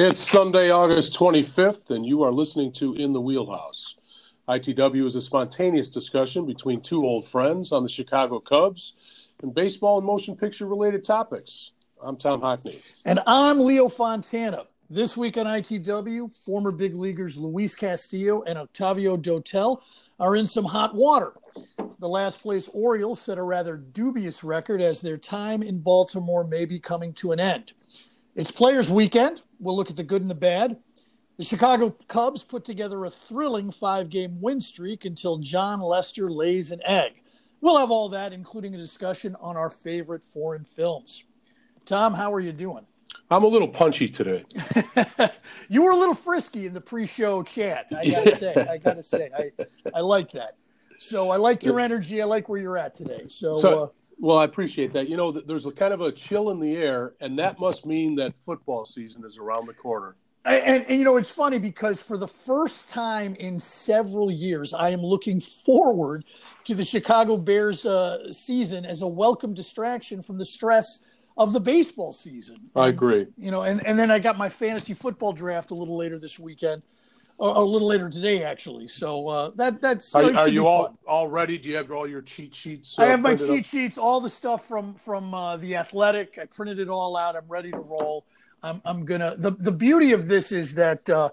It's 0.00 0.30
Sunday, 0.30 0.70
August 0.70 1.12
25th, 1.14 1.90
and 1.90 2.06
you 2.06 2.22
are 2.22 2.30
listening 2.30 2.70
to 2.74 2.94
In 2.94 3.12
the 3.12 3.20
Wheelhouse. 3.20 3.96
ITW 4.48 5.04
is 5.04 5.16
a 5.16 5.20
spontaneous 5.20 5.88
discussion 5.88 6.46
between 6.46 6.80
two 6.80 7.04
old 7.04 7.26
friends 7.26 7.72
on 7.72 7.82
the 7.82 7.88
Chicago 7.88 8.38
Cubs 8.38 8.92
and 9.42 9.52
baseball 9.52 9.98
and 9.98 10.06
motion 10.06 10.36
picture 10.36 10.66
related 10.66 11.02
topics. 11.02 11.72
I'm 12.00 12.16
Tom 12.16 12.42
Hockney. 12.42 12.80
And 13.06 13.18
I'm 13.26 13.58
Leo 13.58 13.88
Fontana. 13.88 14.66
This 14.88 15.16
week 15.16 15.36
on 15.36 15.46
ITW, 15.46 16.32
former 16.32 16.70
big 16.70 16.94
leaguers 16.94 17.36
Luis 17.36 17.74
Castillo 17.74 18.42
and 18.42 18.56
Octavio 18.56 19.16
Dotel 19.16 19.82
are 20.20 20.36
in 20.36 20.46
some 20.46 20.64
hot 20.64 20.94
water. 20.94 21.32
The 21.98 22.08
last 22.08 22.40
place 22.40 22.70
Orioles 22.72 23.20
set 23.20 23.36
a 23.36 23.42
rather 23.42 23.76
dubious 23.76 24.44
record 24.44 24.80
as 24.80 25.00
their 25.00 25.18
time 25.18 25.60
in 25.60 25.80
Baltimore 25.80 26.44
may 26.44 26.66
be 26.66 26.78
coming 26.78 27.12
to 27.14 27.32
an 27.32 27.40
end. 27.40 27.72
It's 28.38 28.52
Players 28.52 28.88
Weekend. 28.88 29.42
We'll 29.58 29.74
look 29.74 29.90
at 29.90 29.96
the 29.96 30.04
good 30.04 30.22
and 30.22 30.30
the 30.30 30.34
bad. 30.36 30.76
The 31.38 31.44
Chicago 31.44 31.90
Cubs 32.06 32.44
put 32.44 32.64
together 32.64 33.04
a 33.04 33.10
thrilling 33.10 33.72
five 33.72 34.10
game 34.10 34.40
win 34.40 34.60
streak 34.60 35.06
until 35.06 35.38
Jon 35.38 35.80
Lester 35.80 36.30
lays 36.30 36.70
an 36.70 36.80
egg. 36.84 37.20
We'll 37.60 37.76
have 37.76 37.90
all 37.90 38.08
that, 38.10 38.32
including 38.32 38.76
a 38.76 38.78
discussion 38.78 39.34
on 39.40 39.56
our 39.56 39.70
favorite 39.70 40.22
foreign 40.22 40.64
films. 40.64 41.24
Tom, 41.84 42.14
how 42.14 42.32
are 42.32 42.38
you 42.38 42.52
doing? 42.52 42.86
I'm 43.28 43.42
a 43.42 43.48
little 43.48 43.66
punchy 43.66 44.08
today. 44.08 44.44
you 45.68 45.82
were 45.82 45.90
a 45.90 45.96
little 45.96 46.14
frisky 46.14 46.66
in 46.66 46.74
the 46.74 46.80
pre-show 46.80 47.42
chat. 47.42 47.88
I 47.90 48.08
gotta 48.08 48.36
say, 48.36 48.54
I 48.54 48.78
gotta 48.78 49.02
say, 49.02 49.30
I 49.36 49.66
I 49.92 50.00
like 50.00 50.30
that. 50.30 50.58
So 50.98 51.30
I 51.30 51.38
like 51.38 51.64
your 51.64 51.80
energy. 51.80 52.22
I 52.22 52.24
like 52.24 52.48
where 52.48 52.60
you're 52.60 52.78
at 52.78 52.94
today. 52.94 53.24
So, 53.26 53.56
so 53.56 53.82
uh, 53.82 53.88
well, 54.18 54.38
I 54.38 54.44
appreciate 54.44 54.92
that. 54.92 55.08
You 55.08 55.16
know, 55.16 55.32
there's 55.32 55.66
a 55.66 55.70
kind 55.70 55.94
of 55.94 56.00
a 56.00 56.10
chill 56.10 56.50
in 56.50 56.60
the 56.60 56.76
air, 56.76 57.14
and 57.20 57.38
that 57.38 57.58
must 57.58 57.86
mean 57.86 58.16
that 58.16 58.34
football 58.44 58.84
season 58.84 59.24
is 59.24 59.38
around 59.38 59.66
the 59.66 59.74
corner. 59.74 60.16
And, 60.44 60.64
and, 60.64 60.86
and, 60.88 60.98
you 60.98 61.04
know, 61.04 61.16
it's 61.16 61.30
funny 61.30 61.58
because 61.58 62.02
for 62.02 62.16
the 62.16 62.28
first 62.28 62.88
time 62.88 63.34
in 63.36 63.60
several 63.60 64.30
years, 64.30 64.72
I 64.72 64.90
am 64.90 65.02
looking 65.02 65.40
forward 65.40 66.24
to 66.64 66.74
the 66.74 66.84
Chicago 66.84 67.36
Bears 67.36 67.84
uh, 67.84 68.32
season 68.32 68.84
as 68.84 69.02
a 69.02 69.06
welcome 69.06 69.54
distraction 69.54 70.22
from 70.22 70.38
the 70.38 70.46
stress 70.46 71.04
of 71.36 71.52
the 71.52 71.60
baseball 71.60 72.12
season. 72.12 72.56
I 72.74 72.88
agree. 72.88 73.26
you 73.36 73.50
know, 73.50 73.62
and, 73.62 73.84
and 73.86 73.98
then 73.98 74.10
I 74.10 74.18
got 74.18 74.36
my 74.36 74.48
fantasy 74.48 74.94
football 74.94 75.32
draft 75.32 75.70
a 75.70 75.74
little 75.74 75.96
later 75.96 76.18
this 76.18 76.38
weekend 76.38 76.82
a 77.40 77.62
little 77.62 77.86
later 77.86 78.10
today, 78.10 78.42
actually. 78.42 78.88
So 78.88 79.28
uh, 79.28 79.50
that 79.56 79.80
that's 79.80 80.14
are, 80.14 80.34
are 80.34 80.48
you 80.48 80.66
all 80.66 80.86
fun. 80.86 80.98
all 81.06 81.28
ready? 81.28 81.56
Do 81.58 81.68
you 81.68 81.76
have 81.76 81.90
all 81.90 82.08
your 82.08 82.22
cheat 82.22 82.54
sheets? 82.54 82.94
Uh, 82.98 83.02
I 83.02 83.06
have 83.06 83.20
my 83.20 83.36
cheat 83.36 83.60
up? 83.60 83.64
sheets, 83.64 83.98
all 83.98 84.20
the 84.20 84.28
stuff 84.28 84.66
from 84.66 84.94
from 84.94 85.32
uh, 85.34 85.56
the 85.56 85.76
Athletic. 85.76 86.38
I 86.40 86.46
printed 86.46 86.78
it 86.80 86.88
all 86.88 87.16
out. 87.16 87.36
I'm 87.36 87.48
ready 87.48 87.70
to 87.70 87.78
roll. 87.78 88.24
I'm 88.62 88.82
I'm 88.84 89.04
gonna. 89.04 89.36
The 89.36 89.52
the 89.52 89.72
beauty 89.72 90.12
of 90.12 90.26
this 90.26 90.52
is 90.52 90.74
that. 90.74 91.08
Uh, 91.08 91.30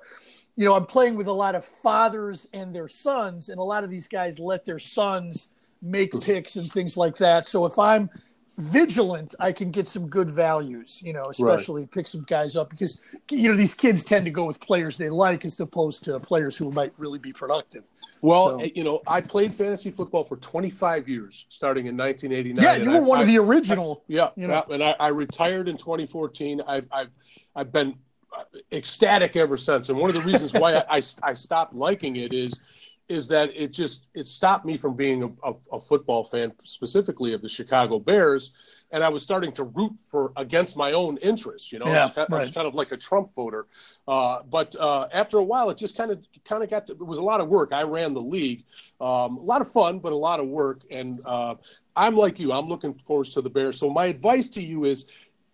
you 0.58 0.64
know, 0.64 0.74
I'm 0.74 0.86
playing 0.86 1.16
with 1.16 1.28
a 1.28 1.34
lot 1.34 1.54
of 1.54 1.66
fathers 1.66 2.48
and 2.54 2.74
their 2.74 2.88
sons, 2.88 3.50
and 3.50 3.60
a 3.60 3.64
lot 3.64 3.84
of 3.84 3.90
these 3.90 4.08
guys 4.08 4.40
let 4.40 4.64
their 4.64 4.80
sons 4.80 5.50
make 5.82 6.18
picks 6.22 6.56
and 6.56 6.72
things 6.72 6.96
like 6.96 7.18
that. 7.18 7.50
So 7.50 7.66
if 7.66 7.78
I'm 7.78 8.10
vigilant, 8.58 9.36
I 9.40 9.52
can 9.52 9.72
get 9.72 9.88
some 9.88 10.08
good 10.08 10.30
values, 10.30 11.02
you 11.04 11.14
know, 11.14 11.26
especially 11.30 11.84
right. 11.84 11.92
pick 11.92 12.08
some 12.08 12.24
guys 12.24 12.56
up 12.56 12.70
because, 12.70 13.02
you 13.30 13.50
know, 13.50 13.56
these 13.56 13.74
kids 13.74 14.04
tend 14.04 14.26
to 14.26 14.32
go 14.32 14.46
with 14.46 14.60
players 14.60 14.98
they 14.98 15.10
like 15.10 15.44
as 15.46 15.60
opposed 15.60 16.04
to 16.06 16.20
players 16.20 16.58
who 16.58 16.72
might 16.72 16.94
really 16.98 17.20
be 17.20 17.34
productive. 17.34 17.90
Well, 18.22 18.60
so, 18.60 18.66
eh, 18.66 18.70
you 18.74 18.84
know, 18.84 19.02
I 19.08 19.22
played 19.22 19.54
fantasy 19.54 19.92
football 19.92 20.24
for 20.24 20.38
25 20.38 21.10
years, 21.10 21.46
starting 21.50 21.88
in 21.88 21.98
1989. 21.98 22.64
Yeah, 22.64 22.82
you 22.82 22.92
were 22.92 23.06
I, 23.06 23.08
one 23.08 23.20
I, 23.20 23.22
of 23.24 23.28
the 23.28 23.38
original. 23.40 24.04
I, 24.10 24.14
yeah, 24.14 24.30
you 24.36 24.48
know. 24.48 24.64
and 24.70 24.84
I, 24.84 25.08
retired 25.08 25.68
in 25.68 25.78
2014. 25.78 26.62
I've, 26.68 26.88
I've, 26.92 27.10
I've 27.56 27.72
been 27.72 27.96
uh, 28.36 28.44
ecstatic 28.72 29.36
ever 29.36 29.58
since. 29.58 29.90
And 29.90 29.98
one 29.98 30.10
of 30.10 30.16
the 30.16 30.22
reasons 30.22 30.54
why 30.54 30.78
I, 30.90 31.02
I 31.22 31.34
stopped 31.34 31.76
liking 31.76 32.16
it 32.16 32.34
is– 32.34 32.60
is 33.08 33.28
that 33.28 33.52
it 33.56 33.72
just 33.72 34.08
it 34.14 34.28
stopped 34.28 34.66
me 34.66 34.78
from 34.78 34.96
being 34.96 35.24
a, 35.24 35.50
a, 35.50 35.54
a, 35.74 35.80
football 35.80 36.24
fan 36.24 36.52
specifically 36.64 37.34
of 37.34 37.42
the 37.42 37.50
Chicago 37.50 38.00
Bears, 38.00 38.52
and 38.92 39.04
I 39.04 39.10
was 39.10 39.22
starting 39.22 39.52
to 39.54 39.64
root 39.64 39.94
for 40.10 40.32
against 40.38 40.76
my 40.76 40.94
own 40.94 41.18
interests. 41.18 41.72
You 41.72 41.80
know, 41.80 41.86
yeah, 41.86 42.02
I, 42.02 42.06
was 42.06 42.12
kind, 42.14 42.28
right. 42.32 42.38
I 42.38 42.42
was 42.42 42.52
kind 42.52 42.68
of 42.68 42.74
like 42.74 42.92
a 42.92 42.98
Trump 42.98 43.36
voter. 43.36 43.68
Uh, 44.08 44.42
but 44.50 44.76
uh, 44.78 45.08
after 45.14 45.38
a 45.38 45.44
while, 45.44 45.70
it 45.70 45.78
just 45.78 45.96
kind 45.96 46.10
of 46.10 46.26
kind 46.46 46.64
of 46.64 46.70
got 46.70 46.88
to, 46.88 46.94
it 46.94 47.06
was 47.06 47.20
a 47.20 47.24
lot 47.24 47.42
of 47.42 47.48
work. 47.48 47.74
I 47.74 47.84
ran 47.84 48.16
the 48.16 48.22
league, 48.22 48.64
um, 49.00 49.38
a 49.38 49.44
lot 49.44 49.62
of 49.62 49.72
fun, 49.72 50.00
but 50.00 50.12
a 50.12 50.18
lot 50.18 50.40
of 50.40 50.48
work. 50.48 50.82
And 50.90 51.22
uh, 51.26 51.56
I'm 51.96 52.16
like 52.16 52.40
you. 52.40 52.54
I'm 52.54 52.68
looking 52.68 52.96
forward 52.96 53.28
to 53.28 53.42
the 53.42 53.50
Bears. 53.50 53.78
So 53.78 53.88
my 53.88 54.08
advice 54.08 54.48
to 54.50 54.64
you 54.64 54.86
is 54.86 55.06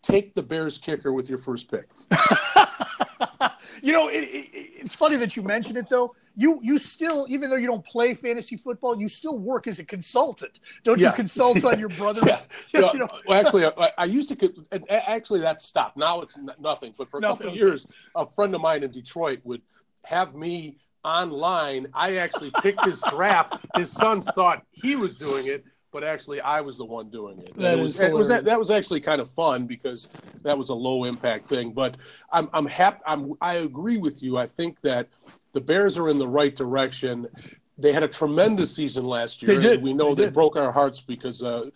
take 0.01 0.33
the 0.35 0.43
Bears 0.43 0.77
kicker 0.77 1.11
with 1.11 1.27
your 1.27 1.37
first 1.37 1.69
pick. 1.69 1.89
you 3.83 3.91
know, 3.91 4.07
it, 4.07 4.23
it, 4.23 4.49
it's 4.53 4.95
funny 4.95 5.17
that 5.17 5.35
you 5.35 5.43
mentioned 5.43 5.77
it 5.77 5.89
though 5.89 6.15
you 6.35 6.59
you 6.63 6.77
still 6.77 7.25
even 7.29 7.49
though 7.49 7.55
you 7.55 7.67
don't 7.67 7.85
play 7.85 8.13
fantasy 8.13 8.55
football 8.57 8.99
you 8.99 9.07
still 9.07 9.37
work 9.37 9.67
as 9.67 9.79
a 9.79 9.83
consultant 9.83 10.59
don't 10.83 10.99
yeah. 10.99 11.09
you 11.09 11.15
consult 11.15 11.63
on 11.63 11.79
your 11.79 11.89
brother 11.89 12.21
yeah. 12.25 12.41
you 12.73 12.99
know? 12.99 13.07
well, 13.27 13.39
actually 13.39 13.65
I, 13.65 13.91
I, 13.97 14.05
used 14.05 14.29
to 14.29 14.53
actually 14.89 15.41
that 15.41 15.61
stopped 15.61 15.97
now 15.97 16.21
it's 16.21 16.37
nothing 16.59 16.93
but 16.97 17.09
for 17.09 17.17
a 17.17 17.21
nothing. 17.21 17.37
couple 17.37 17.51
of 17.51 17.55
years 17.55 17.87
a 18.15 18.25
friend 18.25 18.55
of 18.55 18.61
mine 18.61 18.83
in 18.83 18.91
detroit 18.91 19.39
would 19.43 19.61
have 20.03 20.35
me 20.35 20.77
online 21.03 21.87
i 21.93 22.17
actually 22.17 22.51
picked 22.61 22.85
his 22.85 23.01
draft 23.09 23.57
his 23.75 23.91
sons 23.91 24.27
thought 24.35 24.63
he 24.71 24.95
was 24.95 25.15
doing 25.15 25.47
it 25.47 25.65
but 25.91 26.03
actually 26.03 26.39
I 26.41 26.61
was 26.61 26.77
the 26.77 26.85
one 26.85 27.09
doing 27.09 27.39
it. 27.39 27.55
That 27.57 27.77
it 27.77 27.81
was, 27.81 27.99
it 27.99 28.13
was 28.13 28.27
that, 28.29 28.45
that 28.45 28.57
was 28.57 28.71
actually 28.71 29.01
kind 29.01 29.19
of 29.19 29.29
fun 29.31 29.67
because 29.67 30.07
that 30.41 30.57
was 30.57 30.69
a 30.69 30.73
low 30.73 31.03
impact 31.03 31.47
thing. 31.47 31.73
But 31.73 31.97
I'm 32.31 32.49
I'm 32.53 32.65
happy. 32.65 33.01
I'm 33.05 33.33
I 33.41 33.55
agree 33.55 33.97
with 33.97 34.23
you. 34.23 34.37
I 34.37 34.47
think 34.47 34.79
that 34.81 35.09
the 35.53 35.61
Bears 35.61 35.97
are 35.97 36.09
in 36.09 36.17
the 36.17 36.27
right 36.27 36.55
direction. 36.55 37.27
They 37.77 37.93
had 37.93 38.03
a 38.03 38.07
tremendous 38.07 38.75
season 38.75 39.05
last 39.05 39.41
year. 39.41 39.55
They 39.55 39.61
did. 39.61 39.81
We 39.81 39.93
know 39.93 40.13
they, 40.13 40.25
they 40.25 40.29
broke 40.29 40.55
our 40.55 40.71
hearts 40.71 41.01
because 41.01 41.41
uh, 41.41 41.71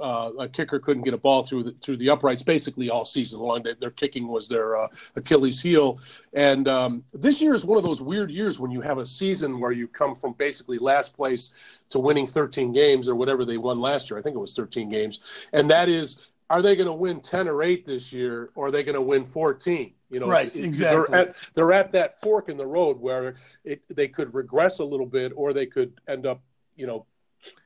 uh, 0.00 0.30
a 0.38 0.48
kicker 0.48 0.78
couldn't 0.78 1.04
get 1.04 1.14
a 1.14 1.18
ball 1.18 1.44
through 1.44 1.64
the, 1.64 1.72
through 1.82 1.96
the 1.98 2.10
uprights 2.10 2.42
basically 2.42 2.90
all 2.90 3.04
season 3.04 3.38
long. 3.38 3.62
They, 3.62 3.74
their 3.74 3.90
kicking 3.90 4.26
was 4.26 4.48
their 4.48 4.76
uh, 4.76 4.88
Achilles 5.16 5.60
heel. 5.60 5.98
And 6.32 6.66
um, 6.66 7.04
this 7.12 7.40
year 7.40 7.54
is 7.54 7.64
one 7.64 7.78
of 7.78 7.84
those 7.84 8.00
weird 8.00 8.30
years 8.30 8.58
when 8.58 8.70
you 8.70 8.80
have 8.80 8.98
a 8.98 9.06
season 9.06 9.60
where 9.60 9.72
you 9.72 9.86
come 9.86 10.14
from 10.14 10.32
basically 10.32 10.78
last 10.78 11.14
place 11.14 11.50
to 11.90 11.98
winning 11.98 12.26
13 12.26 12.72
games 12.72 13.08
or 13.08 13.14
whatever 13.14 13.44
they 13.44 13.58
won 13.58 13.80
last 13.80 14.10
year. 14.10 14.18
I 14.18 14.22
think 14.22 14.34
it 14.34 14.40
was 14.40 14.54
13 14.54 14.88
games. 14.88 15.20
And 15.52 15.70
that 15.70 15.88
is, 15.88 16.16
are 16.50 16.62
they 16.62 16.76
going 16.76 16.86
to 16.86 16.92
win 16.92 17.20
10 17.20 17.48
or 17.48 17.62
8 17.62 17.86
this 17.86 18.12
year 18.12 18.50
or 18.54 18.66
are 18.66 18.70
they 18.70 18.82
going 18.82 18.94
to 18.94 19.00
win 19.00 19.24
14? 19.24 19.92
You 20.10 20.20
know, 20.20 20.28
right? 20.28 20.54
exactly. 20.54 21.06
They're 21.10 21.20
at, 21.20 21.36
they're 21.54 21.72
at 21.72 21.92
that 21.92 22.20
fork 22.20 22.48
in 22.48 22.56
the 22.56 22.66
road 22.66 23.00
where 23.00 23.36
it, 23.64 23.82
they 23.88 24.06
could 24.08 24.32
regress 24.32 24.78
a 24.78 24.84
little 24.84 25.06
bit, 25.06 25.32
or 25.34 25.52
they 25.52 25.66
could 25.66 26.00
end 26.06 26.24
up, 26.24 26.40
you 26.76 26.86
know, 26.86 27.06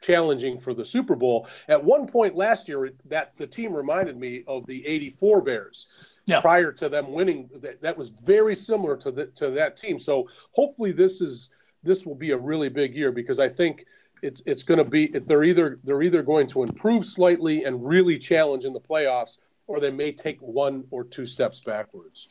challenging 0.01 0.59
for 0.59 0.73
the 0.73 0.85
Super 0.85 1.15
Bowl. 1.15 1.47
At 1.69 1.83
one 1.83 2.07
point 2.07 2.35
last 2.35 2.67
year, 2.67 2.91
that 3.07 3.33
the 3.37 3.47
team 3.47 3.75
reminded 3.75 4.17
me 4.17 4.45
of 4.47 4.67
the 4.67 4.87
'84 4.87 5.43
Bears. 5.43 5.87
Yeah. 6.25 6.41
Prior 6.41 6.73
to 6.73 6.89
them 6.89 7.13
winning, 7.13 7.49
that, 7.63 7.81
that 7.81 7.97
was 7.97 8.11
very 8.11 8.55
similar 8.55 8.97
to 8.99 9.11
the, 9.11 9.27
to 9.27 9.51
that 9.53 9.79
team. 9.79 9.99
So 9.99 10.29
hopefully, 10.53 10.93
this 10.93 11.21
is 11.21 11.51
this 11.83 12.07
will 12.07 12.15
be 12.15 12.31
a 12.31 12.37
really 12.37 12.69
big 12.69 12.95
year 12.95 13.13
because 13.13 13.39
I 13.39 13.49
think 13.49 13.85
it's 14.23 14.43
it's 14.47 14.63
going 14.63 14.79
to 14.79 14.85
be 14.85 15.07
they're 15.07 15.45
either 15.45 15.79
they're 15.85 16.03
either 16.03 16.23
going 16.23 16.47
to 16.49 16.63
improve 16.63 17.05
slightly 17.05 17.65
and 17.65 17.87
really 17.87 18.19
challenge 18.19 18.65
in 18.65 18.73
the 18.73 18.81
playoffs 18.81 19.39
or 19.69 19.81
they 19.81 19.91
may 19.91 20.11
take 20.11 20.41
one 20.41 20.83
or 20.91 21.05
two 21.05 21.27
steps 21.27 21.61
backwards. 21.61 22.27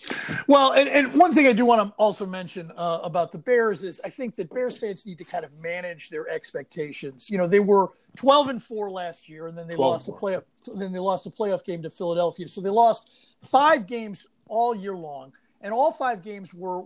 Well, 0.48 0.74
and, 0.74 0.90
and 0.90 1.14
one 1.14 1.32
thing 1.32 1.46
I 1.46 1.54
do 1.54 1.66
want 1.66 1.88
to 1.88 1.94
also 1.96 2.26
mention 2.26 2.72
uh, 2.76 3.00
about 3.04 3.32
the 3.32 3.38
Bears 3.38 3.84
is 3.84 4.02
I 4.04 4.10
think 4.10 4.36
that 4.36 4.52
Bears 4.52 4.80
fans 4.80 5.06
need 5.06 5.20
to 5.20 5.24
kind 5.24 5.46
of 5.46 5.52
manage 5.62 6.10
their 6.10 6.28
expectations. 6.30 7.30
You 7.30 7.38
know, 7.38 7.48
they 7.48 7.60
were 7.60 7.92
12 8.18 8.50
and 8.50 8.64
4 8.64 8.90
last 8.90 9.30
year, 9.30 9.46
and 9.48 9.56
then 9.56 9.68
they 9.68 9.76
lost 9.76 10.08
a 10.08 10.12
playoff. 10.12 10.44
Then 10.76 10.92
they 10.92 11.00
lost 11.00 11.28
a 11.28 11.30
playoff 11.30 11.64
game 11.64 11.84
to 11.84 11.92
Philadelphia. 11.92 12.48
So 12.48 12.60
they 12.60 12.72
lost 12.72 13.08
five 13.44 13.86
games 13.86 14.26
all 14.48 14.76
year 14.76 14.96
long, 14.96 15.32
and 15.62 15.72
all 15.72 15.92
five 15.92 16.24
games 16.24 16.56
were 16.56 16.86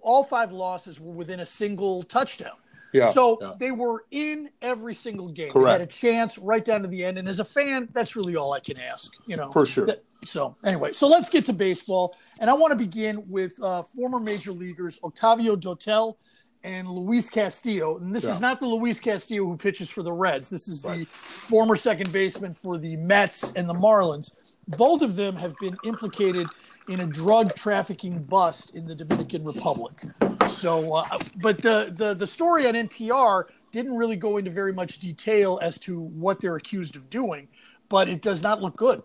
all 0.00 0.24
five 0.24 0.50
losses 0.50 0.98
were 0.98 1.12
within 1.12 1.40
a 1.40 1.46
single 1.46 2.02
touchdown. 2.04 2.56
Yeah, 2.92 3.08
so 3.08 3.38
yeah. 3.40 3.52
they 3.58 3.70
were 3.70 4.04
in 4.10 4.50
every 4.62 4.94
single 4.94 5.28
game. 5.28 5.52
Correct. 5.52 5.66
They 5.66 5.72
had 5.72 5.80
a 5.80 5.86
chance 5.86 6.38
right 6.38 6.64
down 6.64 6.82
to 6.82 6.88
the 6.88 7.04
end. 7.04 7.18
And 7.18 7.28
as 7.28 7.38
a 7.38 7.44
fan, 7.44 7.88
that's 7.92 8.16
really 8.16 8.36
all 8.36 8.52
I 8.52 8.60
can 8.60 8.78
ask. 8.78 9.12
You 9.26 9.36
know, 9.36 9.52
for 9.52 9.64
sure. 9.64 9.88
so 10.24 10.56
anyway, 10.64 10.92
so 10.92 11.08
let's 11.08 11.28
get 11.28 11.46
to 11.46 11.52
baseball, 11.52 12.16
and 12.40 12.50
I 12.50 12.54
want 12.54 12.72
to 12.72 12.76
begin 12.76 13.28
with 13.28 13.60
uh, 13.62 13.82
former 13.82 14.18
major 14.18 14.52
leaguers 14.52 14.98
Octavio 15.04 15.56
Dotel 15.56 16.16
and 16.62 16.88
Luis 16.88 17.30
Castillo. 17.30 17.98
And 17.98 18.14
this 18.14 18.24
yeah. 18.24 18.32
is 18.32 18.40
not 18.40 18.60
the 18.60 18.66
Luis 18.66 19.00
Castillo 19.00 19.46
who 19.46 19.56
pitches 19.56 19.90
for 19.90 20.02
the 20.02 20.12
Reds. 20.12 20.48
This 20.48 20.68
is 20.68 20.84
right. 20.84 20.98
the 20.98 21.06
former 21.48 21.76
second 21.76 22.12
baseman 22.12 22.52
for 22.52 22.78
the 22.78 22.96
Mets 22.96 23.52
and 23.54 23.68
the 23.68 23.74
Marlins. 23.74 24.32
Both 24.68 25.02
of 25.02 25.16
them 25.16 25.36
have 25.36 25.54
been 25.58 25.76
implicated 25.84 26.46
in 26.90 27.00
a 27.00 27.06
drug 27.06 27.54
trafficking 27.54 28.22
bust 28.24 28.74
in 28.74 28.84
the 28.84 28.94
Dominican 28.94 29.44
Republic. 29.44 30.02
So, 30.48 30.94
uh, 30.94 31.20
but 31.36 31.62
the, 31.62 31.92
the 31.96 32.14
the 32.14 32.26
story 32.26 32.66
on 32.66 32.74
NPR 32.74 33.44
didn't 33.70 33.96
really 33.96 34.16
go 34.16 34.38
into 34.38 34.50
very 34.50 34.72
much 34.72 34.98
detail 34.98 35.60
as 35.62 35.78
to 35.78 36.00
what 36.00 36.40
they're 36.40 36.56
accused 36.56 36.96
of 36.96 37.08
doing, 37.08 37.46
but 37.88 38.08
it 38.08 38.22
does 38.22 38.42
not 38.42 38.60
look 38.60 38.76
good. 38.76 39.02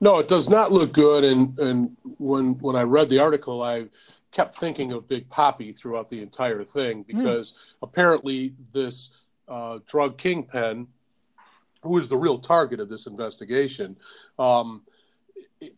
No, 0.00 0.18
it 0.18 0.28
does 0.28 0.48
not 0.48 0.72
look 0.72 0.92
good. 0.92 1.22
And 1.22 1.56
and 1.60 1.96
when 2.18 2.54
when 2.58 2.74
I 2.74 2.82
read 2.82 3.08
the 3.08 3.20
article, 3.20 3.62
I 3.62 3.86
kept 4.32 4.58
thinking 4.58 4.92
of 4.92 5.06
Big 5.06 5.28
Papi 5.30 5.76
throughout 5.78 6.10
the 6.10 6.20
entire 6.20 6.64
thing 6.64 7.04
hmm. 7.04 7.18
because 7.18 7.52
mm. 7.52 7.56
apparently 7.82 8.54
this 8.72 9.10
uh, 9.46 9.78
drug 9.86 10.18
kingpin, 10.18 10.88
who 11.82 11.96
is 11.96 12.08
the 12.08 12.16
real 12.16 12.38
target 12.38 12.80
of 12.80 12.88
this 12.88 13.06
investigation, 13.06 13.94
um, 14.40 14.82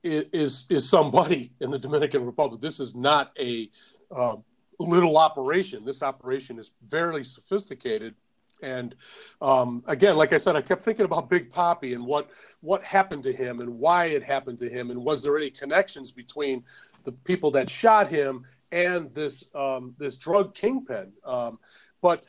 is 0.02 0.64
is 0.70 0.88
somebody 0.88 1.52
in 1.60 1.70
the 1.70 1.78
Dominican 1.78 2.24
Republic. 2.24 2.60
This 2.60 2.80
is 2.80 2.94
not 2.94 3.32
a 3.38 3.70
uh, 4.14 4.36
little 4.78 5.18
operation. 5.18 5.84
This 5.84 6.02
operation 6.02 6.58
is 6.58 6.70
very 6.88 7.24
sophisticated. 7.24 8.14
And 8.62 8.94
um, 9.42 9.82
again, 9.86 10.16
like 10.16 10.32
I 10.32 10.38
said, 10.38 10.56
I 10.56 10.62
kept 10.62 10.84
thinking 10.84 11.04
about 11.04 11.28
Big 11.28 11.52
Papi 11.52 11.94
and 11.94 12.04
what 12.04 12.30
what 12.60 12.82
happened 12.82 13.22
to 13.24 13.32
him 13.32 13.60
and 13.60 13.78
why 13.78 14.06
it 14.06 14.22
happened 14.22 14.58
to 14.60 14.68
him, 14.68 14.90
and 14.90 15.04
was 15.04 15.22
there 15.22 15.36
any 15.36 15.50
connections 15.50 16.10
between 16.10 16.64
the 17.04 17.12
people 17.12 17.50
that 17.52 17.68
shot 17.68 18.08
him 18.08 18.44
and 18.72 19.12
this 19.14 19.44
um, 19.54 19.94
this 19.98 20.16
drug 20.16 20.54
kingpin? 20.54 21.12
Um, 21.24 21.58
but 22.00 22.24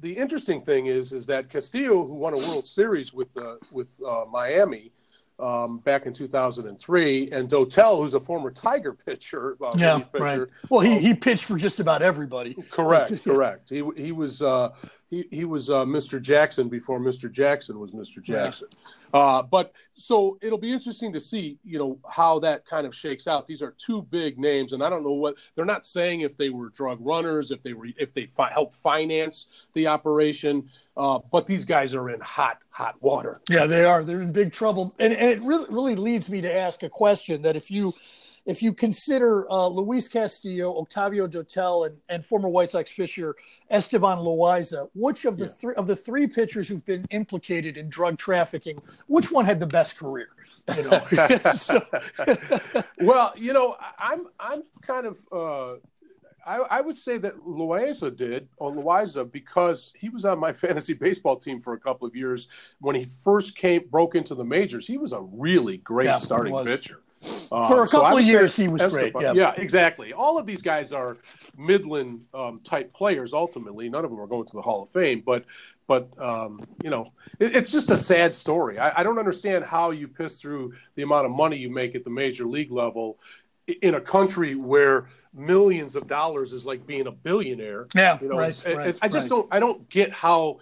the 0.00 0.12
interesting 0.12 0.62
thing 0.62 0.86
is 0.86 1.12
is 1.12 1.26
that 1.26 1.48
Castillo, 1.48 2.06
who 2.06 2.14
won 2.14 2.34
a 2.34 2.38
World 2.38 2.66
Series 2.66 3.12
with 3.12 3.34
uh, 3.36 3.56
with 3.70 3.88
uh, 4.06 4.24
Miami, 4.30 4.92
um, 5.38 5.78
back 5.78 6.06
in 6.06 6.12
2003, 6.12 7.30
and 7.30 7.48
Dotel, 7.48 7.98
who's 7.98 8.14
a 8.14 8.20
former 8.20 8.50
Tiger 8.50 8.92
pitcher. 8.92 9.56
Uh, 9.62 9.70
yeah, 9.76 9.98
pitcher, 9.98 10.22
right. 10.22 10.40
Well, 10.68 10.80
he, 10.80 10.96
um, 10.96 11.00
he 11.00 11.14
pitched 11.14 11.44
for 11.44 11.56
just 11.56 11.80
about 11.80 12.02
everybody. 12.02 12.54
Correct, 12.70 13.24
correct. 13.24 13.68
He 13.68 13.82
he 13.96 14.12
was 14.12 14.42
uh, 14.42 14.70
he 15.12 15.26
he 15.30 15.44
was 15.44 15.68
uh, 15.68 15.84
Mr. 15.84 16.20
Jackson 16.20 16.70
before 16.70 16.98
Mr. 16.98 17.30
Jackson 17.30 17.78
was 17.78 17.92
Mr. 17.92 18.22
Jackson. 18.22 18.66
Yeah. 19.12 19.20
Uh, 19.20 19.42
but 19.42 19.72
so 19.94 20.38
it'll 20.40 20.58
be 20.58 20.72
interesting 20.72 21.12
to 21.12 21.20
see, 21.20 21.58
you 21.64 21.78
know, 21.78 21.98
how 22.08 22.38
that 22.38 22.64
kind 22.64 22.86
of 22.86 22.94
shakes 22.94 23.26
out. 23.26 23.46
These 23.46 23.60
are 23.60 23.74
two 23.76 24.02
big 24.10 24.38
names, 24.38 24.72
and 24.72 24.82
I 24.82 24.88
don't 24.88 25.04
know 25.04 25.12
what 25.12 25.34
they're 25.54 25.66
not 25.66 25.84
saying 25.84 26.22
if 26.22 26.38
they 26.38 26.48
were 26.48 26.70
drug 26.70 26.98
runners, 27.02 27.50
if 27.50 27.62
they 27.62 27.74
were 27.74 27.88
if 27.98 28.14
they 28.14 28.24
fi- 28.24 28.50
helped 28.50 28.74
finance 28.74 29.48
the 29.74 29.86
operation. 29.86 30.68
Uh, 30.96 31.18
but 31.30 31.46
these 31.46 31.66
guys 31.66 31.94
are 31.94 32.08
in 32.08 32.20
hot 32.20 32.58
hot 32.70 32.96
water. 33.02 33.42
Yeah, 33.50 33.66
they 33.66 33.84
are. 33.84 34.02
They're 34.02 34.22
in 34.22 34.32
big 34.32 34.50
trouble, 34.50 34.94
and, 34.98 35.12
and 35.12 35.30
it 35.30 35.42
really 35.42 35.66
really 35.68 35.94
leads 35.94 36.30
me 36.30 36.40
to 36.40 36.52
ask 36.52 36.82
a 36.82 36.88
question 36.88 37.42
that 37.42 37.54
if 37.54 37.70
you 37.70 37.92
if 38.44 38.62
you 38.62 38.72
consider 38.72 39.50
uh, 39.50 39.68
Luis 39.68 40.08
Castillo, 40.08 40.76
Octavio 40.78 41.28
Dotel, 41.28 41.86
and, 41.86 41.96
and 42.08 42.24
former 42.24 42.48
White 42.48 42.72
Sox 42.72 42.92
pitcher 42.92 43.36
Esteban 43.70 44.18
Loaiza, 44.18 44.88
which 44.94 45.24
of 45.24 45.38
the 45.38 45.46
yeah. 45.46 45.52
three 45.52 45.74
of 45.74 45.86
the 45.86 45.96
three 45.96 46.26
pitchers 46.26 46.68
who've 46.68 46.84
been 46.84 47.06
implicated 47.10 47.76
in 47.76 47.88
drug 47.88 48.18
trafficking, 48.18 48.80
which 49.06 49.30
one 49.30 49.44
had 49.44 49.60
the 49.60 49.66
best 49.66 49.96
career? 49.96 50.28
You 50.76 50.90
know? 50.90 51.38
so. 51.54 51.80
well, 53.00 53.32
you 53.36 53.52
know, 53.52 53.76
I'm 53.98 54.26
I'm 54.38 54.62
kind 54.82 55.06
of. 55.06 55.18
Uh, 55.32 55.78
I, 56.44 56.56
I, 56.56 56.80
would 56.80 56.96
say 56.96 57.18
that 57.18 57.38
Loaiza 57.46 58.16
did 58.16 58.48
on 58.58 58.74
Loaiza 58.74 59.30
because 59.30 59.92
he 59.94 60.08
was 60.08 60.24
on 60.24 60.40
my 60.40 60.52
fantasy 60.64 60.92
baseball 60.92 61.36
team 61.36 61.60
for 61.60 61.74
a 61.74 61.78
couple 61.78 62.06
of 62.06 62.16
years 62.16 62.48
when 62.80 62.96
he 62.96 63.04
first 63.04 63.54
came 63.54 63.86
broke 63.88 64.16
into 64.16 64.34
the 64.34 64.42
majors. 64.42 64.84
He 64.84 64.98
was 64.98 65.12
a 65.12 65.20
really 65.20 65.76
great 65.76 66.06
yeah, 66.06 66.16
starting 66.16 66.52
pitcher. 66.64 67.00
Um, 67.52 67.68
For 67.68 67.84
a 67.84 67.88
couple 67.88 68.10
so 68.10 68.18
of 68.18 68.24
years, 68.24 68.56
he 68.56 68.68
was 68.68 68.86
great. 68.86 69.12
Yeah. 69.20 69.32
yeah, 69.34 69.52
exactly. 69.56 70.14
All 70.14 70.38
of 70.38 70.46
these 70.46 70.62
guys 70.62 70.90
are 70.92 71.18
Midland 71.58 72.22
um, 72.32 72.60
type 72.64 72.94
players. 72.94 73.34
Ultimately, 73.34 73.90
none 73.90 74.04
of 74.04 74.10
them 74.10 74.18
are 74.20 74.26
going 74.26 74.46
to 74.46 74.56
the 74.56 74.62
Hall 74.62 74.82
of 74.82 74.88
Fame, 74.88 75.22
but 75.24 75.44
but 75.86 76.08
um, 76.18 76.64
you 76.82 76.88
know, 76.88 77.12
it, 77.38 77.54
it's 77.54 77.70
just 77.70 77.90
a 77.90 77.96
sad 77.96 78.32
story. 78.32 78.78
I, 78.78 79.00
I, 79.00 79.02
don't 79.02 79.18
understand 79.18 79.64
how 79.64 79.90
you 79.90 80.08
piss 80.08 80.40
through 80.40 80.72
the 80.94 81.02
amount 81.02 81.26
of 81.26 81.32
money 81.32 81.58
you 81.58 81.68
make 81.68 81.94
at 81.94 82.04
the 82.04 82.10
major 82.10 82.46
league 82.46 82.72
level 82.72 83.18
in 83.82 83.96
a 83.96 84.00
country 84.00 84.54
where 84.54 85.08
millions 85.34 85.94
of 85.94 86.06
dollars 86.06 86.52
is 86.52 86.64
like 86.64 86.86
being 86.86 87.06
a 87.06 87.12
billionaire. 87.12 87.86
Yeah, 87.94 88.18
you 88.20 88.28
know, 88.28 88.38
right, 88.38 88.66
it, 88.66 88.76
right, 88.76 88.98
I 89.02 89.08
just 89.08 89.24
right. 89.24 89.28
don't. 89.28 89.48
I 89.50 89.60
don't 89.60 89.88
get 89.90 90.10
how 90.10 90.60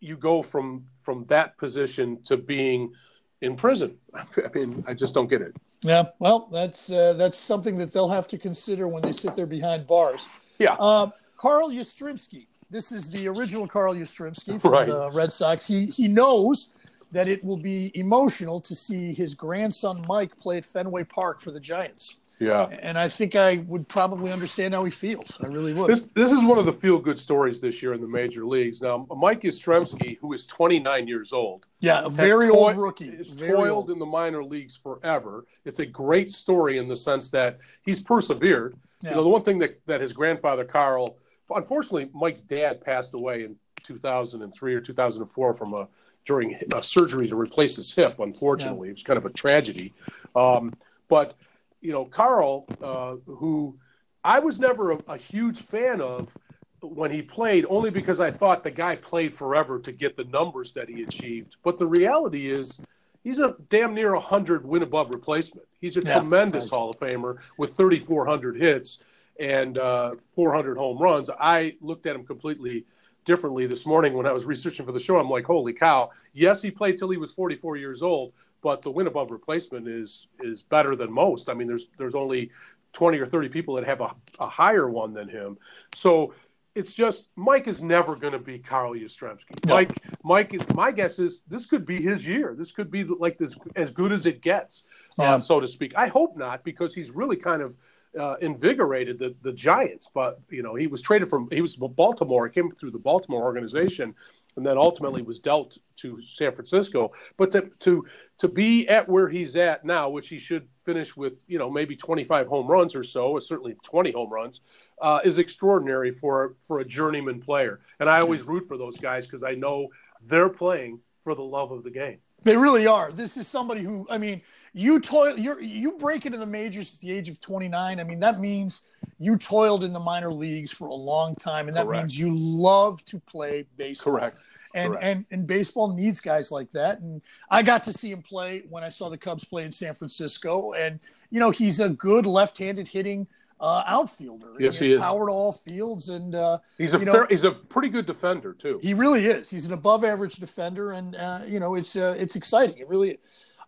you 0.00 0.16
go 0.18 0.42
from 0.42 0.84
from 1.02 1.24
that 1.26 1.56
position 1.56 2.22
to 2.24 2.36
being 2.36 2.92
in 3.40 3.56
prison. 3.56 3.96
I 4.14 4.26
mean, 4.54 4.84
I 4.86 4.92
just 4.92 5.14
don't 5.14 5.28
get 5.28 5.40
it. 5.40 5.56
Yeah, 5.86 6.06
well, 6.18 6.48
that's 6.52 6.90
uh, 6.90 7.12
that's 7.12 7.38
something 7.38 7.76
that 7.78 7.92
they'll 7.92 8.08
have 8.08 8.26
to 8.28 8.38
consider 8.38 8.88
when 8.88 9.02
they 9.02 9.12
sit 9.12 9.36
there 9.36 9.46
behind 9.46 9.86
bars. 9.86 10.26
Yeah. 10.58 10.74
Uh, 10.74 11.10
Carl 11.36 11.70
Yastrzemski. 11.70 12.48
This 12.70 12.90
is 12.90 13.08
the 13.08 13.28
original 13.28 13.68
Carl 13.68 13.94
Yastrzemski 13.94 14.60
from 14.60 14.72
right. 14.72 14.88
the 14.88 15.10
Red 15.10 15.32
Sox. 15.32 15.64
He 15.66 15.86
he 15.86 16.08
knows 16.08 16.72
that 17.12 17.28
it 17.28 17.44
will 17.44 17.56
be 17.56 17.92
emotional 17.94 18.60
to 18.60 18.74
see 18.74 19.14
his 19.14 19.34
grandson 19.34 20.04
Mike 20.08 20.36
play 20.40 20.58
at 20.58 20.64
Fenway 20.64 21.04
Park 21.04 21.40
for 21.40 21.52
the 21.52 21.60
Giants. 21.60 22.16
Yeah. 22.38 22.66
And 22.66 22.98
I 22.98 23.08
think 23.08 23.34
I 23.34 23.56
would 23.66 23.88
probably 23.88 24.30
understand 24.30 24.74
how 24.74 24.84
he 24.84 24.90
feels. 24.90 25.38
I 25.42 25.46
really 25.46 25.72
would. 25.72 25.88
This, 25.88 26.02
this 26.14 26.32
is 26.32 26.44
one 26.44 26.58
of 26.58 26.66
the 26.66 26.72
feel 26.72 26.98
good 26.98 27.18
stories 27.18 27.60
this 27.60 27.82
year 27.82 27.94
in 27.94 28.00
the 28.00 28.08
major 28.08 28.44
leagues. 28.44 28.82
Now, 28.82 29.06
Mike 29.16 29.42
Yastrzemski, 29.42 30.18
who 30.18 30.32
is 30.32 30.44
29 30.44 31.08
years 31.08 31.32
old. 31.32 31.66
Yeah, 31.80 32.04
a 32.04 32.10
very 32.10 32.50
old 32.50 32.76
rookie. 32.76 33.16
Has 33.16 33.34
toiled 33.34 33.68
old. 33.68 33.90
in 33.90 33.98
the 33.98 34.06
minor 34.06 34.44
leagues 34.44 34.76
forever. 34.76 35.46
It's 35.64 35.78
a 35.78 35.86
great 35.86 36.30
story 36.30 36.78
in 36.78 36.88
the 36.88 36.96
sense 36.96 37.30
that 37.30 37.58
he's 37.84 38.00
persevered. 38.00 38.76
Yeah. 39.02 39.10
You 39.10 39.16
know, 39.16 39.22
the 39.22 39.28
one 39.30 39.42
thing 39.42 39.58
that, 39.60 39.80
that 39.86 40.00
his 40.00 40.12
grandfather, 40.12 40.64
Carl, 40.64 41.16
unfortunately, 41.54 42.10
Mike's 42.12 42.42
dad 42.42 42.80
passed 42.80 43.14
away 43.14 43.44
in 43.44 43.56
2003 43.82 44.74
or 44.74 44.80
2004 44.80 45.54
from 45.54 45.74
a 45.74 45.88
during 46.26 46.58
a 46.74 46.82
surgery 46.82 47.28
to 47.28 47.36
replace 47.36 47.76
his 47.76 47.94
hip. 47.94 48.18
Unfortunately, 48.18 48.88
yeah. 48.88 48.90
it 48.90 48.94
was 48.94 49.02
kind 49.04 49.16
of 49.16 49.24
a 49.26 49.30
tragedy. 49.30 49.94
Um, 50.34 50.74
but 51.08 51.34
you 51.80 51.92
know, 51.92 52.04
Carl, 52.04 52.66
uh, 52.82 53.16
who 53.26 53.78
I 54.24 54.38
was 54.38 54.58
never 54.58 54.92
a, 54.92 54.98
a, 55.08 55.16
huge 55.16 55.62
fan 55.62 56.00
of 56.00 56.36
when 56.80 57.10
he 57.10 57.22
played, 57.22 57.64
only 57.68 57.90
because 57.90 58.20
I 58.20 58.30
thought 58.30 58.64
the 58.64 58.70
guy 58.70 58.96
played 58.96 59.34
forever 59.34 59.78
to 59.80 59.92
get 59.92 60.16
the 60.16 60.24
numbers 60.24 60.72
that 60.72 60.88
he 60.88 61.02
achieved. 61.02 61.56
But 61.62 61.78
the 61.78 61.86
reality 61.86 62.50
is, 62.50 62.80
he's 63.22 63.38
a 63.38 63.54
damn 63.70 63.94
near 63.94 64.14
a 64.14 64.20
hundred 64.20 64.66
win 64.66 64.82
above 64.82 65.10
replacement. 65.10 65.66
He's 65.80 65.96
a 65.96 66.00
yeah, 66.00 66.14
tremendous 66.18 66.64
right. 66.64 66.70
Hall 66.76 66.90
of 66.90 66.98
Famer 66.98 67.38
with 67.58 67.76
3,400 67.76 68.56
hits 68.56 68.98
and 69.38 69.78
uh, 69.78 70.14
400 70.34 70.76
home 70.76 70.98
runs. 70.98 71.30
I 71.30 71.74
looked 71.80 72.06
at 72.06 72.16
him 72.16 72.24
completely 72.24 72.84
differently 73.24 73.66
this 73.66 73.84
morning 73.84 74.14
when 74.14 74.26
I 74.26 74.32
was 74.32 74.44
researching 74.44 74.86
for 74.86 74.92
the 74.92 75.00
show. 75.00 75.18
I'm 75.18 75.28
like, 75.28 75.44
holy 75.44 75.72
cow! 75.72 76.10
Yes, 76.32 76.62
he 76.62 76.70
played 76.70 76.98
till 76.98 77.10
he 77.10 77.16
was 77.16 77.32
44 77.32 77.76
years 77.76 78.02
old, 78.02 78.32
but 78.66 78.82
the 78.82 78.90
win 78.90 79.06
above 79.06 79.30
replacement 79.30 79.86
is 79.86 80.26
is 80.40 80.64
better 80.64 80.96
than 80.96 81.12
most. 81.12 81.48
I 81.48 81.54
mean, 81.54 81.68
there's 81.68 81.86
there's 81.98 82.16
only 82.16 82.50
20 82.94 83.16
or 83.20 83.24
30 83.24 83.48
people 83.48 83.76
that 83.76 83.84
have 83.84 84.00
a, 84.00 84.12
a 84.40 84.48
higher 84.48 84.90
one 84.90 85.14
than 85.14 85.28
him. 85.28 85.56
So 85.94 86.34
it's 86.74 86.92
just 86.92 87.28
Mike 87.36 87.68
is 87.68 87.80
never 87.80 88.16
going 88.16 88.32
to 88.32 88.40
be 88.40 88.58
Carl 88.58 88.94
Yastrzemski. 88.94 89.64
No. 89.66 89.74
Mike, 89.74 89.92
Mike 90.24 90.52
is 90.52 90.68
my 90.74 90.90
guess 90.90 91.20
is 91.20 91.42
this 91.46 91.64
could 91.64 91.86
be 91.86 92.02
his 92.02 92.26
year. 92.26 92.56
This 92.58 92.72
could 92.72 92.90
be 92.90 93.04
like 93.04 93.38
this 93.38 93.54
as 93.76 93.92
good 93.92 94.10
as 94.10 94.26
it 94.26 94.42
gets, 94.42 94.82
yeah. 95.16 95.36
uh, 95.36 95.38
so 95.38 95.60
to 95.60 95.68
speak. 95.68 95.94
I 95.94 96.08
hope 96.08 96.36
not 96.36 96.64
because 96.64 96.92
he's 96.92 97.12
really 97.12 97.36
kind 97.36 97.62
of 97.62 97.72
uh, 98.18 98.36
invigorated 98.40 99.18
the 99.18 99.34
the 99.42 99.52
Giants. 99.52 100.08
But 100.12 100.40
you 100.48 100.62
know 100.62 100.74
he 100.74 100.86
was 100.86 101.02
traded 101.02 101.28
from 101.28 101.48
he 101.50 101.60
was 101.60 101.76
Baltimore. 101.76 102.48
Came 102.48 102.72
through 102.72 102.92
the 102.92 102.98
Baltimore 102.98 103.42
organization, 103.42 104.14
and 104.56 104.66
then 104.66 104.78
ultimately 104.78 105.22
was 105.22 105.38
dealt 105.38 105.78
to 105.96 106.20
San 106.26 106.52
Francisco. 106.52 107.12
But 107.36 107.50
to 107.52 107.70
to 107.80 108.04
to 108.38 108.48
be 108.48 108.88
at 108.88 109.08
where 109.08 109.28
he's 109.28 109.56
at 109.56 109.84
now, 109.84 110.08
which 110.08 110.28
he 110.28 110.38
should 110.38 110.68
finish 110.84 111.16
with, 111.16 111.42
you 111.46 111.58
know, 111.58 111.70
maybe 111.70 111.96
25 111.96 112.46
home 112.46 112.66
runs 112.66 112.94
or 112.94 113.02
so, 113.02 113.28
or 113.28 113.40
certainly 113.40 113.76
20 113.82 114.12
home 114.12 114.30
runs, 114.30 114.60
uh, 115.00 115.20
is 115.24 115.38
extraordinary 115.38 116.12
for 116.12 116.56
for 116.66 116.80
a 116.80 116.84
journeyman 116.84 117.40
player. 117.40 117.80
And 118.00 118.08
I 118.08 118.20
always 118.20 118.42
root 118.42 118.66
for 118.68 118.76
those 118.76 118.98
guys 118.98 119.26
because 119.26 119.42
I 119.42 119.52
know 119.52 119.88
they're 120.22 120.48
playing 120.48 121.00
for 121.24 121.34
the 121.34 121.42
love 121.42 121.72
of 121.72 121.82
the 121.82 121.90
game. 121.90 122.18
They 122.42 122.56
really 122.56 122.86
are. 122.86 123.10
This 123.12 123.36
is 123.36 123.48
somebody 123.48 123.82
who, 123.82 124.06
I 124.10 124.18
mean, 124.18 124.40
you 124.72 125.00
toil, 125.00 125.38
you 125.38 125.58
you 125.60 125.92
break 125.92 126.26
into 126.26 126.38
the 126.38 126.46
majors 126.46 126.94
at 126.94 127.00
the 127.00 127.10
age 127.10 127.28
of 127.28 127.40
29. 127.40 127.98
I 127.98 128.04
mean, 128.04 128.20
that 128.20 128.40
means 128.40 128.82
you 129.18 129.36
toiled 129.36 129.84
in 129.84 129.92
the 129.92 130.00
minor 130.00 130.32
leagues 130.32 130.70
for 130.70 130.88
a 130.88 130.94
long 130.94 131.34
time, 131.34 131.68
and 131.68 131.76
that 131.76 131.86
Correct. 131.86 132.02
means 132.02 132.18
you 132.18 132.36
love 132.36 133.04
to 133.06 133.18
play 133.20 133.64
baseball. 133.76 134.14
Correct 134.14 134.38
and 134.76 134.92
Correct. 134.92 135.04
and 135.04 135.24
and 135.30 135.46
baseball 135.46 135.92
needs 135.92 136.20
guys 136.20 136.52
like 136.52 136.70
that. 136.72 137.00
And 137.00 137.20
I 137.50 137.62
got 137.62 137.82
to 137.84 137.92
see 137.92 138.12
him 138.12 138.22
play 138.22 138.62
when 138.68 138.84
I 138.84 138.90
saw 138.90 139.08
the 139.08 139.18
Cubs 139.18 139.44
play 139.44 139.64
in 139.64 139.72
San 139.72 139.94
Francisco, 139.94 140.74
and 140.74 141.00
you 141.30 141.40
know 141.40 141.50
he's 141.50 141.80
a 141.80 141.88
good 141.88 142.26
left-handed 142.26 142.86
hitting 142.86 143.26
uh, 143.60 143.82
outfielder. 143.86 144.52
Yes, 144.58 144.78
he, 144.78 144.86
he 144.86 144.92
is. 144.94 145.00
Powered 145.00 145.30
all 145.30 145.52
fields, 145.52 146.08
and 146.08 146.34
uh, 146.34 146.58
he's 146.78 146.94
a 146.94 146.98
you 146.98 147.04
know, 147.04 147.12
fair, 147.12 147.26
he's 147.28 147.44
a 147.44 147.52
pretty 147.52 147.88
good 147.88 148.06
defender 148.06 148.52
too. 148.52 148.78
He 148.82 148.94
really 148.94 149.26
is. 149.26 149.50
He's 149.50 149.66
an 149.66 149.72
above-average 149.72 150.36
defender, 150.36 150.92
and 150.92 151.16
uh, 151.16 151.40
you 151.46 151.60
know 151.60 151.74
it's 151.74 151.96
uh, 151.96 152.14
it's 152.18 152.36
exciting. 152.36 152.78
It 152.78 152.88
really 152.88 153.12
is. 153.12 153.18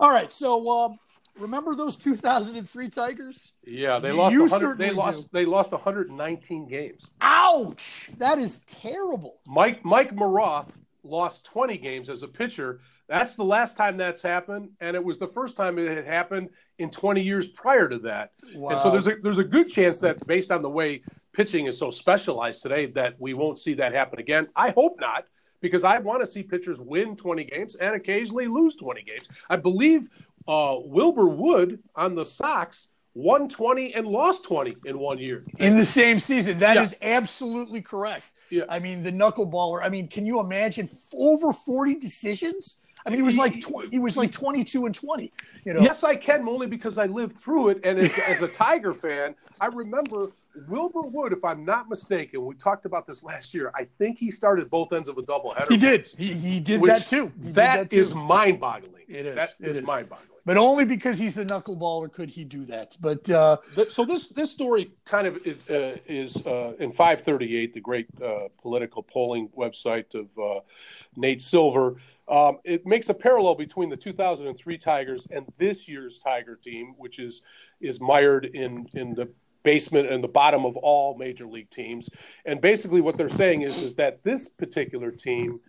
All 0.00 0.10
right, 0.10 0.32
so. 0.32 0.70
Um, 0.70 0.98
remember 1.38 1.74
those 1.76 1.96
2003 1.96 2.90
Tigers? 2.90 3.52
Yeah, 3.64 4.00
they 4.00 4.12
lost. 4.12 4.32
You 4.32 4.74
they 4.74 4.90
lost. 4.90 5.18
Do. 5.18 5.28
They 5.32 5.44
lost 5.44 5.70
119 5.70 6.68
games. 6.68 7.10
Ouch! 7.20 8.10
That 8.18 8.38
is 8.38 8.60
terrible. 8.60 9.40
Mike 9.46 9.84
Mike 9.84 10.14
Maroth 10.14 10.70
lost 11.04 11.44
20 11.44 11.78
games 11.78 12.08
as 12.08 12.22
a 12.22 12.28
pitcher. 12.28 12.80
That's 13.08 13.34
the 13.34 13.44
last 13.44 13.76
time 13.76 13.96
that's 13.96 14.20
happened, 14.20 14.70
and 14.80 14.94
it 14.94 15.02
was 15.02 15.18
the 15.18 15.28
first 15.28 15.56
time 15.56 15.78
it 15.78 15.88
had 15.88 16.04
happened 16.04 16.50
in 16.78 16.90
20 16.90 17.20
years 17.20 17.48
prior 17.48 17.88
to 17.88 17.98
that. 17.98 18.32
Wow. 18.54 18.70
And 18.70 18.80
so 18.80 18.90
there's 18.90 19.06
a 19.06 19.16
there's 19.22 19.38
a 19.38 19.44
good 19.44 19.68
chance 19.68 20.00
that 20.00 20.24
based 20.26 20.50
on 20.50 20.62
the 20.62 20.70
way 20.70 21.02
pitching 21.32 21.66
is 21.66 21.78
so 21.78 21.90
specialized 21.90 22.62
today 22.62 22.86
that 22.86 23.14
we 23.18 23.34
won't 23.34 23.58
see 23.58 23.74
that 23.74 23.92
happen 23.92 24.18
again. 24.18 24.48
I 24.56 24.70
hope 24.70 24.98
not 25.00 25.26
because 25.60 25.84
I 25.84 25.98
want 25.98 26.20
to 26.20 26.26
see 26.26 26.42
pitchers 26.42 26.78
win 26.80 27.16
20 27.16 27.44
games 27.44 27.74
and 27.76 27.94
occasionally 27.94 28.46
lose 28.46 28.76
20 28.76 29.02
games. 29.02 29.28
I 29.50 29.56
believe 29.56 30.08
uh, 30.46 30.76
Wilbur 30.80 31.26
Wood 31.26 31.80
on 31.94 32.14
the 32.14 32.24
Sox 32.24 32.88
won 33.14 33.48
20 33.48 33.94
and 33.94 34.06
lost 34.06 34.44
20 34.44 34.76
in 34.86 34.98
one 34.98 35.18
year 35.18 35.44
in 35.58 35.76
the 35.76 35.84
same 35.84 36.18
season. 36.18 36.60
That 36.60 36.76
yeah. 36.76 36.82
is 36.82 36.94
absolutely 37.02 37.82
correct. 37.82 38.24
Yeah. 38.50 38.62
I 38.68 38.78
mean, 38.78 39.02
the 39.02 39.12
knuckleballer. 39.12 39.82
I 39.82 39.88
mean, 39.88 40.08
can 40.08 40.24
you 40.24 40.40
imagine 40.40 40.88
over 41.12 41.52
40 41.52 41.96
decisions? 41.96 42.76
I 43.06 43.10
mean, 43.10 43.18
he 43.18 43.22
was 43.22 43.36
like 43.36 43.60
tw- 43.60 43.90
he 43.90 43.98
was 43.98 44.16
like 44.16 44.32
22 44.32 44.86
and 44.86 44.94
20. 44.94 45.32
You 45.64 45.74
know. 45.74 45.80
Yes, 45.80 46.04
I 46.04 46.16
can, 46.16 46.48
only 46.48 46.66
because 46.66 46.98
I 46.98 47.06
lived 47.06 47.38
through 47.38 47.68
it. 47.68 47.80
And 47.84 47.98
as, 47.98 48.16
as 48.26 48.42
a 48.42 48.48
Tiger 48.48 48.92
fan, 48.92 49.34
I 49.60 49.66
remember 49.66 50.30
Wilbur 50.66 51.02
Wood, 51.02 51.32
if 51.32 51.44
I'm 51.44 51.64
not 51.64 51.88
mistaken, 51.88 52.44
we 52.44 52.54
talked 52.54 52.84
about 52.84 53.06
this 53.06 53.22
last 53.22 53.54
year. 53.54 53.70
I 53.74 53.86
think 53.98 54.18
he 54.18 54.30
started 54.30 54.70
both 54.70 54.92
ends 54.92 55.08
of 55.08 55.18
a 55.18 55.22
doubleheader. 55.22 55.68
He 55.68 55.76
did. 55.76 56.06
He, 56.16 56.34
he 56.34 56.60
did 56.60 56.82
that 56.82 57.06
too. 57.06 57.32
He 57.42 57.52
that, 57.52 57.76
that 57.76 57.90
too. 57.90 58.00
is 58.00 58.14
mind-boggling. 58.14 59.04
It 59.08 59.26
is. 59.26 59.36
That 59.36 59.50
it 59.60 59.68
is, 59.68 59.76
is. 59.78 59.86
mind-boggling. 59.86 60.28
But 60.44 60.56
only 60.56 60.86
because 60.86 61.18
he's 61.18 61.34
the 61.34 61.44
knuckleballer 61.44 62.10
could 62.10 62.30
he 62.30 62.42
do 62.42 62.64
that. 62.64 62.96
But 63.00 63.28
uh, 63.28 63.58
so 63.90 64.06
this 64.06 64.28
this 64.28 64.50
story 64.50 64.92
kind 65.04 65.26
of 65.26 65.36
uh, 65.36 65.98
is 66.06 66.36
uh, 66.38 66.72
in 66.78 66.90
538, 66.90 67.74
the 67.74 67.80
great 67.80 68.06
uh, 68.24 68.48
political 68.62 69.02
polling 69.02 69.50
website 69.50 70.14
of 70.14 70.26
uh, 70.38 70.60
Nate 71.16 71.42
Silver. 71.42 71.96
Um, 72.30 72.58
it 72.64 72.86
makes 72.86 73.08
a 73.08 73.14
parallel 73.14 73.54
between 73.54 73.88
the 73.88 73.96
2003 73.96 74.78
Tigers 74.78 75.26
and 75.30 75.46
this 75.58 75.88
year's 75.88 76.18
Tiger 76.18 76.56
team, 76.56 76.94
which 76.96 77.18
is 77.18 77.42
is 77.80 78.00
mired 78.00 78.46
in 78.46 78.86
in 78.94 79.14
the 79.14 79.28
basement 79.62 80.10
and 80.10 80.22
the 80.22 80.28
bottom 80.28 80.64
of 80.64 80.76
all 80.76 81.16
major 81.16 81.46
league 81.46 81.70
teams. 81.70 82.08
And 82.44 82.60
basically, 82.60 83.00
what 83.00 83.16
they're 83.16 83.28
saying 83.28 83.62
is 83.62 83.82
is 83.82 83.94
that 83.96 84.22
this 84.22 84.48
particular 84.48 85.10
team 85.10 85.60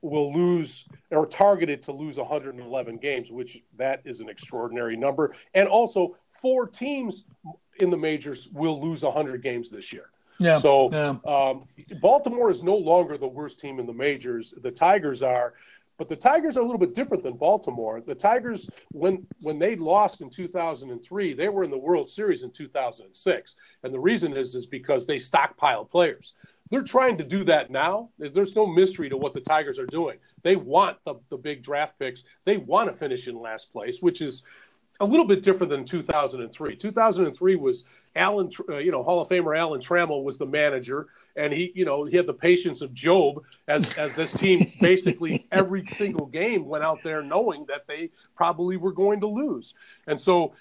will 0.00 0.32
lose 0.32 0.84
or 1.10 1.26
targeted 1.26 1.82
to 1.82 1.92
lose 1.92 2.16
111 2.18 2.98
games, 2.98 3.30
which 3.30 3.62
that 3.76 4.02
is 4.04 4.20
an 4.20 4.28
extraordinary 4.28 4.96
number. 4.96 5.34
And 5.54 5.66
also, 5.68 6.16
four 6.40 6.66
teams 6.66 7.24
in 7.80 7.90
the 7.90 7.96
majors 7.96 8.48
will 8.52 8.80
lose 8.80 9.02
100 9.02 9.42
games 9.42 9.70
this 9.70 9.92
year. 9.92 10.10
Yeah. 10.38 10.58
So 10.58 10.90
yeah. 10.92 11.16
Um, 11.24 11.64
Baltimore 12.00 12.50
is 12.50 12.62
no 12.62 12.76
longer 12.76 13.16
the 13.16 13.26
worst 13.26 13.60
team 13.60 13.78
in 13.78 13.86
the 13.86 13.94
majors. 13.94 14.52
The 14.62 14.70
Tigers 14.70 15.22
are. 15.22 15.54
But 15.96 16.08
the 16.08 16.16
Tigers 16.16 16.56
are 16.56 16.60
a 16.60 16.64
little 16.64 16.78
bit 16.78 16.94
different 16.94 17.22
than 17.22 17.36
Baltimore. 17.36 18.00
The 18.00 18.14
Tigers, 18.14 18.68
when 18.90 19.26
when 19.40 19.58
they 19.58 19.76
lost 19.76 20.20
in 20.20 20.30
2003, 20.30 21.34
they 21.34 21.48
were 21.48 21.64
in 21.64 21.70
the 21.70 21.78
World 21.78 22.10
Series 22.10 22.42
in 22.42 22.50
2006, 22.50 23.56
and 23.82 23.94
the 23.94 24.00
reason 24.00 24.36
is 24.36 24.54
is 24.54 24.66
because 24.66 25.06
they 25.06 25.18
stockpile 25.18 25.84
players. 25.84 26.34
They're 26.70 26.82
trying 26.82 27.18
to 27.18 27.24
do 27.24 27.44
that 27.44 27.70
now. 27.70 28.10
There's 28.18 28.56
no 28.56 28.66
mystery 28.66 29.08
to 29.08 29.16
what 29.16 29.34
the 29.34 29.40
Tigers 29.40 29.78
are 29.78 29.86
doing. 29.86 30.18
They 30.42 30.56
want 30.56 30.96
the, 31.04 31.16
the 31.30 31.36
big 31.36 31.62
draft 31.62 31.98
picks. 31.98 32.24
They 32.44 32.56
want 32.56 32.90
to 32.90 32.96
finish 32.96 33.28
in 33.28 33.38
last 33.38 33.70
place, 33.70 34.00
which 34.00 34.20
is 34.20 34.42
a 35.00 35.04
little 35.04 35.26
bit 35.26 35.42
different 35.42 35.70
than 35.70 35.84
2003. 35.84 36.76
2003 36.76 37.56
was 37.56 37.84
Alan, 38.16 38.50
uh, 38.68 38.78
you 38.78 38.92
know, 38.92 39.02
Hall 39.02 39.20
of 39.20 39.28
Famer 39.28 39.58
Alan 39.58 39.80
Trammell 39.80 40.22
was 40.22 40.38
the 40.38 40.46
manager, 40.46 41.08
and 41.36 41.52
he, 41.52 41.72
you 41.74 41.84
know, 41.84 42.04
he 42.04 42.16
had 42.16 42.26
the 42.26 42.34
patience 42.34 42.80
of 42.80 42.94
Job 42.94 43.42
as 43.68 43.92
as 43.94 44.14
this 44.14 44.32
team 44.32 44.72
basically 44.80 45.46
every 45.50 45.86
single 45.86 46.26
game 46.26 46.66
went 46.66 46.84
out 46.84 47.02
there 47.02 47.22
knowing 47.22 47.64
that 47.66 47.86
they 47.86 48.10
probably 48.36 48.76
were 48.76 48.92
going 48.92 49.20
to 49.20 49.26
lose, 49.26 49.74
and 50.06 50.20
so 50.20 50.54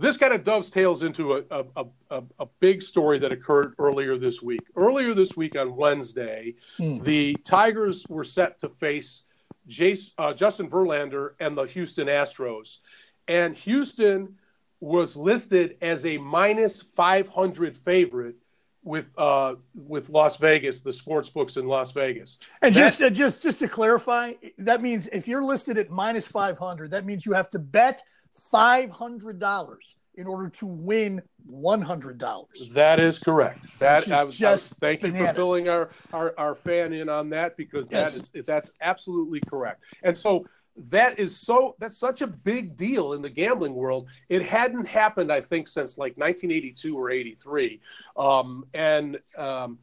this 0.00 0.16
kind 0.16 0.32
of 0.32 0.44
dovetails 0.44 1.02
into 1.02 1.34
a, 1.34 1.42
a, 1.50 1.84
a, 2.10 2.22
a, 2.38 2.46
big 2.58 2.80
story 2.80 3.18
that 3.18 3.32
occurred 3.32 3.74
earlier 3.78 4.16
this 4.16 4.40
week. 4.40 4.62
Earlier 4.74 5.12
this 5.12 5.36
week 5.36 5.56
on 5.56 5.76
Wednesday, 5.76 6.54
mm. 6.78 7.04
the 7.04 7.36
Tigers 7.44 8.06
were 8.08 8.24
set 8.24 8.58
to 8.60 8.70
face 8.70 9.24
Jace, 9.68 10.12
uh, 10.16 10.32
Justin 10.32 10.70
Verlander 10.70 11.32
and 11.38 11.56
the 11.56 11.64
Houston 11.64 12.06
Astros. 12.06 12.78
And 13.28 13.54
Houston 13.58 14.36
was 14.80 15.16
listed 15.16 15.76
as 15.82 16.04
a 16.06 16.18
minus 16.18 16.82
500 16.96 17.76
favorite 17.76 18.36
with 18.82 19.06
uh, 19.18 19.56
with 19.74 20.08
Las 20.08 20.36
Vegas, 20.36 20.80
the 20.80 20.92
sports 20.92 21.28
books 21.28 21.56
in 21.56 21.66
Las 21.66 21.92
Vegas. 21.92 22.38
And 22.62 22.74
that, 22.74 22.80
just 22.80 23.02
uh, 23.02 23.10
just 23.10 23.42
just 23.42 23.58
to 23.58 23.68
clarify, 23.68 24.34
that 24.58 24.80
means 24.80 25.06
if 25.08 25.28
you're 25.28 25.44
listed 25.44 25.76
at 25.76 25.90
minus 25.90 26.26
500, 26.26 26.90
that 26.92 27.04
means 27.04 27.26
you 27.26 27.32
have 27.32 27.48
to 27.50 27.58
bet– 27.58 28.02
$500 28.52 29.94
in 30.16 30.26
order 30.26 30.48
to 30.48 30.66
win 30.66 31.22
$100. 31.50 32.72
That 32.72 33.00
is 33.00 33.18
correct. 33.18 33.64
That 33.78 34.02
is 34.02 34.12
I 34.12 34.24
was, 34.24 34.36
just 34.36 34.42
I 34.42 34.52
was, 34.52 34.78
thank 34.80 35.00
bananas. 35.00 35.20
you 35.20 35.26
for 35.28 35.34
filling 35.34 35.68
our, 35.68 35.90
our, 36.12 36.34
our 36.36 36.54
fan 36.54 36.92
in 36.92 37.08
on 37.08 37.30
that 37.30 37.56
because 37.56 37.86
yes. 37.90 38.14
that 38.14 38.38
is 38.38 38.44
that's 38.44 38.72
absolutely 38.80 39.40
correct. 39.48 39.84
And 40.02 40.16
so 40.16 40.44
that 40.88 41.18
is 41.18 41.36
so 41.36 41.76
that's 41.78 41.98
such 41.98 42.22
a 42.22 42.26
big 42.26 42.76
deal 42.76 43.12
in 43.12 43.22
the 43.22 43.30
gambling 43.30 43.74
world. 43.74 44.08
It 44.28 44.42
hadn't 44.42 44.86
happened, 44.86 45.32
I 45.32 45.40
think, 45.40 45.68
since 45.68 45.98
like 45.98 46.16
1982 46.16 46.96
or 46.96 47.10
83, 47.10 47.80
um, 48.16 48.64
and 48.74 49.18
um, 49.36 49.78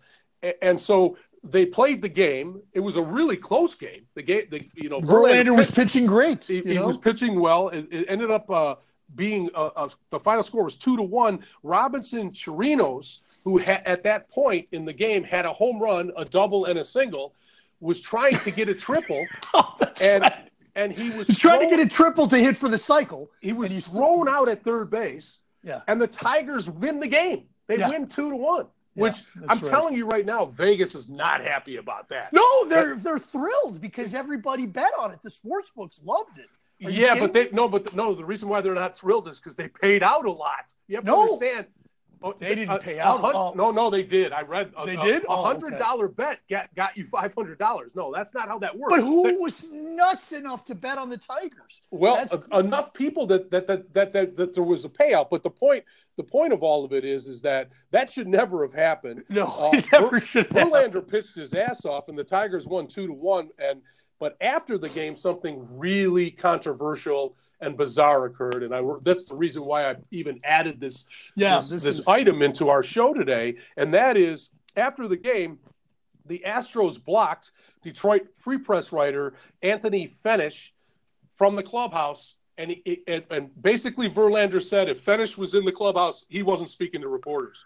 and 0.62 0.80
so 0.80 1.18
they 1.44 1.66
played 1.66 2.02
the 2.02 2.10
game. 2.10 2.62
It 2.74 2.80
was 2.80 2.96
a 2.96 3.02
really 3.02 3.38
close 3.38 3.76
game. 3.76 4.06
The 4.16 4.22
game, 4.22 4.44
the, 4.50 4.68
you 4.76 4.90
know, 4.90 5.00
Verlander, 5.00 5.56
was 5.56 5.72
pitching 5.72 6.06
great. 6.06 6.46
He, 6.46 6.62
he 6.62 6.80
was 6.80 6.98
pitching 6.98 7.40
well. 7.40 7.70
It, 7.70 7.88
it 7.92 8.06
ended 8.10 8.32
up 8.32 8.50
uh, 8.50 8.76
being 9.16 9.50
uh, 9.56 9.70
uh, 9.76 9.90
the 10.10 10.20
final 10.20 10.44
score 10.44 10.64
was 10.64 10.76
two 10.76 10.98
to 10.98 11.04
one. 11.04 11.40
Robinson 11.64 12.32
Chirinos, 12.32 13.20
who 13.44 13.60
ha- 13.60 13.82
at 13.86 14.04
that 14.04 14.30
point 14.30 14.68
in 14.72 14.86
the 14.86 14.94
game 14.94 15.24
had 15.24 15.46
a 15.46 15.54
home 15.54 15.80
run, 15.82 16.12
a 16.18 16.26
double, 16.26 16.66
and 16.66 16.80
a 16.80 16.86
single, 16.86 17.34
was 17.80 18.02
trying 18.02 18.38
to 18.40 18.52
get 18.52 18.70
a 18.70 18.74
triple. 18.74 19.26
oh, 19.54 19.76
and 20.02 20.24
right. 20.24 20.52
And 20.78 20.96
he 20.96 21.10
was 21.18 21.28
He's 21.28 21.40
thrown, 21.40 21.58
trying 21.58 21.70
to 21.70 21.76
get 21.76 21.86
a 21.86 21.90
triple 21.90 22.28
to 22.28 22.38
hit 22.38 22.56
for 22.56 22.70
the 22.70 22.78
cycle. 22.78 23.32
He 23.42 23.52
was 23.52 23.88
thrown 23.88 24.30
out 24.30 24.48
at 24.48 24.64
third 24.64 24.90
base. 24.90 25.40
Yeah. 25.64 25.82
And 25.88 26.00
the 26.00 26.08
Tigers 26.08 26.70
win 26.70 27.00
the 27.00 27.08
game. 27.08 27.46
They 27.68 27.80
yeah. 27.80 27.90
win 27.90 28.08
two 28.08 28.30
to 28.30 28.36
one. 28.36 28.68
Which 28.94 29.18
yeah, 29.36 29.48
I'm 29.50 29.60
right. 29.60 29.70
telling 29.70 29.96
you 29.96 30.06
right 30.06 30.26
now, 30.26 30.46
Vegas 30.46 30.96
is 30.96 31.08
not 31.08 31.42
happy 31.42 31.78
about 31.78 32.10
that. 32.10 32.34
No, 32.34 32.66
they're 32.66 32.96
but, 32.96 33.04
they're 33.04 33.20
thrilled 33.20 33.80
because 33.82 34.14
everybody 34.14 34.66
bet 34.66 34.92
on 35.00 35.12
it. 35.12 35.22
The 35.22 35.30
sports 35.30 35.72
books 35.76 36.00
loved 36.04 36.40
it. 36.40 36.48
yeah, 36.80 37.20
but 37.20 37.34
they 37.34 37.50
no, 37.52 37.68
but 37.68 37.94
no. 37.96 38.16
The 38.16 38.26
reason 38.26 38.50
why 38.50 38.62
they're 38.62 38.74
not 38.74 38.98
thrilled 38.98 39.28
is 39.28 39.40
because 39.40 39.56
they 39.56 39.68
paid 39.68 40.02
out 40.02 40.26
a 40.26 40.32
lot. 40.32 40.74
You 40.88 40.96
have 40.96 41.06
to 41.06 41.12
no. 41.12 41.22
understand. 41.22 41.68
Oh, 42.24 42.34
they 42.40 42.56
didn't 42.56 42.70
uh, 42.70 42.78
pay 42.78 43.00
out. 43.00 43.20
A, 43.20 43.56
no, 43.56 43.72
no, 43.72 43.90
they 43.90 44.04
did. 44.04 44.32
I 44.32 44.42
read. 44.42 44.72
A, 44.78 44.86
they 44.86 44.98
uh, 44.98 45.04
did. 45.04 45.24
A 45.24 45.28
oh, 45.28 45.44
hundred 45.44 45.78
dollar 45.78 46.06
oh, 46.06 46.08
okay. 46.08 46.14
bet 46.16 46.40
got 46.50 46.74
got 46.76 46.98
you 46.98 47.06
five 47.06 47.34
hundred 47.34 47.60
dollars. 47.60 47.92
No, 47.96 48.12
that's 48.14 48.34
not 48.34 48.48
how 48.48 48.58
that 48.60 48.78
works. 48.78 48.96
But 48.96 49.02
who 49.02 49.42
was 49.42 49.70
nuts 49.72 50.32
enough 50.32 50.66
to 50.66 50.76
bet 50.76 50.98
on 50.98 51.10
the 51.10 51.18
Tigers? 51.18 51.82
Well, 51.92 52.26
enough 52.54 52.94
people 52.94 53.28
that 53.28 53.52
that, 53.52 53.68
that 53.68 53.94
that 53.94 54.14
that 54.14 54.36
that 54.36 54.54
there 54.54 54.64
was 54.64 54.86
a 54.86 54.90
payout. 54.90 55.30
But 55.30 55.44
the 55.44 55.50
point 55.50 55.84
the 56.18 56.24
point 56.24 56.54
of 56.54 56.64
all 56.64 56.84
of 56.84 56.94
it 56.94 57.06
is 57.06 57.28
is 57.28 57.42
that 57.42 57.70
that 57.92 58.12
should 58.12 58.28
never 58.28 58.64
have 58.64 58.74
happened. 58.74 59.24
No, 59.30 59.46
uh, 59.46 59.82
never 59.92 60.20
should. 60.20 60.50
Verlander 60.50 61.08
pitched 61.08 61.36
his 61.36 61.54
ass 61.54 61.86
off, 61.86 62.10
and 62.10 62.18
the 62.18 62.24
Tigers 62.24 62.66
won 62.66 62.88
two 62.88 63.08
to 63.08 63.14
one. 63.14 63.50
And 63.60 63.82
but 64.20 64.36
after 64.42 64.78
the 64.78 64.90
game, 64.90 65.16
something 65.16 65.68
really 65.72 66.32
controversial 66.32 67.36
and 67.62 67.78
bizarre 67.78 68.26
occurred, 68.26 68.64
and 68.64 68.74
I 68.74 68.82
that's 69.04 69.24
the 69.26 69.36
reason 69.36 69.66
why 69.66 69.90
I 69.90 69.96
even 70.12 70.40
added 70.44 70.80
this 70.80 71.06
yeah, 71.36 71.60
this, 71.60 71.70
this, 71.70 71.84
this 71.84 71.98
is... 72.00 72.08
item 72.08 72.42
into 72.42 72.70
our 72.70 72.84
show 72.84 73.14
today, 73.14 73.56
and 73.78 73.94
that 73.94 74.18
is 74.18 74.50
after 74.76 75.08
the 75.08 75.18
game, 75.18 75.60
the 76.26 76.44
Astros 76.46 77.04
blocked 77.04 77.52
Detroit 77.84 78.28
Free 78.38 78.58
Press 78.58 78.92
writer 78.92 79.34
Anthony 79.62 80.08
Fenech 80.08 80.70
from 81.36 81.56
the 81.56 81.64
clubhouse. 81.64 82.36
And, 82.60 82.72
he, 82.72 83.04
and, 83.08 83.24
and 83.30 83.62
basically, 83.62 84.10
Verlander 84.10 84.64
said 84.64 84.90
if 84.90 85.06
Fenech 85.06 85.38
was 85.38 85.54
in 85.54 85.64
the 85.64 85.72
clubhouse, 85.72 86.26
he 86.28 86.42
wasn't 86.42 86.70
speaking 86.70 87.02
to 87.02 87.08
reporters. 87.08 87.58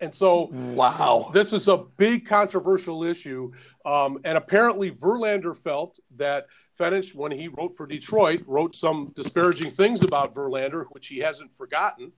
And 0.00 0.14
so, 0.14 0.50
wow, 0.52 1.30
this 1.32 1.52
is 1.52 1.66
a 1.66 1.78
big 1.96 2.26
controversial 2.26 3.02
issue. 3.02 3.52
Um, 3.84 4.18
and 4.24 4.38
apparently, 4.38 4.92
Verlander 4.92 5.56
felt 5.56 5.98
that 6.16 6.46
Fenech, 6.78 7.14
when 7.14 7.30
he 7.32 7.48
wrote 7.48 7.76
for 7.76 7.86
Detroit, 7.86 8.42
wrote 8.46 8.74
some 8.74 9.12
disparaging 9.14 9.70
things 9.72 10.02
about 10.02 10.34
Verlander, 10.34 10.84
which 10.90 11.06
he 11.06 11.18
hasn't 11.18 11.50
forgotten. 11.56 12.12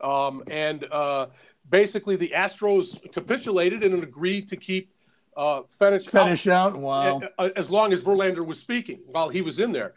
Um, 0.00 0.42
and 0.50 0.84
uh, 0.92 1.26
basically, 1.68 2.16
the 2.16 2.32
Astros 2.34 2.96
capitulated 3.12 3.82
and 3.82 4.02
agreed 4.02 4.48
to 4.48 4.56
keep 4.56 4.92
uh, 5.36 5.62
Fenech, 5.80 6.08
Fenech 6.10 6.50
out. 6.50 6.74
out. 6.74 6.78
Wow. 6.78 7.20
As 7.54 7.70
long 7.70 7.92
as 7.92 8.00
Verlander 8.02 8.44
was 8.44 8.58
speaking 8.58 9.00
while 9.06 9.28
he 9.28 9.40
was 9.42 9.60
in 9.60 9.72
there. 9.72 9.94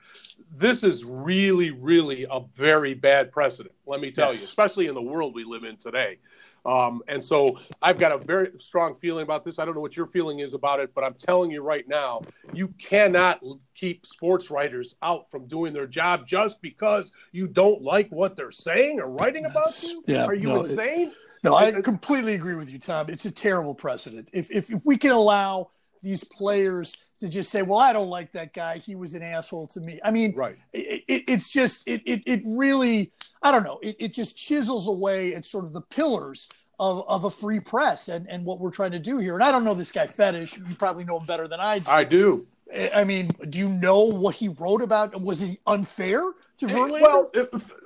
this 0.56 0.84
is 0.84 1.03
really, 1.06 1.72
really 1.72 2.25
a 2.30 2.41
very 2.56 2.94
bad 2.94 3.32
precedent. 3.32 3.74
Let 3.86 4.01
me 4.01 4.12
tell 4.12 4.32
Yes. 4.32 4.41
you, 4.41 4.46
especially 4.46 4.88
in 4.88 4.94
the 4.94 5.01
world 5.01 5.34
we 5.34 5.44
live 5.46 5.63
in 5.63 5.77
today. 5.77 6.18
Um, 6.65 7.01
and 7.08 7.24
so 7.24 7.58
I've 7.82 7.98
got 7.98 8.12
a 8.12 8.18
very 8.20 8.51
strong 8.60 8.96
feeling 9.01 9.24
about 9.24 9.44
this. 9.44 9.58
I 9.58 9.65
don't 9.65 9.74
know 9.74 9.82
what 9.82 9.98
your 9.98 10.06
feeling 10.06 10.39
is 10.39 10.53
about 10.53 10.80
it, 10.80 10.94
but 10.94 11.03
I'm 11.03 11.15
telling 11.15 11.50
you 11.51 11.62
right 11.63 11.88
now, 11.88 12.22
you 12.53 12.68
cannot 12.80 13.41
keep 13.75 14.06
sports 14.06 14.51
writers 14.51 14.96
out 15.01 15.30
from 15.32 15.48
doing 15.48 15.74
their 15.74 15.88
job 15.88 16.27
just 16.27 16.62
because 16.62 17.12
you 17.32 17.48
don't 17.48 17.82
like 17.82 18.10
what 18.12 18.36
they're 18.36 18.51
saying 18.51 19.00
or 19.00 19.08
writing 19.10 19.46
about 19.46 19.65
That's- 19.65 19.84
you. 19.89 20.03
yeah, 20.08 20.25
Are 20.25 20.36
you 20.36 20.50
no, 20.50 20.62
it- 20.62 20.70
insane? 20.70 21.12
No, 21.44 21.56
I 21.56 21.70
It- 21.70 21.84
completely 21.84 22.36
agree 22.36 22.53
with 22.56 22.70
you, 22.70 22.77
Tom. 22.77 23.10
It's 23.10 23.25
a 23.25 23.32
terrible 23.32 23.74
precedent. 23.74 24.30
If, 24.32 24.51
if 24.51 24.70
if 24.70 24.86
we 24.86 24.98
can 24.98 25.10
allow 25.12 25.72
these 26.03 26.24
players 26.24 26.96
to 27.22 27.30
just 27.30 27.50
say, 27.50 27.62
"Well, 27.62 27.80
I 27.80 27.94
don't 27.94 28.10
like 28.10 28.32
that 28.34 28.54
guy. 28.54 28.78
He 28.78 28.96
was 28.96 29.13
an 29.13 29.24
asshole 29.24 29.68
to 29.68 29.80
me." 29.80 30.00
I 30.04 30.12
mean, 30.12 30.36
right. 30.36 30.58
it, 30.74 31.04
it, 31.08 31.24
it's 31.28 31.50
just 31.50 31.88
it, 31.88 32.01
it 32.06 32.22
it 32.25 32.42
really 32.46 33.12
I 33.42 33.51
don't 33.51 33.63
know. 33.63 33.80
It, 33.82 33.96
it 34.00 34.13
just 34.13 34.38
chisels 34.38 34.88
away 34.88 35.34
at 35.34 35.46
sort 35.46 35.66
of 35.66 35.74
the 35.74 35.82
pillars 35.82 36.50
of, 36.80 37.08
of 37.08 37.24
a 37.25 37.30
free 37.30 37.60
press 37.60 38.08
and, 38.08 38.30
and 38.30 38.44
what 38.44 38.60
we're 38.60 38.72
trying 38.72 38.92
to 38.92 39.00
do 39.00 39.20
here. 39.20 39.36
And 39.36 39.44
I 39.44 39.51
don't 39.51 39.63
know 39.63 39.74
this 39.74 39.92
guy 39.92 40.08
Fetish. 40.08 40.58
You 40.58 40.75
probably 40.78 41.04
know 41.04 41.20
him 41.20 41.25
better 41.25 41.48
than 41.48 41.60
I 41.60 41.80
do. 41.80 41.92
I 41.92 42.04
do. 42.04 42.48
I 42.94 43.04
mean, 43.04 43.32
do 43.50 43.60
you 43.60 43.70
know 43.70 44.00
what 44.00 44.36
he 44.36 44.48
wrote 44.48 44.82
about? 44.82 45.20
Was 45.22 45.42
he 45.42 45.60
unfair 45.68 46.24
to 46.58 46.66
Verlander? 46.66 47.01
Well, 47.01 47.32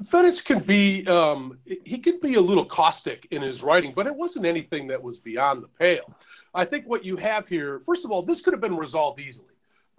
Fetish 0.06 0.42
could 0.42 0.68
be 0.68 1.06
um, 1.08 1.58
he 1.66 1.98
could 1.98 2.22
be 2.22 2.36
a 2.36 2.42
little 2.42 2.66
caustic 2.66 3.28
in 3.32 3.42
his 3.42 3.64
writing, 3.64 3.94
but 3.96 4.06
it 4.06 4.16
wasn't 4.16 4.46
anything 4.46 4.88
that 4.88 5.02
was 5.02 5.18
beyond 5.18 5.64
the 5.64 5.68
pale. 5.68 6.14
I 6.56 6.66
think 6.66 6.86
what 6.88 7.04
you 7.06 7.18
have 7.18 7.48
here, 7.48 7.82
first 7.86 8.06
of 8.06 8.12
all, 8.12 8.22
this 8.22 8.42
could 8.42 8.54
have 8.54 8.62
been 8.62 8.78
resolved 8.78 9.20
easily. 9.20 9.48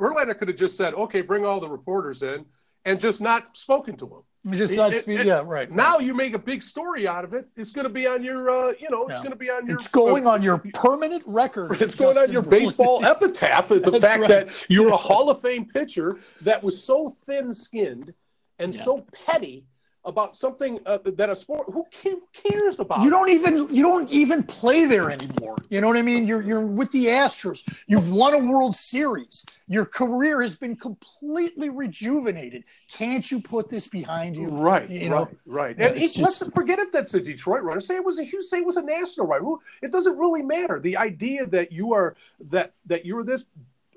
Verlander 0.00 0.36
could 0.36 0.48
have 0.48 0.56
just 0.56 0.76
said, 0.76 0.94
"Okay, 0.94 1.20
bring 1.20 1.44
all 1.44 1.60
the 1.60 1.68
reporters 1.68 2.22
in," 2.22 2.44
and 2.84 2.98
just 3.00 3.20
not 3.20 3.56
spoken 3.56 3.96
to 3.98 4.06
them. 4.06 4.22
Just 4.54 4.74
it- 4.74 4.76
not 4.76 4.94
speak. 4.94 5.24
yeah, 5.24 5.42
right. 5.44 5.70
Now 5.70 5.98
you 5.98 6.14
make 6.14 6.34
a 6.34 6.38
big 6.38 6.62
story 6.62 7.08
out 7.08 7.24
of 7.24 7.34
it. 7.34 7.48
It's 7.56 7.72
going 7.72 7.84
to 7.84 7.90
be 7.92 8.06
on 8.06 8.22
your, 8.22 8.48
uh, 8.48 8.72
you 8.78 8.88
know, 8.90 9.06
it's 9.08 9.18
going 9.18 9.30
to 9.30 9.36
be 9.36 9.50
on 9.50 9.66
your. 9.66 9.76
it's 9.76 9.88
going 9.88 10.26
uh, 10.26 10.30
on 10.30 10.42
your 10.42 10.58
permanent 10.74 11.24
record. 11.26 11.80
It's 11.82 11.94
going 11.94 12.16
on 12.16 12.30
your 12.30 12.42
Verlander. 12.42 12.50
baseball 12.50 13.04
epitaph. 13.04 13.68
The 13.68 13.98
fact 14.00 14.20
right. 14.20 14.28
that 14.28 14.48
you're 14.68 14.88
a 14.90 14.96
Hall 15.08 15.30
of 15.30 15.42
Fame 15.42 15.64
pitcher 15.64 16.18
that 16.42 16.62
was 16.62 16.82
so 16.82 17.16
thin-skinned 17.26 18.14
and 18.58 18.74
Yeah. 18.74 18.84
so 18.84 19.04
petty 19.26 19.64
about 20.06 20.36
something 20.36 20.78
uh, 20.86 20.98
that 21.04 21.28
a 21.28 21.36
sport. 21.36 21.66
Who 21.72 21.84
cares 22.32 22.78
about? 22.78 23.02
You 23.02 23.10
don't 23.10 23.28
even 23.28 23.74
you 23.74 23.82
don't 23.82 24.08
even 24.10 24.42
play 24.42 24.86
there 24.86 25.10
anymore. 25.10 25.56
You 25.68 25.80
know 25.80 25.88
what 25.88 25.96
I 25.96 26.02
mean? 26.02 26.26
You're 26.26 26.42
you're 26.42 26.66
with 26.66 26.90
the 26.92 27.06
Astros. 27.06 27.62
You've 27.86 28.08
won 28.08 28.32
a 28.34 28.38
World 28.38 28.76
Series. 28.76 29.44
Your 29.68 29.84
career 29.84 30.40
has 30.42 30.54
been 30.54 30.76
completely 30.76 31.68
rejuvenated. 31.70 32.64
Can't 32.90 33.28
you 33.30 33.40
put 33.40 33.68
this 33.68 33.88
behind 33.88 34.36
you? 34.36 34.48
Right, 34.48 34.88
You 34.88 35.10
know? 35.10 35.28
right, 35.46 35.76
right. 35.76 35.76
And 35.78 35.96
it's 35.96 36.12
just- 36.12 36.40
let's 36.40 36.54
forget 36.54 36.78
if 36.78 36.92
that's 36.92 37.12
a 37.14 37.20
Detroit 37.20 37.62
runner 37.62 37.80
Say 37.80 37.96
it 37.96 38.04
was 38.04 38.18
a 38.20 38.24
Hugh. 38.24 38.42
Say 38.42 38.58
it 38.58 38.66
was 38.66 38.76
a 38.76 38.82
national 38.82 39.26
right 39.26 39.42
It 39.82 39.90
doesn't 39.90 40.16
really 40.16 40.42
matter. 40.42 40.78
The 40.78 40.96
idea 40.96 41.46
that 41.46 41.72
you 41.72 41.92
are 41.92 42.16
that 42.50 42.74
that 42.86 43.04
you're 43.04 43.24
this 43.24 43.44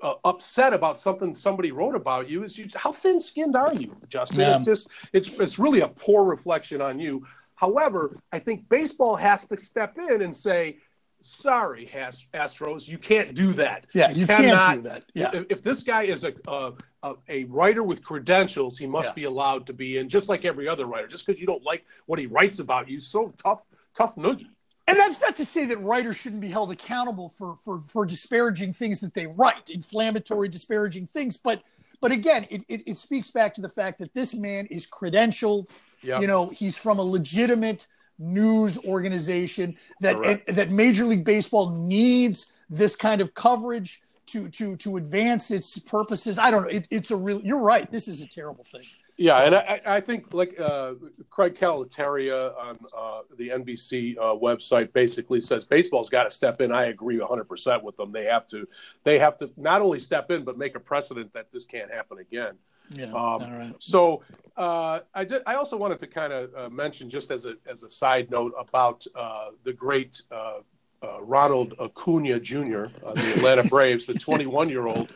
uh, 0.02 0.14
upset 0.24 0.72
about 0.72 1.00
something 1.00 1.34
somebody 1.34 1.72
wrote 1.72 1.94
about 1.94 2.28
you 2.28 2.44
is 2.44 2.56
you, 2.56 2.68
how 2.74 2.92
thin-skinned 2.92 3.56
are 3.56 3.74
you, 3.74 3.94
Justin? 4.08 4.40
Yeah. 4.40 4.56
It's 4.56 4.64
just 4.64 4.88
it's 5.12 5.40
it's 5.40 5.58
really 5.58 5.80
a 5.80 5.88
poor 5.88 6.24
reflection 6.24 6.80
on 6.80 6.98
you. 6.98 7.26
However, 7.54 8.16
I 8.32 8.38
think 8.38 8.68
baseball 8.68 9.16
has 9.16 9.44
to 9.46 9.56
step 9.56 9.98
in 9.98 10.22
and 10.22 10.34
say, 10.34 10.78
"Sorry, 11.20 11.84
Has- 11.86 12.24
Astros, 12.32 12.88
you 12.88 12.96
can't 12.98 13.34
do 13.34 13.52
that. 13.54 13.86
Yeah, 13.92 14.10
you 14.10 14.26
can't 14.26 14.76
do 14.82 14.88
that. 14.88 15.04
Yeah. 15.14 15.30
If, 15.34 15.46
if 15.50 15.62
this 15.62 15.82
guy 15.82 16.04
is 16.04 16.24
a, 16.24 16.32
a 16.48 16.72
a 17.02 17.14
a 17.28 17.44
writer 17.44 17.82
with 17.82 18.02
credentials, 18.02 18.78
he 18.78 18.86
must 18.86 19.10
Yeah. 19.10 19.14
be 19.14 19.24
allowed 19.24 19.66
to 19.66 19.72
be 19.72 19.98
in, 19.98 20.08
just 20.08 20.28
like 20.28 20.44
every 20.44 20.68
other 20.68 20.86
writer. 20.86 21.08
Just 21.08 21.26
because 21.26 21.40
you 21.40 21.46
don't 21.46 21.62
like 21.64 21.84
what 22.06 22.18
he 22.18 22.26
writes 22.26 22.58
about 22.58 22.88
you, 22.88 23.00
so 23.00 23.32
tough, 23.42 23.62
tough 23.94 24.16
noogie. 24.16 24.48
And 24.90 24.98
that's 24.98 25.20
not 25.20 25.36
to 25.36 25.44
say 25.44 25.66
that 25.66 25.78
writers 25.78 26.16
shouldn't 26.16 26.40
be 26.40 26.50
held 26.50 26.72
accountable 26.72 27.28
for 27.28 27.56
for 27.64 27.80
for 27.80 28.04
disparaging 28.04 28.72
things 28.72 29.00
that 29.00 29.14
they 29.14 29.26
write, 29.26 29.70
inflammatory, 29.70 30.48
disparaging 30.48 31.06
things. 31.08 31.36
But 31.36 31.62
but 32.00 32.12
again, 32.12 32.46
it, 32.50 32.62
it, 32.68 32.82
it 32.86 32.96
speaks 32.96 33.30
back 33.30 33.54
to 33.54 33.60
the 33.60 33.68
fact 33.68 33.98
that 34.00 34.12
this 34.14 34.34
man 34.34 34.66
is 34.66 34.86
credentialed. 34.86 35.68
Yeah. 36.02 36.20
You 36.20 36.26
know, 36.26 36.48
he's 36.48 36.76
from 36.78 36.98
a 36.98 37.02
legitimate 37.02 37.86
news 38.18 38.78
organization 38.84 39.76
that 40.00 40.16
and, 40.16 40.56
that 40.56 40.70
Major 40.70 41.04
League 41.04 41.24
Baseball 41.24 41.70
needs 41.70 42.52
this 42.68 42.96
kind 42.96 43.20
of 43.20 43.32
coverage 43.34 44.02
to 44.26 44.48
to 44.48 44.76
to 44.78 44.96
advance 44.96 45.50
its 45.50 45.78
purposes. 45.78 46.38
I 46.38 46.50
don't 46.50 46.62
know. 46.62 46.68
It, 46.68 46.88
it's 46.90 47.10
a 47.10 47.16
real. 47.16 47.40
You're 47.42 47.60
right. 47.60 47.90
This 47.90 48.08
is 48.08 48.20
a 48.22 48.26
terrible 48.26 48.64
thing. 48.64 48.86
Yeah, 49.20 49.42
and 49.42 49.54
I, 49.54 49.82
I 49.84 50.00
think 50.00 50.32
like 50.32 50.58
uh, 50.58 50.94
Craig 51.28 51.54
Calcaterra 51.54 52.56
on 52.56 52.78
uh, 52.96 53.20
the 53.36 53.50
NBC 53.50 54.16
uh, 54.16 54.34
website 54.34 54.94
basically 54.94 55.42
says 55.42 55.66
baseball's 55.66 56.08
got 56.08 56.24
to 56.24 56.30
step 56.30 56.62
in. 56.62 56.72
I 56.72 56.86
agree 56.86 57.18
100 57.18 57.44
percent 57.44 57.84
with 57.84 57.98
them. 57.98 58.12
They 58.12 58.24
have 58.24 58.46
to, 58.46 58.66
they 59.04 59.18
have 59.18 59.36
to 59.36 59.50
not 59.58 59.82
only 59.82 59.98
step 59.98 60.30
in 60.30 60.42
but 60.42 60.56
make 60.56 60.74
a 60.74 60.80
precedent 60.80 61.34
that 61.34 61.50
this 61.50 61.66
can't 61.66 61.92
happen 61.92 62.16
again. 62.16 62.54
Yeah. 62.94 63.08
Um, 63.08 63.14
all 63.14 63.40
right. 63.40 63.74
So 63.78 64.22
uh, 64.56 65.00
I 65.12 65.24
did, 65.24 65.42
I 65.46 65.56
also 65.56 65.76
wanted 65.76 66.00
to 66.00 66.06
kind 66.06 66.32
of 66.32 66.54
uh, 66.54 66.70
mention 66.70 67.10
just 67.10 67.30
as 67.30 67.44
a 67.44 67.56
as 67.70 67.82
a 67.82 67.90
side 67.90 68.30
note 68.30 68.54
about 68.58 69.06
uh, 69.14 69.48
the 69.64 69.74
great 69.74 70.22
uh, 70.32 70.60
uh, 71.02 71.20
Ronald 71.20 71.74
Acuna 71.78 72.40
Jr. 72.40 72.86
on 73.04 73.16
the 73.16 73.34
Atlanta 73.36 73.64
Braves, 73.64 74.06
the 74.06 74.14
21 74.14 74.70
year 74.70 74.86
old. 74.86 75.10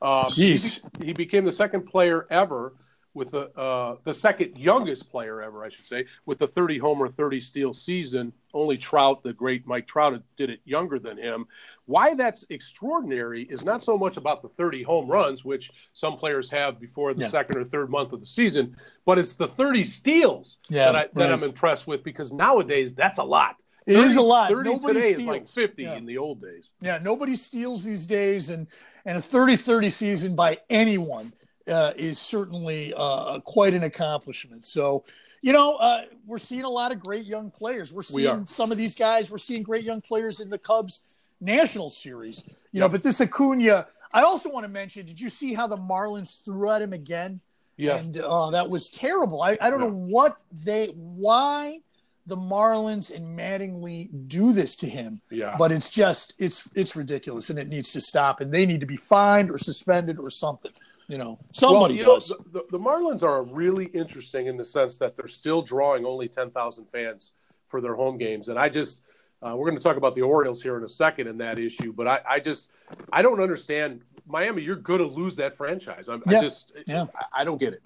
Um, 0.00 0.26
Jeez. 0.26 0.80
He, 1.00 1.06
he 1.06 1.12
became 1.12 1.44
the 1.44 1.50
second 1.50 1.86
player 1.86 2.28
ever 2.30 2.74
with 3.18 3.32
the 3.32 3.50
uh, 3.60 3.96
the 4.04 4.14
second 4.14 4.56
youngest 4.56 5.10
player 5.10 5.42
ever, 5.42 5.64
I 5.64 5.68
should 5.68 5.86
say, 5.86 6.06
with 6.24 6.38
the 6.38 6.46
30 6.46 6.78
homer, 6.78 7.08
30 7.08 7.40
steal 7.40 7.74
season. 7.74 8.32
Only 8.54 8.78
Trout, 8.78 9.22
the 9.22 9.32
great 9.34 9.66
Mike 9.66 9.86
Trout, 9.86 10.22
did 10.36 10.48
it 10.48 10.60
younger 10.64 10.98
than 10.98 11.18
him. 11.18 11.46
Why 11.84 12.14
that's 12.14 12.46
extraordinary 12.48 13.42
is 13.42 13.62
not 13.64 13.82
so 13.82 13.98
much 13.98 14.16
about 14.16 14.40
the 14.40 14.48
30 14.48 14.82
home 14.84 15.06
runs, 15.08 15.44
which 15.44 15.70
some 15.92 16.16
players 16.16 16.48
have 16.50 16.80
before 16.80 17.12
the 17.12 17.22
Yeah. 17.22 17.28
second 17.28 17.58
or 17.58 17.64
third 17.64 17.90
month 17.90 18.12
of 18.12 18.20
the 18.20 18.26
season, 18.26 18.76
but 19.04 19.18
it's 19.18 19.34
the 19.34 19.48
30 19.48 19.84
steals 19.84 20.58
Yeah, 20.70 20.92
that, 20.92 20.96
I, 20.96 21.08
that 21.14 21.32
I'm 21.32 21.42
impressed 21.42 21.86
with 21.86 22.02
because 22.02 22.32
nowadays 22.32 22.94
that's 22.94 23.18
a 23.18 23.24
lot. 23.24 23.56
It 23.86 23.96
is 23.96 24.16
a 24.16 24.22
lot. 24.22 24.50
30 24.50 24.70
Nobody 24.70 24.94
today 25.00 25.14
steals. 25.14 25.20
is 25.22 25.26
like 25.26 25.48
50 25.48 25.82
Yeah. 25.82 25.96
in 25.96 26.06
the 26.06 26.18
old 26.18 26.40
days. 26.42 26.70
Yeah, 26.80 26.98
nobody 27.02 27.36
steals 27.36 27.84
these 27.84 28.06
days, 28.06 28.50
and 28.50 28.66
and 29.04 29.16
a 29.16 29.20
30-30 29.20 29.90
season 29.90 30.36
by 30.36 30.58
anyone 30.68 31.32
uh, 31.68 31.92
is 31.96 32.18
certainly 32.18 32.92
uh, 32.96 33.40
quite 33.40 33.74
an 33.74 33.82
accomplishment. 33.84 34.64
So, 34.64 35.04
you 35.42 35.52
know, 35.52 35.76
uh, 35.76 36.02
we're 36.26 36.38
seeing 36.38 36.64
a 36.64 36.68
lot 36.68 36.92
of 36.92 36.98
great 37.00 37.26
young 37.26 37.50
players. 37.50 37.92
We're 37.92 38.02
seeing 38.02 38.26
are. 38.28 38.46
some 38.46 38.72
of 38.72 38.78
these 38.78 38.94
guys. 38.94 39.30
We're 39.30 39.38
seeing 39.38 39.62
great 39.62 39.84
young 39.84 40.00
players 40.00 40.40
in 40.40 40.50
the 40.50 40.58
Cubs 40.58 41.02
National 41.40 41.90
Series. 41.90 42.42
You 42.72 42.80
know, 42.80 42.88
but 42.88 43.02
this 43.02 43.20
Acuna. 43.20 43.86
I 44.12 44.22
also 44.22 44.48
want 44.50 44.64
to 44.64 44.68
mention. 44.68 45.06
Did 45.06 45.20
you 45.20 45.28
see 45.28 45.54
how 45.54 45.66
the 45.66 45.76
Marlins 45.76 46.42
threw 46.44 46.70
at 46.70 46.80
him 46.82 46.92
again? 46.92 47.40
Yeah. 47.76 47.96
And 47.96 48.16
uh, 48.18 48.50
that 48.50 48.68
was 48.68 48.88
terrible. 48.88 49.42
I, 49.42 49.56
I 49.60 49.70
don't 49.70 49.80
Yeah. 49.80 49.86
know 49.86 49.92
what 49.94 50.38
they, 50.50 50.86
why 50.86 51.78
the 52.26 52.36
Marlins 52.36 53.14
and 53.14 53.38
Mattingly 53.38 54.08
do 54.28 54.52
this 54.52 54.76
to 54.76 54.88
him 54.88 55.20
Yeah. 55.30 55.54
but 55.58 55.72
it's 55.72 55.88
just 55.88 56.34
it's 56.38 56.68
it's 56.74 56.94
ridiculous 56.94 57.48
and 57.48 57.58
it 57.58 57.68
needs 57.68 57.90
to 57.92 58.02
stop 58.02 58.42
and 58.42 58.52
they 58.52 58.66
need 58.66 58.80
to 58.80 58.86
be 58.86 58.96
fined 58.98 59.50
or 59.50 59.56
suspended 59.56 60.18
or 60.18 60.28
something 60.28 60.72
you 61.08 61.18
know 61.18 61.38
somebody 61.52 61.96
well, 61.96 62.06
you 62.06 62.14
does 62.20 62.28
the, 62.28 62.60
the, 62.60 62.64
the 62.70 62.78
Marlins 62.78 63.22
are 63.22 63.42
really 63.42 63.86
interesting 63.86 64.46
in 64.46 64.56
the 64.56 64.64
sense 64.64 64.96
that 64.98 65.16
they're 65.16 65.26
still 65.26 65.62
drawing 65.62 66.04
only 66.04 66.28
10,000 66.28 66.86
fans 66.92 67.32
for 67.68 67.80
their 67.80 67.94
home 67.94 68.18
games. 68.18 68.48
And 68.48 68.58
I 68.58 68.68
just, 68.68 69.02
uh, 69.42 69.54
we're 69.56 69.66
going 69.66 69.78
to 69.78 69.82
talk 69.82 69.96
about 69.96 70.14
the 70.14 70.22
Orioles 70.22 70.62
here 70.62 70.76
in 70.76 70.84
a 70.84 70.88
second 70.88 71.28
in 71.28 71.38
that 71.38 71.58
issue, 71.58 71.92
but 71.92 72.08
I, 72.08 72.20
I 72.28 72.40
just, 72.40 72.70
I 73.12 73.22
don't 73.22 73.40
understand. 73.40 74.00
Miami, 74.26 74.62
you're 74.62 74.76
going 74.76 75.00
to 75.00 75.06
lose 75.06 75.36
that 75.36 75.56
franchise. 75.56 76.08
I'm, 76.08 76.22
Yeah. 76.26 76.38
I 76.38 76.42
just, 76.42 76.72
Yeah. 76.86 77.06
I, 77.14 77.40
I 77.40 77.44
don't 77.44 77.58
get 77.58 77.74
it. 77.74 77.82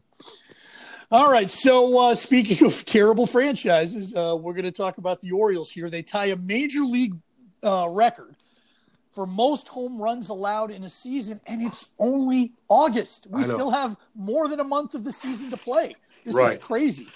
all 1.11 1.31
right 1.31 1.51
so 1.51 1.99
uh, 1.99 2.15
speaking 2.15 2.67
of 2.67 2.85
terrible 2.85 3.27
franchises 3.27 4.15
uh, 4.15 4.37
we're 4.39 4.55
going 4.55 4.65
to 4.65 4.71
talk 4.71 4.99
about 4.99 5.21
the 5.21 5.31
orioles 5.33 5.71
here 5.71 5.91
they 5.91 6.03
tie 6.03 6.27
a 6.27 6.37
major 6.37 6.83
league 6.83 7.17
uh, 7.65 7.87
record 7.91 8.37
for 9.13 9.27
most 9.27 9.69
home 9.69 10.01
runs 10.01 10.29
allowed 10.31 10.71
in 10.71 10.85
a 10.85 10.89
season 10.89 11.41
and 11.47 11.63
it's 11.63 11.93
only 11.99 12.53
august 12.69 13.27
we 13.31 13.43
still 13.45 13.71
have 13.71 13.97
more 14.15 14.49
than 14.49 14.59
a 14.61 14.65
month 14.65 14.95
of 14.95 15.05
the 15.05 15.13
season 15.13 15.51
to 15.51 15.57
play 15.57 15.95
this 16.25 16.35
Right. 16.35 16.57
is 16.57 16.61
crazy 16.63 17.07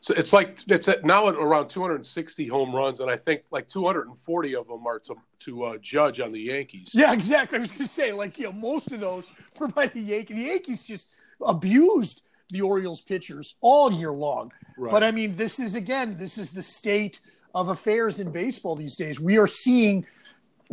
So 0.00 0.12
it's 0.14 0.32
like 0.34 0.58
it's 0.68 0.88
at 0.88 1.04
now 1.04 1.28
at 1.28 1.34
around 1.36 1.68
260 1.68 2.46
home 2.48 2.74
runs, 2.76 3.00
and 3.00 3.10
I 3.10 3.16
think 3.16 3.40
like 3.50 3.66
240 3.68 4.54
of 4.54 4.66
them 4.68 4.86
are 4.86 4.98
to 5.00 5.14
to 5.46 5.64
uh, 5.64 5.76
judge 5.80 6.20
on 6.20 6.30
the 6.30 6.40
Yankees. 6.40 6.90
Yeah, 6.92 7.12
exactly. 7.14 7.56
I 7.56 7.60
was 7.60 7.70
going 7.70 7.86
to 7.88 7.94
say, 8.00 8.12
like, 8.12 8.38
you 8.38 8.44
know, 8.46 8.52
most 8.52 8.92
of 8.92 9.00
those 9.00 9.24
were 9.58 9.68
by 9.68 9.86
the 9.86 10.00
Yankees. 10.00 10.36
The 10.36 10.42
Yankees 10.52 10.84
just 10.84 11.08
abused 11.40 12.20
the 12.50 12.60
Orioles 12.60 13.00
pitchers 13.00 13.54
all 13.62 13.90
year 13.92 14.12
long. 14.12 14.52
Right. 14.76 14.90
But 14.92 15.02
I 15.04 15.10
mean, 15.10 15.36
this 15.36 15.58
is 15.58 15.74
again, 15.74 16.16
this 16.18 16.36
is 16.36 16.52
the 16.52 16.62
state 16.62 17.20
of 17.54 17.68
affairs 17.70 18.20
in 18.20 18.30
baseball 18.30 18.76
these 18.76 18.96
days. 18.96 19.18
We 19.20 19.38
are 19.38 19.46
seeing 19.46 20.04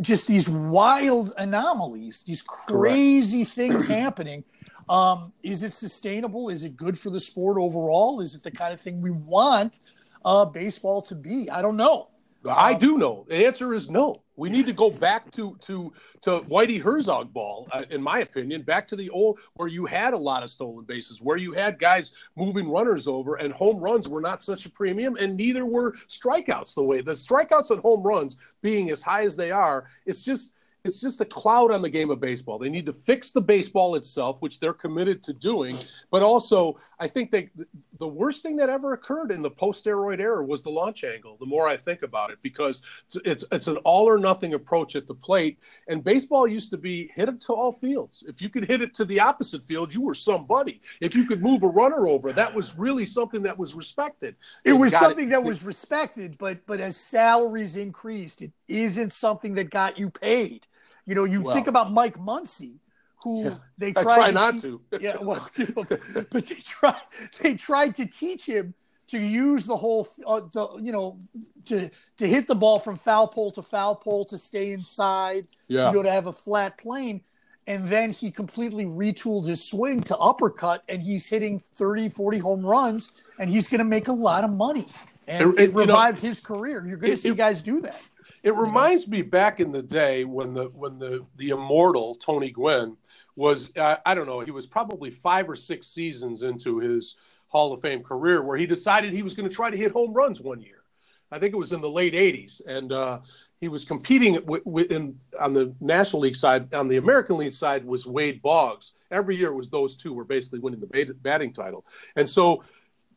just 0.02 0.26
these 0.26 0.48
wild 0.48 1.32
anomalies, 1.38 2.22
these 2.26 2.42
crazy 2.42 3.44
things 3.44 3.86
happening. 4.00 4.44
Um, 4.88 5.32
is 5.42 5.62
it 5.62 5.72
sustainable? 5.72 6.48
Is 6.48 6.64
it 6.64 6.76
good 6.76 6.98
for 6.98 7.10
the 7.10 7.20
sport 7.20 7.56
overall? 7.58 8.20
Is 8.20 8.34
it 8.34 8.42
the 8.42 8.50
kind 8.50 8.74
of 8.74 8.80
thing 8.80 9.00
we 9.00 9.10
want 9.10 9.80
uh, 10.24 10.44
baseball 10.44 11.02
to 11.02 11.14
be? 11.14 11.48
I 11.48 11.62
don't 11.62 11.76
know. 11.76 12.08
I 12.50 12.74
do 12.74 12.98
know. 12.98 13.24
The 13.28 13.46
answer 13.46 13.72
is 13.72 13.88
no. 13.88 14.22
We 14.36 14.48
need 14.48 14.66
to 14.66 14.72
go 14.72 14.90
back 14.90 15.30
to 15.32 15.56
to 15.62 15.92
to 16.22 16.40
Whitey 16.42 16.80
Herzog 16.80 17.32
ball, 17.32 17.68
uh, 17.72 17.84
in 17.90 18.02
my 18.02 18.20
opinion, 18.20 18.62
back 18.62 18.88
to 18.88 18.96
the 18.96 19.10
old 19.10 19.40
where 19.54 19.68
you 19.68 19.86
had 19.86 20.14
a 20.14 20.18
lot 20.18 20.42
of 20.42 20.50
stolen 20.50 20.84
bases, 20.84 21.20
where 21.20 21.36
you 21.36 21.52
had 21.52 21.78
guys 21.78 22.12
moving 22.36 22.68
runners 22.68 23.06
over, 23.06 23.36
and 23.36 23.52
home 23.52 23.78
runs 23.78 24.08
were 24.08 24.20
not 24.20 24.42
such 24.42 24.66
a 24.66 24.70
premium, 24.70 25.16
and 25.16 25.36
neither 25.36 25.66
were 25.66 25.92
strikeouts. 26.08 26.74
The 26.74 26.82
way 26.82 27.00
the 27.02 27.12
strikeouts 27.12 27.70
and 27.70 27.80
home 27.80 28.02
runs 28.02 28.36
being 28.62 28.90
as 28.90 29.02
high 29.02 29.24
as 29.24 29.36
they 29.36 29.50
are, 29.50 29.86
it's 30.06 30.22
just 30.22 30.54
it's 30.84 31.00
just 31.00 31.20
a 31.20 31.24
cloud 31.24 31.70
on 31.70 31.80
the 31.80 31.88
game 31.88 32.10
of 32.10 32.20
baseball. 32.20 32.58
They 32.58 32.68
need 32.68 32.86
to 32.86 32.92
fix 32.92 33.30
the 33.30 33.40
baseball 33.40 33.94
itself, 33.94 34.38
which 34.40 34.58
they're 34.58 34.72
committed 34.72 35.22
to 35.24 35.32
doing. 35.32 35.76
But 36.10 36.22
also, 36.22 36.78
I 36.98 37.06
think 37.06 37.30
they 37.30 37.50
the 37.98 38.08
worst 38.08 38.42
thing 38.42 38.56
that 38.56 38.68
ever 38.68 38.94
occurred 38.94 39.30
in 39.30 39.42
the 39.42 39.50
post-steroid 39.50 40.18
era 40.18 40.44
was 40.44 40.62
the 40.62 40.70
launch 40.70 41.04
angle. 41.04 41.36
The 41.38 41.46
more 41.46 41.68
I 41.68 41.76
think 41.76 42.02
about 42.02 42.30
it, 42.30 42.38
because 42.42 42.82
it's 43.24 43.44
it's 43.52 43.68
an 43.68 43.76
all 43.78 44.08
or 44.08 44.18
nothing 44.18 44.54
approach 44.54 44.96
at 44.96 45.06
the 45.06 45.14
plate, 45.14 45.58
and 45.86 46.02
baseball 46.02 46.48
used 46.48 46.70
to 46.70 46.76
be 46.76 47.12
hit 47.14 47.28
it 47.28 47.40
to 47.42 47.52
all 47.52 47.72
fields. 47.72 48.24
If 48.26 48.42
you 48.42 48.48
could 48.48 48.64
hit 48.64 48.82
it 48.82 48.92
to 48.96 49.04
the 49.04 49.20
opposite 49.20 49.64
field, 49.66 49.94
you 49.94 50.00
were 50.00 50.14
somebody. 50.14 50.80
If 51.00 51.14
you 51.14 51.26
could 51.26 51.42
move 51.42 51.62
a 51.62 51.68
runner 51.68 52.08
over, 52.08 52.32
that 52.32 52.52
was 52.52 52.76
really 52.76 53.06
something 53.06 53.42
that 53.42 53.56
was 53.56 53.74
respected. 53.74 54.34
It 54.64 54.72
was 54.72 54.96
something 54.96 55.28
it. 55.28 55.30
that 55.30 55.44
was 55.44 55.62
respected, 55.62 56.38
but 56.38 56.66
but 56.66 56.80
as 56.80 56.96
salaries 56.96 57.76
increased, 57.76 58.42
it 58.42 58.50
isn't 58.66 59.12
something 59.12 59.54
that 59.54 59.70
got 59.70 59.96
you 59.96 60.10
paid. 60.10 60.66
You 61.06 61.14
know, 61.14 61.24
you 61.24 61.42
think 61.52 61.66
about 61.66 61.92
Mike 61.92 62.18
Muncy, 62.18 62.76
who 63.22 63.44
yeah, 63.44 63.56
they 63.78 63.92
tried 63.92 64.02
try 64.02 64.28
to 64.28 64.34
not 64.34 64.54
te- 64.54 64.60
to. 64.60 64.80
yeah, 65.00 65.16
well, 65.20 65.48
but 66.30 66.46
they 66.46 66.54
tried 66.56 67.00
they 67.40 67.54
tried 67.54 67.94
to 67.96 68.06
teach 68.06 68.46
him 68.46 68.74
to 69.08 69.18
use 69.18 69.66
the 69.66 69.76
whole 69.76 70.08
uh, 70.26 70.40
the 70.52 70.68
you 70.80 70.92
know 70.92 71.18
to 71.66 71.90
to 72.18 72.26
hit 72.26 72.46
the 72.46 72.54
ball 72.54 72.78
from 72.78 72.96
foul 72.96 73.28
pole 73.28 73.50
to 73.52 73.62
foul 73.62 73.94
pole 73.94 74.24
to 74.26 74.38
stay 74.38 74.72
inside. 74.72 75.46
Yeah. 75.68 75.88
You 75.88 75.96
know, 75.96 76.02
to 76.02 76.10
have 76.10 76.26
a 76.26 76.32
flat 76.32 76.78
plane. 76.78 77.22
And 77.68 77.88
then 77.88 78.10
he 78.10 78.32
completely 78.32 78.86
retooled 78.86 79.46
his 79.46 79.62
swing 79.62 80.00
to 80.04 80.16
uppercut, 80.16 80.82
and 80.88 81.00
he's 81.00 81.28
hitting 81.28 81.60
30, 81.60 82.08
40 82.08 82.38
home 82.38 82.66
runs, 82.66 83.14
and 83.38 83.48
he's 83.48 83.68
going 83.68 83.78
to 83.78 83.84
make 83.84 84.08
a 84.08 84.12
lot 84.12 84.42
of 84.42 84.50
money. 84.50 84.88
And 85.28 85.54
it, 85.54 85.70
it 85.70 85.74
revived 85.74 86.24
know, 86.24 86.28
his 86.28 86.40
career. 86.40 86.84
You're 86.84 86.96
going 86.96 87.12
to 87.12 87.16
see 87.16 87.28
it, 87.28 87.36
guys 87.36 87.62
do 87.62 87.80
that. 87.82 88.00
It 88.42 88.56
reminds 88.56 89.06
me 89.06 89.22
back 89.22 89.60
in 89.60 89.70
the 89.72 89.82
day 89.82 90.24
when 90.24 90.54
the 90.54 90.64
when 90.66 90.98
the 90.98 91.24
the 91.36 91.50
immortal 91.50 92.16
Tony 92.16 92.50
Gwynn 92.50 92.96
was 93.36 93.70
uh, 93.76 93.96
I 94.04 94.14
don't 94.14 94.26
know 94.26 94.40
he 94.40 94.50
was 94.50 94.66
probably 94.66 95.10
five 95.10 95.48
or 95.48 95.56
six 95.56 95.86
seasons 95.86 96.42
into 96.42 96.78
his 96.78 97.16
Hall 97.48 97.72
of 97.72 97.82
Fame 97.82 98.02
career 98.02 98.42
where 98.42 98.56
he 98.56 98.66
decided 98.66 99.12
he 99.12 99.22
was 99.22 99.34
going 99.34 99.48
to 99.48 99.54
try 99.54 99.70
to 99.70 99.76
hit 99.76 99.92
home 99.92 100.12
runs 100.12 100.40
one 100.40 100.60
year. 100.60 100.82
I 101.30 101.38
think 101.38 101.54
it 101.54 101.58
was 101.58 101.72
in 101.72 101.80
the 101.80 101.88
late 101.88 102.14
'80s, 102.14 102.60
and 102.66 102.92
uh, 102.92 103.20
he 103.60 103.68
was 103.68 103.84
competing 103.84 104.34
w- 104.34 104.64
w- 104.64 104.86
in, 104.90 105.18
on 105.40 105.54
the 105.54 105.74
National 105.80 106.22
League 106.22 106.36
side. 106.36 106.74
On 106.74 106.88
the 106.88 106.96
American 106.98 107.38
League 107.38 107.52
side 107.52 107.84
was 107.84 108.06
Wade 108.06 108.42
Boggs. 108.42 108.92
Every 109.10 109.36
year 109.36 109.48
it 109.48 109.54
was 109.54 109.70
those 109.70 109.94
two 109.94 110.12
were 110.12 110.24
basically 110.24 110.58
winning 110.58 110.80
the 110.80 111.14
batting 111.22 111.52
title, 111.52 111.86
and 112.16 112.28
so 112.28 112.64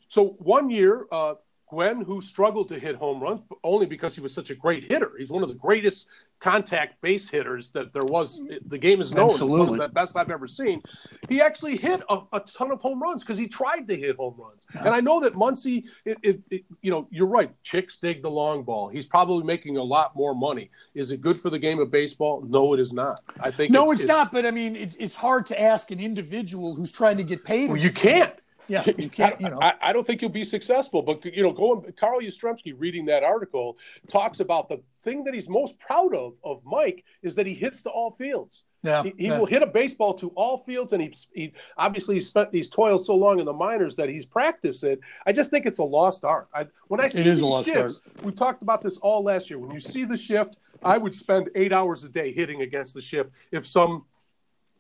so 0.08 0.36
one 0.40 0.70
year. 0.70 1.08
Uh, 1.12 1.36
Gwynn, 1.68 2.02
who 2.02 2.22
struggled 2.22 2.70
to 2.70 2.80
hit 2.80 2.96
home 2.96 3.22
runs 3.22 3.42
only 3.64 3.86
because 3.86 4.14
he 4.14 4.22
was 4.22 4.34
such 4.34 4.50
a 4.50 4.56
great 4.56 4.84
hitter. 4.84 5.14
He's 5.18 5.30
one 5.30 5.42
of 5.42 5.50
the 5.50 5.56
greatest 5.56 6.08
contact 6.40 7.02
base 7.02 7.28
hitters 7.28 7.70
that 7.70 7.92
there 7.92 8.04
was. 8.04 8.40
The 8.68 8.78
game 8.78 9.02
is 9.02 9.12
known. 9.12 9.32
Absolutely. 9.32 9.70
One 9.72 9.82
of 9.82 9.90
the 9.90 9.94
best 9.94 10.16
I've 10.16 10.30
ever 10.30 10.48
seen. 10.48 10.82
He 11.28 11.42
actually 11.42 11.76
hit 11.76 12.02
a, 12.10 12.20
a 12.34 12.42
ton 12.42 12.72
of 12.72 12.82
home 12.82 13.02
runs 13.02 13.24
because 13.24 13.38
he 13.38 13.48
tried 13.48 13.88
to 13.88 13.96
hit 13.96 14.16
home 14.18 14.36
runs. 14.38 14.68
Yeah. 14.76 14.86
And 14.86 14.90
I 14.90 15.02
know 15.02 15.20
that 15.22 15.34
Muncy, 15.34 15.86
it, 16.06 16.18
it, 16.22 16.42
it, 16.52 16.66
you 16.82 16.92
know, 16.92 17.08
you're 17.10 17.26
right. 17.26 17.52
Chicks 17.64 17.98
dig 17.98 18.22
the 18.22 18.30
long 18.30 18.64
ball. 18.64 18.88
He's 18.88 19.06
probably 19.06 19.44
making 19.44 19.78
a 19.78 19.84
lot 19.84 20.16
more 20.16 20.36
money. 20.36 20.70
Is 20.94 21.10
it 21.12 21.22
good 21.22 21.40
for 21.40 21.50
the 21.50 21.60
game 21.60 21.80
of 21.80 21.90
baseball? 21.90 22.44
No, 22.48 22.74
it 22.74 22.80
is 22.80 22.94
not. 22.94 23.22
I 23.40 23.50
think 23.50 23.72
no, 23.72 23.92
it's, 23.92 24.02
it's 24.02 24.08
not. 24.08 24.32
But 24.32 24.46
I 24.46 24.52
mean, 24.52 24.76
it's 24.76 24.96
it's 24.98 25.16
hard 25.16 25.46
to 25.48 25.60
ask 25.60 25.90
an 25.90 26.00
individual 26.00 26.76
who's 26.76 26.92
trying 26.92 27.18
to 27.18 27.24
get 27.24 27.44
paid. 27.44 27.70
Well, 27.70 27.78
you 27.78 27.92
can't. 27.92 28.36
Game. 28.36 28.42
Yeah, 28.68 28.84
you 28.98 29.10
can't. 29.10 29.40
You 29.40 29.50
know, 29.50 29.60
I, 29.62 29.74
I, 29.82 29.94
don't 29.94 30.06
think 30.06 30.22
you'll 30.22 30.32
be 30.32 30.46
successful. 30.46 31.02
But 31.02 31.24
you 31.26 31.44
know, 31.44 31.52
going 31.52 31.94
Carl 32.00 32.20
Yastrzemski 32.20 32.74
reading 32.78 33.06
that 33.06 33.24
article 33.24 33.78
talks 34.10 34.40
about 34.40 34.70
the 34.70 34.82
thing 35.04 35.24
that 35.26 35.34
he's 35.34 35.50
most 35.50 35.78
proud 35.80 36.14
of 36.16 36.34
of 36.44 36.62
Mike 36.66 37.04
is 37.22 37.36
that 37.36 37.46
he 37.46 37.54
hits 37.54 37.82
to 37.82 37.90
all 37.90 38.12
fields. 38.12 38.64
Yeah, 38.84 39.04
he, 39.04 39.14
he 39.18 39.28
yeah. 39.28 39.40
will 39.40 39.46
hit 39.46 39.64
a 39.64 39.68
baseball 39.68 40.14
to 40.16 40.30
all 40.30 40.60
fields, 40.60 40.94
and 40.94 41.02
he, 41.02 41.16
he 41.34 41.54
obviously 41.78 42.16
he 42.16 42.22
spent 42.22 42.50
he's 42.52 42.68
toiled 42.68 43.06
so 43.06 43.16
long 43.16 43.40
in 43.40 43.46
the 43.46 43.54
minors 43.54 43.96
that 43.96 44.10
he's 44.10 44.26
practiced 44.26 44.84
it. 44.84 45.00
I 45.26 45.32
just 45.32 45.50
think 45.50 45.66
it's 45.66 45.80
a 45.80 45.84
lost 45.84 46.24
art. 46.24 46.48
I, 46.54 46.68
when 46.88 47.00
I 47.00 47.08
see 47.08 47.22
it 47.22 47.28
is 47.28 47.42
a 47.42 47.46
lost 47.46 47.68
shifts, 47.68 48.00
art. 48.06 48.26
We 48.26 48.32
talked 48.32 48.62
about 48.62 48.82
this 48.82 48.98
all 48.98 49.24
last 49.24 49.50
year. 49.50 49.60
When 49.60 49.72
you 49.72 49.80
see 49.80 50.06
the 50.06 50.18
shift, 50.18 50.58
I 50.84 50.98
would 50.98 51.16
spend 51.16 51.50
eight 51.56 51.74
hours 51.74 52.04
a 52.04 52.10
day 52.10 52.32
hitting 52.32 52.62
against 52.62 52.94
the 52.94 53.02
shift 53.02 53.32
if 53.52 53.66
some 53.66 54.06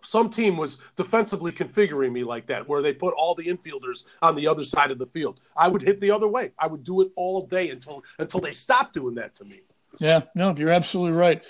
some 0.06 0.30
team 0.30 0.58
was 0.58 0.78
defensively 0.96 1.52
configuring 1.52 2.12
me 2.12 2.24
like 2.24 2.46
that, 2.48 2.68
where 2.68 2.82
they 2.82 2.94
put 2.94 3.13
all 3.15 3.36
the 3.36 3.46
infielders 3.48 4.04
on 4.22 4.36
the 4.36 4.48
other 4.48 4.63
side 4.63 4.91
of 4.91 4.98
the 4.98 5.06
field. 5.06 5.41
I 5.56 5.68
would 5.68 5.82
hit 5.82 6.00
the 6.00 6.12
other 6.12 6.28
way. 6.28 6.52
I 6.60 6.68
would 6.68 6.84
do 6.84 7.02
it 7.02 7.12
all 7.15 7.46
day 7.46 7.70
until 7.70 8.04
until 8.20 8.39
they 8.39 8.52
stopped 8.52 8.94
doing 8.94 9.15
that 9.15 9.34
to 9.36 9.46
me. 9.46 9.62
Yeah, 10.00 10.22
no, 10.36 10.56
you're 10.56 10.70
absolutely 10.70 11.18
right. 11.18 11.44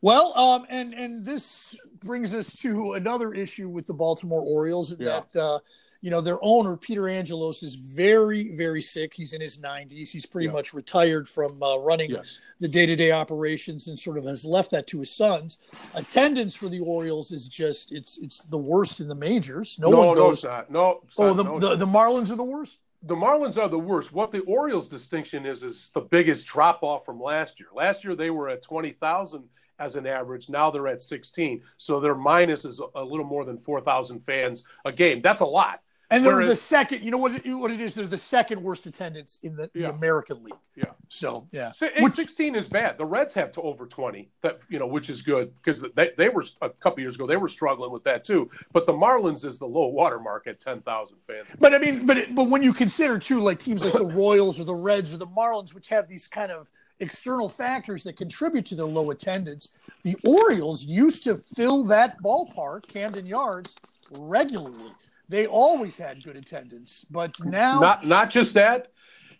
Well, 0.00 0.36
um, 0.36 0.66
and 0.68 0.94
and 0.94 1.24
this 1.24 1.78
brings 2.00 2.34
us 2.34 2.54
to 2.62 2.94
another 2.94 3.32
issue 3.32 3.68
with 3.68 3.86
the 3.86 3.94
Baltimore 3.94 4.42
Orioles 4.42 4.94
yeah. 4.98 5.20
that 5.32 5.40
uh, 5.40 5.58
you 6.02 6.10
know, 6.10 6.20
their 6.20 6.38
owner, 6.42 6.76
Peter 6.76 7.08
Angelos, 7.08 7.62
is 7.62 7.76
very, 7.76 8.54
very 8.56 8.82
sick. 8.82 9.14
He's 9.14 9.32
in 9.32 9.40
his 9.40 9.58
90s. 9.58 10.10
He's 10.10 10.26
pretty 10.26 10.48
yeah. 10.48 10.52
much 10.52 10.74
retired 10.74 11.28
from 11.28 11.62
uh, 11.62 11.76
running 11.76 12.10
yes. 12.10 12.38
the 12.58 12.66
day 12.66 12.86
to 12.86 12.96
day 12.96 13.12
operations 13.12 13.86
and 13.86 13.96
sort 13.96 14.18
of 14.18 14.24
has 14.24 14.44
left 14.44 14.72
that 14.72 14.88
to 14.88 14.98
his 14.98 15.12
sons. 15.12 15.58
Attendance 15.94 16.56
for 16.56 16.68
the 16.68 16.80
Orioles 16.80 17.30
is 17.30 17.48
just, 17.48 17.92
it's 17.92 18.18
it's 18.18 18.40
the 18.40 18.58
worst 18.58 18.98
in 18.98 19.06
the 19.06 19.14
majors. 19.14 19.78
No, 19.78 19.90
no 19.90 20.06
one 20.08 20.16
goes. 20.16 20.42
No. 20.42 20.64
No. 20.68 21.00
Oh, 21.16 21.32
the, 21.32 21.44
no, 21.44 21.60
the, 21.60 21.76
the 21.76 21.86
Marlins 21.86 22.32
are 22.32 22.36
the 22.36 22.42
worst? 22.42 22.78
the 23.04 23.16
Marlins 23.16 23.60
are 23.60 23.68
the 23.68 23.78
worst. 23.78 24.12
What 24.12 24.30
the 24.30 24.40
Orioles' 24.40 24.88
distinction 24.88 25.44
is 25.46 25.62
is 25.62 25.90
the 25.94 26.00
biggest 26.00 26.46
drop 26.46 26.82
off 26.82 27.04
from 27.04 27.20
last 27.20 27.58
year. 27.58 27.68
Last 27.74 28.04
year 28.04 28.14
they 28.14 28.30
were 28.30 28.48
at 28.48 28.62
twenty 28.62 28.90
thousand 28.90 29.44
as 29.78 29.96
an 29.96 30.06
average. 30.06 30.48
Now 30.48 30.70
they're 30.70 30.88
at 30.88 31.02
sixteen, 31.02 31.62
so 31.76 32.00
their 32.00 32.14
minus 32.14 32.64
is 32.64 32.80
a 32.94 33.02
little 33.02 33.26
more 33.26 33.44
than 33.44 33.58
four 33.58 33.80
thousand 33.80 34.20
fans 34.20 34.64
a 34.84 34.92
game. 34.92 35.20
That's 35.20 35.40
a 35.40 35.46
lot. 35.46 35.80
And 36.12 36.22
they're 36.22 36.34
Whereas, 36.34 36.48
the 36.50 36.56
second. 36.56 37.02
You 37.02 37.10
know 37.10 37.16
what? 37.16 37.32
What 37.46 37.70
it 37.70 37.80
is? 37.80 37.94
They're 37.94 38.06
the 38.06 38.18
second 38.18 38.62
worst 38.62 38.84
attendance 38.86 39.38
in 39.42 39.56
the, 39.56 39.70
yeah. 39.72 39.88
the 39.88 39.94
American 39.94 40.44
League. 40.44 40.54
Yeah. 40.76 40.84
So 41.08 41.48
yeah. 41.52 41.72
So, 41.72 41.88
which, 42.00 42.12
sixteen 42.12 42.54
is 42.54 42.66
bad. 42.66 42.98
The 42.98 43.04
Reds 43.04 43.32
have 43.32 43.50
to 43.52 43.62
over 43.62 43.86
twenty. 43.86 44.30
That 44.42 44.60
you 44.68 44.78
know, 44.78 44.86
which 44.86 45.08
is 45.08 45.22
good 45.22 45.52
because 45.62 45.82
they, 45.96 46.10
they 46.18 46.28
were 46.28 46.44
a 46.60 46.68
couple 46.68 47.00
years 47.00 47.14
ago. 47.14 47.26
They 47.26 47.38
were 47.38 47.48
struggling 47.48 47.90
with 47.90 48.04
that 48.04 48.24
too. 48.24 48.50
But 48.72 48.84
the 48.86 48.92
Marlins 48.92 49.46
is 49.46 49.58
the 49.58 49.66
low 49.66 49.86
water 49.86 50.20
mark 50.20 50.46
at 50.46 50.60
ten 50.60 50.82
thousand 50.82 51.16
fans. 51.26 51.48
But 51.58 51.74
I 51.74 51.78
mean, 51.78 52.04
but 52.04 52.18
it, 52.18 52.34
but 52.34 52.48
when 52.48 52.62
you 52.62 52.74
consider 52.74 53.18
too, 53.18 53.40
like 53.40 53.58
teams 53.58 53.82
like 53.82 53.94
the 53.94 54.04
Royals 54.04 54.60
or 54.60 54.64
the 54.64 54.74
Reds 54.74 55.14
or 55.14 55.16
the 55.16 55.26
Marlins, 55.26 55.74
which 55.74 55.88
have 55.88 56.08
these 56.08 56.28
kind 56.28 56.52
of 56.52 56.70
external 57.00 57.48
factors 57.48 58.04
that 58.04 58.18
contribute 58.18 58.66
to 58.66 58.74
their 58.74 58.86
low 58.86 59.10
attendance, 59.12 59.72
the 60.02 60.16
Orioles 60.26 60.84
used 60.84 61.24
to 61.24 61.38
fill 61.56 61.84
that 61.84 62.22
ballpark, 62.22 62.86
Camden 62.86 63.24
Yards, 63.24 63.76
regularly 64.10 64.92
they 65.32 65.46
always 65.46 65.96
had 65.96 66.22
good 66.22 66.36
attendance, 66.36 67.06
but 67.10 67.32
now 67.44 67.80
not 67.80 68.06
not 68.06 68.30
just 68.30 68.54
that. 68.54 68.92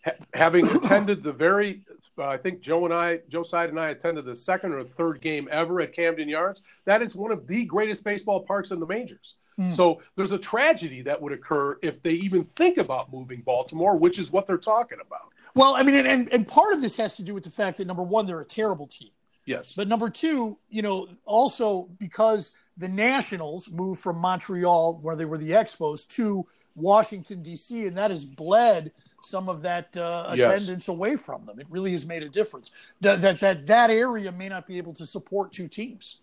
Ha- 0.05 0.13
having 0.35 0.67
attended 0.67 1.23
the 1.23 1.33
very, 1.33 1.83
uh, 2.19 2.27
I 2.27 2.37
think 2.37 2.61
Joe 2.61 2.85
and 2.87 2.95
I, 2.95 3.21
Joe 3.29 3.45
Side 3.45 3.69
and 3.69 3.79
I 3.79 3.91
attended 3.91 4.25
the 4.25 4.35
second 4.35 4.73
or 4.73 4.83
third 4.83 5.21
game 5.21 5.49
ever 5.53 5.81
at 5.81 5.93
Camden 5.95 6.29
Yards. 6.29 6.63
That 6.87 7.03
is 7.03 7.15
one 7.15 7.31
of 7.31 7.47
the 7.47 7.65
greatest 7.67 8.03
baseball 8.03 8.41
parks 8.41 8.73
in 8.73 8.81
the 8.81 8.87
majors. 8.87 9.35
Mm. 9.61 9.77
So 9.77 10.01
there's 10.17 10.33
a 10.33 10.39
tragedy 10.39 11.03
that 11.03 11.21
would 11.21 11.33
occur 11.33 11.79
if 11.83 12.03
they 12.03 12.13
even 12.13 12.45
think 12.57 12.79
about 12.79 13.13
moving 13.13 13.43
Baltimore, 13.43 13.97
which 13.97 14.19
is 14.19 14.33
what 14.33 14.47
they're 14.47 14.57
talking 14.57 14.99
about. 15.07 15.29
Well, 15.55 15.75
I 15.75 15.83
mean, 15.83 16.07
and, 16.07 16.33
and 16.33 16.49
part 16.49 16.73
of 16.73 16.81
this 16.81 16.97
has 16.97 17.17
to 17.17 17.23
do 17.23 17.35
with 17.35 17.45
the 17.45 17.51
fact 17.51 17.77
that 17.77 17.87
number 17.87 18.03
one, 18.03 18.27
they're 18.27 18.41
a 18.41 18.45
terrible 18.45 18.87
team. 18.87 19.11
Yes. 19.45 19.75
But 19.75 19.89
number 19.89 20.09
two, 20.09 20.57
you 20.71 20.83
know, 20.83 21.09
also 21.27 21.89
because 21.99 22.53
the 22.77 22.89
Nationals 22.89 23.71
moved 23.71 24.01
from 24.01 24.19
Montreal, 24.19 24.99
where 25.03 25.17
they 25.17 25.25
were 25.25 25.39
the 25.39 25.51
Expos, 25.51 26.07
to 26.09 26.47
Washington, 26.75 27.43
D.C., 27.43 27.87
and 27.87 27.97
that 27.97 28.11
has 28.11 28.25
bled 28.25 28.93
some 29.23 29.49
of 29.49 29.63
that 29.63 29.97
uh, 29.97 30.27
attendance 30.31 30.85
yes. 30.85 30.89
away 30.89 31.17
from 31.17 31.47
them. 31.47 31.61
It 31.61 31.67
really 31.71 31.93
has 31.93 32.07
made 32.07 32.23
a 32.23 32.29
difference. 32.29 32.71
That, 33.01 33.21
that, 33.23 33.41
that, 33.41 33.67
that 33.67 33.91
area 33.91 34.33
may 34.33 34.49
not 34.49 34.67
be 34.67 34.79
able 34.79 34.93
to 34.95 35.07
support 35.07 35.53
two 35.53 35.69
teams. 35.69 36.19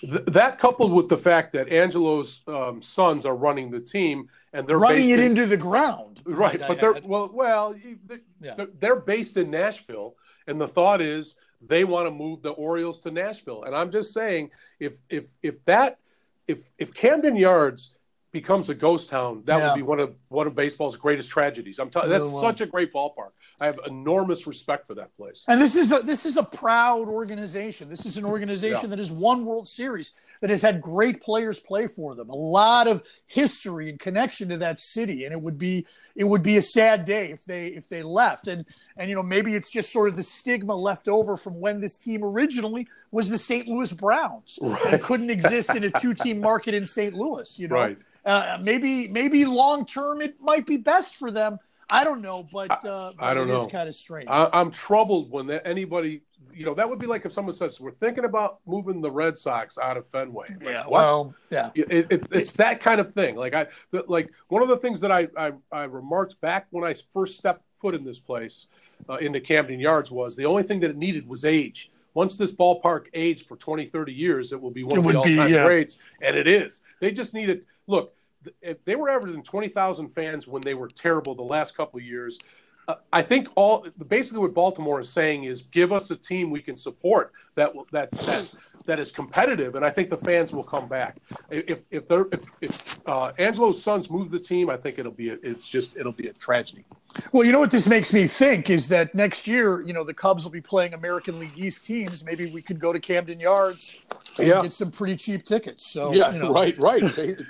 Th- 0.00 0.24
that 0.26 0.58
coupled 0.58 0.92
with 0.92 1.08
the 1.08 1.16
fact 1.16 1.52
that 1.54 1.72
Angelos' 1.72 2.42
um, 2.46 2.82
sons 2.82 3.24
are 3.24 3.34
running 3.34 3.70
the 3.70 3.80
team 3.80 4.28
and 4.52 4.66
they're 4.66 4.78
running 4.78 5.10
it 5.10 5.18
in, 5.18 5.26
into 5.26 5.46
the 5.46 5.56
ground, 5.56 6.22
right? 6.24 6.60
But 6.60 6.78
they're 6.78 7.00
well, 7.02 7.30
well, 7.32 7.74
they're, 8.06 8.20
yeah. 8.40 8.66
they're 8.78 8.96
based 8.96 9.36
in 9.36 9.50
Nashville, 9.50 10.14
and 10.46 10.60
the 10.60 10.68
thought 10.68 11.00
is 11.00 11.34
they 11.68 11.84
want 11.84 12.06
to 12.06 12.10
move 12.10 12.42
the 12.42 12.50
Orioles 12.50 13.00
to 13.00 13.10
Nashville. 13.10 13.64
And 13.64 13.74
I'm 13.74 13.90
just 13.90 14.12
saying, 14.12 14.50
if 14.80 14.94
if 15.08 15.24
if 15.42 15.64
that 15.64 15.98
if 16.46 16.62
if 16.78 16.94
Camden 16.94 17.36
Yards 17.36 17.94
becomes 18.34 18.68
a 18.68 18.74
ghost 18.74 19.08
town, 19.08 19.42
that 19.46 19.58
Yeah. 19.58 19.68
would 19.70 19.76
be 19.76 19.82
one 19.82 20.00
of 20.00 20.14
one 20.28 20.46
of 20.48 20.54
baseball's 20.56 20.96
greatest 20.96 21.30
tragedies. 21.30 21.78
I'm 21.78 21.88
telling 21.88 22.10
that's 22.10 22.26
Really 22.26 22.40
such 22.40 22.60
a 22.60 22.66
great 22.66 22.92
ballpark. 22.92 23.30
I 23.60 23.66
have 23.66 23.78
enormous 23.86 24.48
respect 24.48 24.88
for 24.88 24.94
that 24.96 25.16
place. 25.16 25.44
And 25.46 25.62
this 25.62 25.76
is 25.76 25.92
a 25.92 26.00
this 26.00 26.26
is 26.26 26.36
a 26.36 26.42
proud 26.42 27.08
organization. 27.08 27.88
This 27.88 28.04
is 28.04 28.16
an 28.16 28.24
organization 28.24 28.80
Yeah. 28.82 28.88
that 28.90 28.98
has 28.98 29.12
won 29.12 29.46
World 29.46 29.68
Series, 29.68 30.12
that 30.40 30.50
has 30.50 30.60
had 30.60 30.82
great 30.82 31.22
players 31.22 31.60
play 31.60 31.86
for 31.86 32.16
them. 32.16 32.28
A 32.28 32.34
lot 32.34 32.88
of 32.88 33.04
history 33.26 33.88
and 33.88 34.00
connection 34.00 34.48
to 34.48 34.56
that 34.58 34.80
city, 34.80 35.24
and 35.24 35.32
it 35.32 35.40
would 35.40 35.56
be 35.56 35.86
it 36.16 36.24
would 36.24 36.42
be 36.42 36.56
a 36.56 36.62
sad 36.62 37.04
day 37.04 37.30
if 37.30 37.44
they 37.44 37.68
if 37.68 37.88
they 37.88 38.02
left. 38.02 38.48
And 38.48 38.66
and 38.96 39.08
you 39.08 39.14
know 39.14 39.22
maybe 39.22 39.54
it's 39.54 39.70
just 39.70 39.92
sort 39.92 40.08
of 40.08 40.16
the 40.16 40.24
stigma 40.24 40.74
left 40.74 41.06
over 41.06 41.36
from 41.36 41.60
when 41.60 41.80
this 41.80 41.96
team 41.96 42.24
originally 42.24 42.88
was 43.12 43.28
the 43.28 43.38
St. 43.38 43.68
Louis 43.68 43.92
Browns 43.92 44.58
and 44.60 45.00
couldn't 45.00 45.30
exist 45.30 45.70
in 45.70 45.84
a 45.84 45.90
two 46.00 46.14
team 46.14 46.40
market 46.40 46.74
in 46.74 46.84
St. 46.88 47.14
Louis. 47.14 47.56
You 47.60 47.68
know, 47.68 47.76
Right. 47.76 47.98
Uh, 48.24 48.58
maybe 48.60 49.08
maybe 49.08 49.44
long 49.44 49.86
term 49.86 50.20
it 50.20 50.40
might 50.40 50.66
be 50.66 50.76
best 50.76 51.16
for 51.16 51.30
them. 51.30 51.58
I 51.90 52.02
don't 52.02 52.22
know, 52.22 52.48
but 52.50 52.84
uh, 52.84 53.12
I- 53.18 53.30
I 53.30 53.34
don't 53.34 53.46
know. 53.46 53.54
it 53.54 53.56
is 53.58 53.62
know. 53.64 53.68
kind 53.68 53.88
of 53.88 53.94
strange. 53.94 54.28
I, 54.30 54.48
I'm 54.52 54.70
troubled 54.70 55.30
when 55.30 55.46
that, 55.48 55.66
anybody, 55.66 56.22
you 56.52 56.64
know, 56.64 56.74
that 56.74 56.88
would 56.88 56.98
be 56.98 57.06
like 57.06 57.26
if 57.26 57.32
someone 57.32 57.54
says 57.54 57.78
we're 57.78 57.92
thinking 57.92 58.24
about 58.24 58.60
moving 58.66 59.00
the 59.00 59.10
Red 59.10 59.36
Sox 59.36 59.76
out 59.76 59.96
of 59.96 60.08
Fenway. 60.08 60.48
Like, 60.48 60.62
yeah, 60.62 60.80
what? 60.86 60.90
well, 60.90 61.34
yeah. 61.50 61.70
it, 61.74 62.06
it, 62.10 62.26
it's 62.30 62.52
that 62.54 62.80
kind 62.80 63.00
of 63.00 63.12
thing. 63.12 63.36
Like 63.36 63.54
I, 63.54 63.66
like 64.08 64.30
one 64.48 64.62
of 64.62 64.68
the 64.68 64.78
things 64.78 65.00
that 65.00 65.12
I, 65.12 65.28
I, 65.36 65.52
I 65.70 65.84
remarked 65.84 66.40
back 66.40 66.66
when 66.70 66.84
I 66.84 66.94
first 67.12 67.36
stepped 67.36 67.62
foot 67.80 67.94
in 67.94 68.02
this 68.02 68.18
place, 68.18 68.66
uh, 69.08 69.18
the 69.18 69.40
Camden 69.40 69.78
Yards, 69.78 70.10
was 70.10 70.34
the 70.34 70.46
only 70.46 70.62
thing 70.62 70.80
that 70.80 70.90
it 70.90 70.96
needed 70.96 71.28
was 71.28 71.44
age. 71.44 71.90
Once 72.14 72.36
this 72.36 72.52
ballpark 72.52 73.06
aged 73.12 73.46
for 73.46 73.56
20, 73.56 73.86
30 73.86 74.12
years, 74.12 74.52
it 74.52 74.60
will 74.60 74.70
be 74.70 74.84
one 74.84 74.94
It 74.94 74.98
of 74.98 75.04
the 75.04 75.06
would 75.18 75.24
be, 75.24 75.38
all-time 75.38 75.52
yeah. 75.52 75.66
greats, 75.66 75.98
and 76.22 76.36
it 76.36 76.46
is. 76.46 76.80
They 77.00 77.10
just 77.10 77.34
need 77.34 77.48
needed. 77.48 77.66
Look, 77.86 78.14
if 78.62 78.84
they 78.84 78.96
were 78.96 79.10
averaging 79.10 79.42
20,000 79.42 80.08
fans 80.10 80.46
when 80.46 80.62
they 80.62 80.74
were 80.74 80.88
terrible 80.88 81.34
the 81.34 81.42
last 81.42 81.76
couple 81.76 81.98
of 81.98 82.04
years. 82.04 82.38
Uh, 82.86 82.96
I 83.12 83.22
think 83.22 83.48
all 83.54 83.86
basically 84.08 84.40
what 84.40 84.52
Baltimore 84.52 85.00
is 85.00 85.08
saying 85.08 85.44
is 85.44 85.62
give 85.62 85.90
us 85.90 86.10
a 86.10 86.16
team 86.16 86.50
we 86.50 86.60
can 86.60 86.76
support 86.76 87.32
that 87.54 87.72
that 87.92 88.10
that 88.10 88.52
that 88.86 88.98
is 89.00 89.10
competitive, 89.10 89.74
and 89.76 89.84
I 89.84 89.90
think 89.90 90.10
the 90.10 90.16
fans 90.16 90.52
will 90.52 90.62
come 90.62 90.88
back. 90.88 91.16
If 91.50 91.84
if 91.90 92.06
they're 92.08 92.26
if, 92.32 92.40
if 92.60 93.08
uh, 93.08 93.32
Angelos' 93.38 93.82
sons 93.82 94.10
move 94.10 94.30
the 94.30 94.38
team, 94.38 94.70
I 94.70 94.76
think 94.76 94.98
it'll 94.98 95.12
be 95.12 95.30
a, 95.30 95.38
it's 95.42 95.68
just 95.68 95.96
it'll 95.96 96.12
be 96.12 96.28
a 96.28 96.32
tragedy. 96.34 96.84
Well, 97.32 97.44
you 97.44 97.52
know 97.52 97.60
what 97.60 97.70
this 97.70 97.86
makes 97.86 98.12
me 98.12 98.26
think 98.26 98.70
is 98.70 98.88
that 98.88 99.14
next 99.14 99.46
year, 99.46 99.80
you 99.82 99.92
know, 99.92 100.02
the 100.04 100.14
Cubs 100.14 100.42
will 100.44 100.50
be 100.50 100.60
playing 100.60 100.94
American 100.94 101.38
League 101.38 101.56
East 101.56 101.84
teams. 101.84 102.24
Maybe 102.24 102.50
we 102.50 102.60
could 102.60 102.80
go 102.80 102.92
to 102.92 102.98
Camden 102.98 103.38
Yards 103.38 103.94
and 104.36 104.48
Yeah. 104.48 104.62
get 104.62 104.72
some 104.72 104.90
pretty 104.90 105.16
cheap 105.16 105.44
tickets. 105.44 105.86
So, 105.86 106.12
Yeah, 106.12 106.32
you 106.32 106.40
know, 106.40 106.52
right, 106.52 106.76
right. 106.76 107.02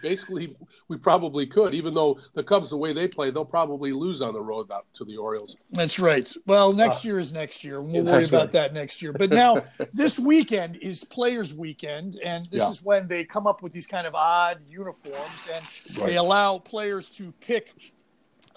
Basically, 0.02 0.54
we 0.88 0.98
probably 0.98 1.46
could, 1.46 1.72
even 1.74 1.94
though 1.94 2.18
the 2.34 2.42
Cubs, 2.42 2.68
the 2.68 2.76
way 2.76 2.92
they 2.92 3.08
play, 3.08 3.30
they'll 3.30 3.42
probably 3.46 3.92
lose 3.92 4.20
on 4.20 4.34
the 4.34 4.40
road 4.42 4.70
out 4.70 4.84
to 4.94 5.04
the 5.06 5.16
Orioles. 5.16 5.56
That's 5.70 5.98
right. 5.98 6.30
Well, 6.46 6.74
next 6.74 7.02
year 7.02 7.18
is 7.18 7.32
next 7.32 7.64
year. 7.64 7.80
We'll 7.80 8.06
Uh, 8.06 8.12
worry 8.12 8.24
about 8.26 8.38
right. 8.40 8.52
that 8.52 8.74
next 8.74 9.00
year. 9.00 9.14
But 9.14 9.30
now, 9.30 9.62
this 9.94 10.18
weekend 10.18 10.76
is 10.76 11.04
Players 11.24 11.54
Weekend, 11.54 12.16
and 12.22 12.44
this 12.50 12.60
Yeah. 12.60 12.68
is 12.68 12.82
when 12.82 13.08
they 13.08 13.24
come 13.24 13.46
up 13.46 13.62
with 13.62 13.72
these 13.72 13.86
kind 13.86 14.06
of 14.06 14.14
odd 14.14 14.58
uniforms, 14.68 15.46
and 15.50 15.64
Right. 15.96 16.08
they 16.08 16.16
allow 16.18 16.58
players 16.58 17.08
to 17.12 17.32
pick 17.40 17.94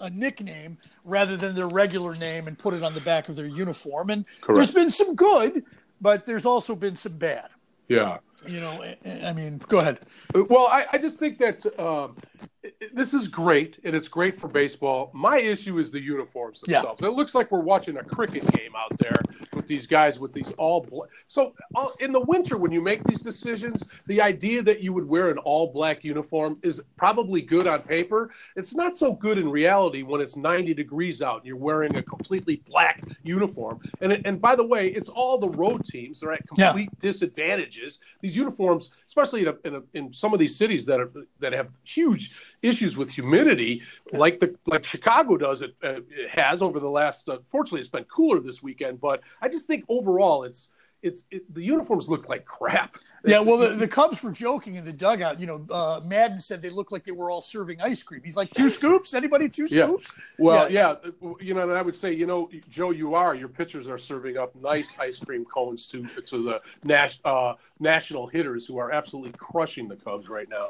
a 0.00 0.10
nickname 0.10 0.76
rather 1.02 1.38
than 1.38 1.54
their 1.54 1.66
regular 1.66 2.14
name 2.14 2.46
and 2.46 2.58
put 2.58 2.74
it 2.74 2.82
on 2.82 2.92
the 2.92 3.00
back 3.00 3.30
of 3.30 3.36
their 3.36 3.46
uniform. 3.46 4.10
And 4.10 4.26
there's 4.46 4.70
been 4.70 4.90
some 4.90 5.14
good, 5.14 5.64
but 6.02 6.26
there's 6.26 6.44
also 6.44 6.74
been 6.74 6.94
some 6.94 7.16
bad. 7.16 7.48
Yeah. 7.88 8.18
You 8.46 8.60
know, 8.60 8.84
I- 9.06 9.32
mean, 9.32 9.62
go 9.66 9.78
ahead. 9.78 10.00
Well, 10.34 10.66
I, 10.66 10.84
I 10.92 10.98
just 10.98 11.18
think 11.18 11.38
that 11.38 11.64
um, 11.80 12.16
this 12.92 13.14
is 13.14 13.28
great, 13.28 13.78
and 13.82 13.96
it's 13.96 14.08
great 14.08 14.38
for 14.38 14.46
baseball. 14.46 15.10
My 15.14 15.38
issue 15.38 15.78
is 15.78 15.90
the 15.90 16.00
uniforms 16.00 16.62
Yeah. 16.68 16.82
themselves. 16.82 17.02
It 17.02 17.12
looks 17.14 17.34
like 17.34 17.50
we're 17.50 17.60
watching 17.60 17.96
a 17.96 18.04
cricket 18.04 18.46
game 18.52 18.72
out 18.76 18.96
there 18.98 19.16
these 19.68 19.86
guys 19.86 20.18
with 20.18 20.32
these 20.32 20.50
all 20.58 20.80
black. 20.80 21.10
So 21.28 21.54
all, 21.74 21.92
in 22.00 22.10
the 22.10 22.20
winter, 22.20 22.56
when 22.56 22.72
you 22.72 22.80
make 22.80 23.04
these 23.04 23.20
decisions, 23.20 23.84
the 24.06 24.20
idea 24.20 24.62
that 24.62 24.80
you 24.80 24.92
would 24.92 25.06
wear 25.08 25.30
an 25.30 25.38
all 25.38 25.70
black 25.72 26.02
uniform 26.02 26.58
is 26.62 26.80
probably 26.96 27.42
good 27.42 27.66
on 27.66 27.82
paper. 27.82 28.30
It's 28.56 28.74
not 28.74 28.96
so 28.96 29.12
good 29.12 29.38
in 29.38 29.48
reality 29.48 30.02
when 30.02 30.20
it's 30.20 30.36
90 30.36 30.74
degrees 30.74 31.22
out 31.22 31.38
and 31.38 31.46
you're 31.46 31.56
wearing 31.56 31.94
a 31.96 32.02
completely 32.02 32.62
black 32.66 33.02
uniform. 33.22 33.78
And 34.00 34.12
and 34.24 34.40
by 34.40 34.56
the 34.56 34.66
way, 34.66 34.88
it's 34.88 35.08
all 35.08 35.38
the 35.38 35.50
road 35.50 35.84
teams. 35.84 36.20
They're 36.20 36.32
at 36.32 36.42
Yeah. 36.56 36.68
complete 36.70 36.90
disadvantages. 37.00 37.98
These 38.22 38.36
uniforms, 38.36 38.90
especially 39.08 39.40
in, 39.40 39.48
a, 39.48 39.54
in, 39.64 39.74
a, 39.74 39.82
in 39.94 40.12
some 40.12 40.32
of 40.32 40.38
these 40.38 40.54
cities 40.56 40.86
that 40.86 41.00
are 41.00 41.10
that 41.40 41.52
have 41.52 41.68
huge 41.82 42.32
issues 42.62 42.96
with 42.96 43.10
humidity, 43.10 43.82
like 44.12 44.38
the 44.38 44.54
like 44.66 44.84
Chicago 44.84 45.36
does 45.36 45.62
it, 45.62 45.74
uh, 45.82 46.00
it 46.10 46.30
has 46.30 46.62
over 46.62 46.78
the 46.78 46.88
last. 46.88 47.28
Uh, 47.28 47.38
fortunately, 47.50 47.80
it's 47.80 47.88
been 47.88 48.04
cooler 48.04 48.38
this 48.38 48.62
weekend, 48.62 49.00
but 49.00 49.22
I 49.40 49.48
just 49.48 49.66
think 49.66 49.84
overall, 49.88 50.44
it's 50.44 50.68
it's 51.02 51.24
it, 51.30 51.52
the 51.54 51.62
uniforms 51.62 52.08
look 52.08 52.28
like 52.28 52.44
crap. 52.44 52.96
Yeah, 53.24 53.40
well, 53.40 53.58
the, 53.58 53.70
the 53.70 53.88
Cubs 53.88 54.22
were 54.22 54.30
joking 54.30 54.76
in 54.76 54.84
the 54.84 54.92
dugout. 54.92 55.40
You 55.40 55.46
know, 55.46 55.66
uh, 55.70 56.00
Maddon 56.04 56.40
said 56.40 56.62
they 56.62 56.70
looked 56.70 56.92
like 56.92 57.02
they 57.02 57.12
were 57.12 57.30
all 57.30 57.40
serving 57.40 57.80
ice 57.80 58.00
cream. 58.02 58.20
He's 58.22 58.36
like, 58.36 58.50
two 58.52 58.68
scoops? 58.68 59.12
Anybody 59.12 59.48
two 59.48 59.66
scoops? 59.66 60.12
Yeah. 60.16 60.24
Well, 60.38 60.70
yeah. 60.70 60.94
you 61.40 61.52
know, 61.52 61.62
and 61.62 61.72
I 61.72 61.82
would 61.82 61.96
say, 61.96 62.12
you 62.12 62.26
know, 62.26 62.48
Joe, 62.70 62.90
you 62.90 63.14
are 63.14 63.34
your 63.34 63.48
pitchers 63.48 63.88
are 63.88 63.98
serving 63.98 64.36
up 64.36 64.54
nice 64.54 64.96
ice 65.00 65.18
cream 65.18 65.44
cones 65.44 65.86
to 65.88 66.04
to 66.04 66.42
the 66.42 66.60
nas- 66.84 67.18
uh, 67.24 67.54
national 67.80 68.28
hitters 68.28 68.66
who 68.66 68.78
are 68.78 68.92
absolutely 68.92 69.32
crushing 69.32 69.88
the 69.88 69.96
Cubs 69.96 70.28
right 70.28 70.48
now. 70.48 70.68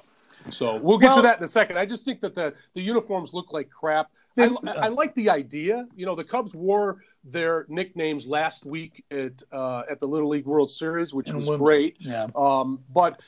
So 0.50 0.76
we'll 0.76 0.98
get 0.98 1.08
Well- 1.08 1.16
to 1.16 1.22
that 1.22 1.38
in 1.38 1.44
a 1.44 1.48
second. 1.48 1.78
I 1.78 1.84
just 1.84 2.04
think 2.04 2.20
that 2.22 2.34
the 2.34 2.54
the 2.74 2.80
uniforms 2.80 3.34
look 3.34 3.52
like 3.52 3.68
crap. 3.70 4.10
I, 4.38 4.54
I 4.66 4.88
like 4.88 5.14
the 5.16 5.30
idea. 5.30 5.86
You 5.96 6.06
know, 6.06 6.14
the 6.14 6.24
Cubs 6.24 6.54
wore 6.54 7.02
their 7.32 7.66
nicknames 7.68 8.26
last 8.26 8.64
week 8.64 9.04
at 9.10 9.42
uh, 9.52 9.82
at 9.90 10.00
the 10.00 10.06
Little 10.06 10.28
League 10.28 10.46
World 10.46 10.70
Series, 10.70 11.12
which 11.14 11.28
And 11.30 11.38
was 11.44 11.58
great. 11.58 11.96
Yeah. 11.98 12.28
Um, 12.34 12.80
but 12.92 13.20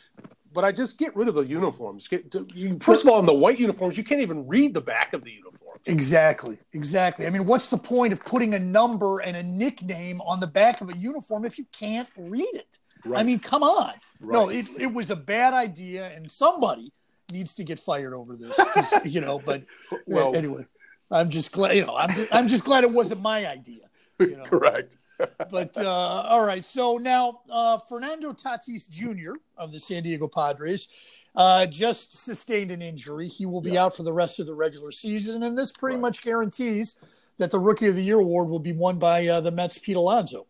but 0.52 0.64
I 0.64 0.72
just 0.72 0.98
get 0.98 1.14
rid 1.14 1.28
of 1.28 1.34
the 1.34 1.42
uniforms. 1.42 2.08
Get, 2.08 2.34
you, 2.54 2.78
first 2.80 3.04
of 3.04 3.10
all, 3.10 3.18
in 3.20 3.26
the 3.26 3.32
white 3.32 3.60
uniforms, 3.60 3.96
you 3.96 4.02
can't 4.04 4.20
even 4.20 4.48
read 4.48 4.74
the 4.74 4.80
back 4.80 5.12
of 5.12 5.22
the 5.22 5.30
uniforms. 5.30 5.80
Exactly, 5.86 6.58
exactly. 6.72 7.26
I 7.26 7.30
mean, 7.30 7.46
what's 7.46 7.70
the 7.70 7.78
point 7.78 8.12
of 8.12 8.24
putting 8.24 8.54
a 8.54 8.58
number 8.58 9.20
and 9.20 9.36
a 9.36 9.42
nickname 9.42 10.20
on 10.22 10.40
the 10.40 10.46
back 10.48 10.80
of 10.80 10.90
a 10.90 10.98
uniform 10.98 11.44
if 11.44 11.56
you 11.56 11.66
can't 11.72 12.08
read 12.16 12.52
it? 12.54 12.78
I 13.14 13.22
mean, 13.22 13.38
come 13.38 13.62
on. 13.62 13.94
No, 14.20 14.50
it, 14.50 14.66
it 14.78 14.92
was 14.92 15.10
a 15.10 15.16
bad 15.16 15.54
idea, 15.54 16.08
and 16.08 16.30
somebody 16.30 16.92
needs 17.32 17.54
to 17.54 17.64
get 17.64 17.78
fired 17.78 18.12
over 18.12 18.36
this. 18.36 18.58
you 19.04 19.20
know, 19.20 19.38
but 19.38 19.62
Well- 20.06 20.34
anyway, 20.34 20.66
I'm 21.10 21.30
just 21.30 21.52
glad. 21.52 21.76
You 21.76 21.86
know, 21.86 21.96
I'm 21.96 22.28
I'm 22.30 22.48
just 22.48 22.64
glad 22.64 22.84
it 22.84 22.90
wasn't 22.90 23.20
my 23.22 23.46
idea. 23.46 23.82
You 24.20 24.36
know. 24.36 24.44
Correct. 24.44 24.96
but 25.50 25.76
uh, 25.76 25.88
all 25.88 26.44
right. 26.46 26.64
So 26.64 26.96
now, 26.96 27.40
uh, 27.50 27.78
Fernando 27.78 28.32
Tatis 28.32 28.88
Jr. 28.88 29.32
of 29.56 29.72
the 29.72 29.80
San 29.80 30.02
Diego 30.02 30.28
Padres 30.28 30.88
uh, 31.36 31.66
just 31.66 32.24
sustained 32.24 32.70
an 32.70 32.82
injury. 32.82 33.28
He 33.28 33.46
will 33.46 33.60
be 33.60 33.72
Yeah. 33.72 33.84
out 33.84 33.96
for 33.96 34.02
the 34.02 34.12
rest 34.12 34.40
of 34.40 34.46
the 34.46 34.54
regular 34.54 34.90
season, 34.90 35.42
and 35.42 35.56
this 35.56 35.72
pretty 35.72 35.96
Right. 35.96 36.02
much 36.02 36.22
guarantees 36.22 36.96
that 37.36 37.50
the 37.50 37.58
Rookie 37.58 37.86
of 37.88 37.96
the 37.96 38.02
Year 38.02 38.18
award 38.18 38.48
will 38.48 38.58
be 38.58 38.72
won 38.72 38.98
by 38.98 39.26
uh, 39.26 39.40
the 39.40 39.50
Mets' 39.50 39.78
Pete 39.78 39.96
Alonso. 39.96 40.46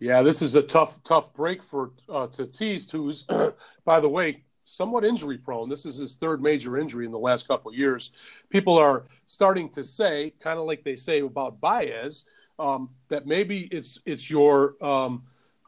Yeah, 0.00 0.22
this 0.22 0.42
is 0.42 0.54
a 0.54 0.62
tough, 0.62 1.02
tough 1.02 1.32
break 1.34 1.62
for 1.62 1.90
uh, 2.08 2.28
Tatis, 2.28 2.90
who's, 2.90 3.24
by 3.84 3.98
the 4.00 4.08
way, 4.08 4.44
somewhat 4.64 5.04
injury 5.04 5.38
prone. 5.38 5.68
This 5.68 5.84
is 5.84 5.96
his 5.96 6.14
third 6.14 6.40
major 6.40 6.78
injury 6.78 7.04
in 7.04 7.10
the 7.10 7.18
last 7.18 7.48
couple 7.48 7.70
of 7.70 7.76
years. 7.76 8.10
People 8.48 8.78
are 8.78 9.06
starting 9.26 9.68
to 9.70 9.82
say, 9.82 10.32
kind 10.40 10.58
of 10.58 10.66
like 10.66 10.84
they 10.84 10.94
say 10.94 11.20
about 11.20 11.60
Baez, 11.60 12.24
um, 12.58 12.90
that 13.08 13.26
maybe 13.26 13.68
it's 13.70 13.98
it's 14.06 14.28
your, 14.30 14.74
um, 14.84 15.22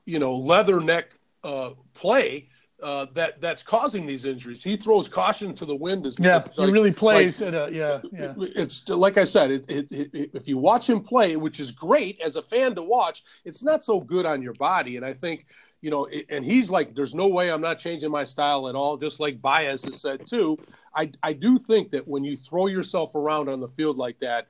you 0.07 0.19
know, 0.19 0.35
leather 0.35 0.81
neck 0.81 1.07
uh, 1.45 1.71
play 1.95 2.49
uh, 2.83 3.07
that 3.15 3.41
that's 3.41 3.63
causing 3.63 4.07
these 4.07 4.25
injuries. 4.25 4.63
He 4.65 4.77
throws 4.77 5.09
caution 5.09 5.55
to 5.57 5.65
the 5.67 5.75
wind. 5.75 6.07
As 6.07 6.17
Yeah, 6.19 6.43
he 6.55 6.63
like- 6.63 6.73
really 6.73 6.93
plays 6.93 7.43
at 7.43 7.55
a 7.55 7.69
yeah 7.73 8.01
yeah. 8.13 8.35
it's 8.57 8.89
like 8.89 9.19
I 9.19 9.25
said, 9.25 9.51
it, 9.51 9.65
it, 9.69 9.87
it, 9.93 10.31
if 10.35 10.49
you 10.49 10.59
watch 10.59 10.89
him 10.89 11.01
play, 11.03 11.37
which 11.37 11.61
is 11.61 11.71
great 11.71 12.21
as 12.21 12.37
a 12.37 12.43
fan 12.43 12.75
to 12.77 12.83
watch, 12.83 13.23
it's 13.45 13.63
not 13.63 13.85
so 13.85 14.01
good 14.01 14.27
on 14.27 14.43
your 14.43 14.55
body. 14.55 14.97
And 14.97 15.05
I 15.05 15.13
think, 15.13 15.47
you 15.83 15.91
know, 15.91 16.09
and 16.31 16.45
he's 16.45 16.71
like, 16.71 16.95
there's 16.95 17.15
no 17.15 17.29
way 17.29 17.51
I'm 17.53 17.61
not 17.61 17.79
changing 17.79 18.11
my 18.11 18.25
style 18.25 18.69
at 18.69 18.75
all, 18.75 18.97
just 18.97 19.21
like 19.21 19.41
Baez 19.43 19.83
has 19.85 20.01
said 20.01 20.27
too. 20.27 20.59
I, 20.95 21.11
I 21.23 21.33
do 21.35 21.59
think 21.59 21.91
that 21.93 22.07
when 22.09 22.25
you 22.25 22.37
throw 22.37 22.67
yourself 22.67 23.15
around 23.15 23.49
on 23.49 23.61
the 23.61 23.69
field 23.69 23.97
like 23.99 24.19
that, 24.21 24.47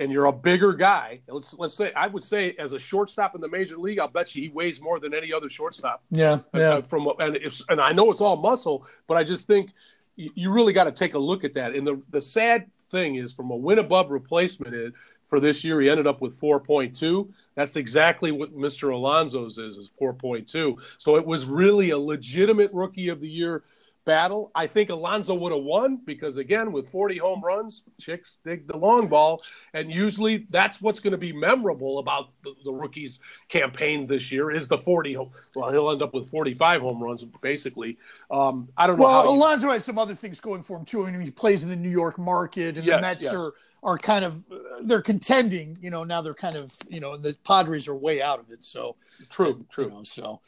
and 0.00 0.10
you're 0.10 0.24
a 0.24 0.32
bigger 0.32 0.72
guy, 0.72 1.20
let's 1.28 1.54
let's 1.58 1.74
say 1.74 1.92
I 1.94 2.06
would 2.06 2.24
say 2.24 2.54
as 2.58 2.72
a 2.72 2.78
shortstop 2.78 3.34
in 3.34 3.40
the 3.40 3.48
major 3.48 3.76
league, 3.76 3.98
I'll 3.98 4.08
bet 4.08 4.34
you 4.34 4.42
he 4.42 4.48
weighs 4.48 4.80
more 4.80 4.98
than 4.98 5.14
any 5.14 5.32
other 5.32 5.48
shortstop. 5.48 6.02
Yeah, 6.10 6.40
yeah. 6.54 6.60
Uh, 6.60 6.82
from 6.82 7.06
and 7.18 7.36
if 7.36 7.60
and 7.68 7.80
I 7.80 7.92
know 7.92 8.10
it's 8.10 8.20
all 8.20 8.36
muscle, 8.36 8.86
but 9.06 9.16
I 9.16 9.24
just 9.24 9.46
think 9.46 9.72
you, 10.16 10.30
you 10.34 10.50
really 10.50 10.72
got 10.72 10.84
to 10.84 10.92
take 10.92 11.14
a 11.14 11.18
look 11.18 11.44
at 11.44 11.52
that. 11.54 11.74
And 11.74 11.86
the 11.86 12.02
the 12.10 12.20
sad 12.20 12.68
thing 12.90 13.16
is, 13.16 13.32
from 13.32 13.50
a 13.50 13.56
win 13.56 13.78
above 13.78 14.10
replacement 14.10 14.74
is, 14.74 14.92
for 15.28 15.38
this 15.38 15.62
year, 15.62 15.80
he 15.80 15.88
ended 15.88 16.06
up 16.06 16.20
with 16.20 16.38
4.2. 16.40 17.28
That's 17.54 17.76
exactly 17.76 18.32
what 18.32 18.56
Mr. 18.56 18.92
Alonso's 18.92 19.58
is 19.58 19.76
is 19.76 19.90
4.2. 20.00 20.76
So 20.98 21.16
it 21.16 21.24
was 21.24 21.44
really 21.44 21.90
a 21.90 21.98
legitimate 21.98 22.72
rookie 22.72 23.08
of 23.08 23.20
the 23.20 23.28
year 23.28 23.62
battle. 24.10 24.50
I 24.56 24.66
think 24.66 24.90
Alonso 24.90 25.34
would 25.34 25.52
have 25.52 25.62
won 25.62 26.00
because, 26.04 26.36
again, 26.36 26.72
with 26.72 26.90
40 26.90 27.18
home 27.18 27.40
runs, 27.44 27.84
chicks 28.00 28.38
dig 28.44 28.66
the 28.66 28.76
long 28.76 29.06
ball. 29.06 29.42
And 29.72 29.88
usually 29.88 30.48
that's 30.50 30.82
what's 30.82 30.98
going 30.98 31.12
to 31.12 31.16
be 31.18 31.32
memorable 31.32 32.00
about 32.00 32.30
the, 32.42 32.54
the 32.64 32.72
rookie's 32.72 33.20
campaign 33.48 34.08
this 34.08 34.32
year 34.32 34.50
is 34.50 34.66
the 34.66 34.78
40. 34.78 35.16
Well, 35.54 35.70
he'll 35.70 35.92
end 35.92 36.02
up 36.02 36.12
with 36.12 36.28
45 36.28 36.80
home 36.80 37.00
runs, 37.00 37.22
basically. 37.40 37.98
Um, 38.32 38.68
I 38.76 38.88
don't 38.88 38.98
know. 38.98 39.04
Well, 39.04 39.28
Alonso 39.28 39.70
has 39.70 39.84
some 39.84 39.96
other 39.96 40.16
things 40.16 40.40
going 40.40 40.64
for 40.64 40.76
him, 40.76 40.84
too. 40.84 41.06
I 41.06 41.12
mean, 41.12 41.20
he 41.20 41.30
plays 41.30 41.62
in 41.62 41.68
the 41.68 41.76
New 41.76 41.88
York 41.88 42.18
market, 42.18 42.76
and 42.76 42.84
yes, 42.84 42.96
the 42.96 43.00
Mets 43.02 43.24
yes. 43.24 43.34
are 43.34 43.52
are 43.82 43.96
kind 43.96 44.24
of 44.24 44.44
they're 44.82 45.00
contending. 45.00 45.78
You 45.80 45.90
know, 45.90 46.04
now 46.04 46.20
they're 46.20 46.34
kind 46.34 46.56
of 46.56 46.76
you 46.88 47.00
know 47.00 47.16
the 47.16 47.36
Padres 47.44 47.88
are 47.88 47.94
way 47.94 48.20
out 48.20 48.40
of 48.40 48.50
it. 48.50 48.64
So 48.64 48.96
true, 49.30 49.52
and, 49.52 49.70
true. 49.70 49.84
You 49.84 49.90
know, 49.90 50.02
so, 50.02 50.40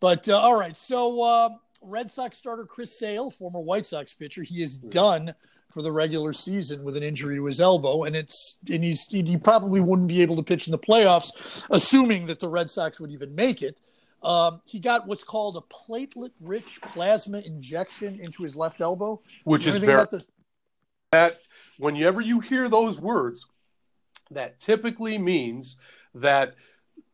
but 0.00 0.28
uh, 0.28 0.38
all 0.38 0.58
right. 0.58 0.78
So 0.78 1.20
uh, 1.20 1.50
Red 1.80 2.10
Sox 2.10 2.36
starter 2.36 2.64
Chris 2.64 2.98
Sale, 2.98 3.30
former 3.30 3.60
White 3.60 3.86
Sox 3.86 4.12
pitcher, 4.12 4.42
he 4.42 4.62
is 4.62 4.76
done 4.76 5.34
for 5.70 5.82
the 5.82 5.92
regular 5.92 6.32
season 6.32 6.82
with 6.82 6.96
an 6.96 7.02
injury 7.02 7.36
to 7.36 7.44
his 7.44 7.60
elbow, 7.60 8.04
and 8.04 8.16
it's 8.16 8.58
and 8.70 8.82
he's 8.82 9.06
he 9.08 9.36
probably 9.36 9.80
wouldn't 9.80 10.08
be 10.08 10.22
able 10.22 10.36
to 10.36 10.42
pitch 10.42 10.66
in 10.66 10.72
the 10.72 10.78
playoffs, 10.78 11.66
assuming 11.70 12.26
that 12.26 12.40
the 12.40 12.48
Red 12.48 12.70
Sox 12.70 12.98
would 13.00 13.10
even 13.10 13.34
make 13.34 13.62
it. 13.62 13.78
Um, 14.22 14.60
he 14.64 14.80
got 14.80 15.06
what's 15.06 15.24
called 15.24 15.56
a 15.56 15.60
platelet-rich 15.72 16.80
plasma 16.80 17.38
injection 17.38 18.18
into 18.18 18.42
his 18.42 18.56
left 18.56 18.80
elbow, 18.80 19.20
which 19.44 19.66
is 19.66 19.76
very 19.76 20.06
the... 20.10 20.24
that 21.12 21.38
whenever 21.78 22.20
you 22.20 22.40
hear 22.40 22.68
those 22.68 23.00
words, 23.00 23.46
that 24.30 24.58
typically 24.58 25.18
means 25.18 25.76
that 26.14 26.54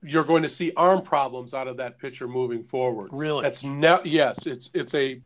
you're 0.04 0.24
going 0.24 0.42
to 0.42 0.48
see 0.48 0.70
arm 0.76 1.02
problems 1.02 1.54
out 1.54 1.66
of 1.66 1.78
that 1.78 1.98
pitcher 1.98 2.28
moving 2.28 2.62
forward. 2.62 3.08
Really? 3.12 3.42
That's 3.42 3.64
ne- 3.64 4.02
yes, 4.04 4.46
it's 4.46 4.70
it's 4.74 4.94
a 4.94 5.20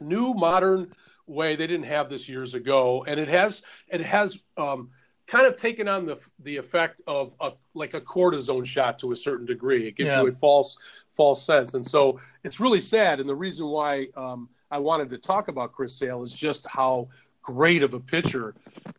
new 0.00 0.34
modern 0.34 0.92
way 1.26 1.54
they 1.56 1.66
didn't 1.66 1.86
have 1.86 2.10
this 2.10 2.28
years 2.28 2.54
ago, 2.54 3.04
and 3.06 3.20
it 3.20 3.28
has 3.28 3.62
it 3.88 4.00
has 4.00 4.38
um, 4.56 4.90
kind 5.26 5.46
of 5.46 5.56
taken 5.56 5.88
on 5.88 6.04
the 6.04 6.18
the 6.40 6.56
effect 6.56 7.00
of 7.06 7.32
a, 7.40 7.52
like 7.74 7.94
a 7.94 8.00
cortisone 8.00 8.66
shot 8.66 8.98
to 8.98 9.12
a 9.12 9.16
certain 9.16 9.46
degree. 9.46 9.86
It 9.86 9.96
gives 9.96 10.08
yeah. 10.08 10.22
you 10.22 10.28
a 10.28 10.32
false 10.32 10.76
false 11.16 11.44
sense, 11.44 11.74
and 11.74 11.86
so 11.86 12.18
it's 12.44 12.58
really 12.58 12.80
sad. 12.80 13.20
And 13.20 13.28
the 13.28 13.34
reason 13.34 13.66
why 13.66 14.08
um, 14.16 14.48
I 14.70 14.78
wanted 14.78 15.10
to 15.10 15.18
talk 15.18 15.48
about 15.48 15.72
Chris 15.72 15.96
Sale 15.96 16.22
is 16.22 16.32
just 16.32 16.66
how 16.66 17.08
great 17.42 17.82
of 17.82 17.94
a 17.94 18.00
pitcher 18.00 18.54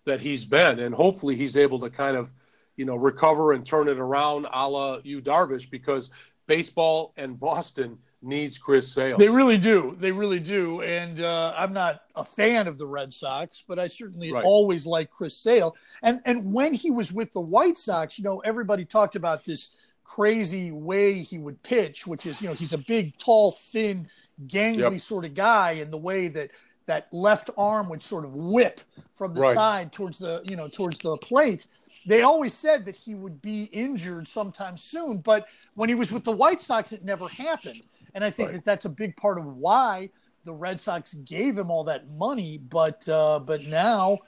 that 0.06 0.22
he's 0.22 0.46
been, 0.46 0.80
and 0.80 0.94
hopefully 0.94 1.36
he's 1.36 1.58
able 1.58 1.80
to 1.80 1.90
kind 1.90 2.16
of, 2.18 2.32
you 2.76 2.86
know, 2.86 2.96
recover 2.96 3.54
and 3.54 3.66
turn 3.66 3.88
it 3.88 4.00
around, 4.00 4.48
a 4.52 4.68
la 4.68 4.98
Yu 5.04 5.22
Darvish, 5.22 5.70
because 5.70 6.10
baseball 6.48 7.14
and 7.18 7.40
Boston 7.40 7.98
needs 8.22 8.58
Chris 8.58 8.92
Sale. 8.92 9.18
They 9.18 9.30
really 9.30 9.58
do. 9.58 9.96
They 10.00 10.12
really 10.12 10.40
do. 10.40 10.82
And 10.82 11.20
uh, 11.20 11.54
I'm 11.58 11.74
not 11.74 12.04
a 12.16 12.24
fan 12.24 12.68
of 12.68 12.78
the 12.78 12.88
Red 12.88 13.14
Sox, 13.14 13.64
but 13.68 13.80
I 13.80 13.88
certainly 13.88 14.32
right. 14.32 14.44
always 14.44 14.86
like 14.86 15.10
Chris 15.10 15.38
Sale. 15.38 15.76
And 16.02 16.22
and 16.26 16.54
when 16.54 16.74
he 16.74 16.90
was 16.90 17.12
with 17.12 17.32
the 17.34 17.42
White 17.42 17.78
Sox, 17.78 18.18
you 18.18 18.24
know, 18.24 18.40
everybody 18.40 18.86
talked 18.86 19.16
about 19.16 19.46
this 19.46 19.76
crazy 20.04 20.72
way 20.72 21.20
he 21.20 21.38
would 21.38 21.62
pitch, 21.64 22.06
which 22.06 22.26
is, 22.26 22.42
you 22.42 22.48
know, 22.48 22.54
he's 22.54 22.74
a 22.74 22.78
big, 22.78 23.18
tall, 23.18 23.52
thin, 23.52 24.08
gangly 24.48 24.92
yep. 24.92 25.02
sort 25.02 25.26
of 25.26 25.34
guy, 25.34 25.74
and 25.74 25.92
the 25.92 25.98
way 25.98 26.28
that 26.30 26.52
that 26.86 27.08
left 27.14 27.50
arm 27.58 27.90
would 27.90 28.04
sort 28.04 28.26
of 28.26 28.34
whip 28.34 28.82
from 29.16 29.34
the 29.34 29.42
right. 29.42 29.54
side 29.54 29.92
towards 29.92 30.18
the 30.18 30.42
you 30.46 30.56
know 30.56 30.68
towards 30.68 31.00
the 31.00 31.16
plate 31.18 31.68
they 32.06 32.22
always 32.22 32.54
said 32.54 32.86
that 32.86 32.96
he 32.96 33.16
would 33.16 33.42
be 33.42 33.64
injured 33.66 34.28
sometime 34.28 34.78
soon 34.78 35.18
but 35.18 35.48
when 35.76 35.90
he 35.90 35.96
was 35.96 36.12
with 36.12 36.24
the 36.24 36.32
white 36.32 36.62
sox 36.62 36.92
it 36.92 37.04
never 37.04 37.28
happened. 37.28 37.82
And 38.16 38.24
i 38.24 38.30
think 38.30 38.50
right. 38.50 38.56
that 38.56 38.66
that's 38.66 38.86
a 38.86 38.90
big 38.90 39.16
part 39.16 39.38
of 39.38 39.46
why 39.46 40.10
the 40.44 40.54
red 40.54 40.80
sox 40.80 41.14
gave 41.14 41.58
him 41.58 41.72
all 41.72 41.86
that 41.86 42.10
money. 42.10 42.58
But 42.58 43.08
uh, 43.08 43.40
but 43.40 43.64
now 43.66 44.20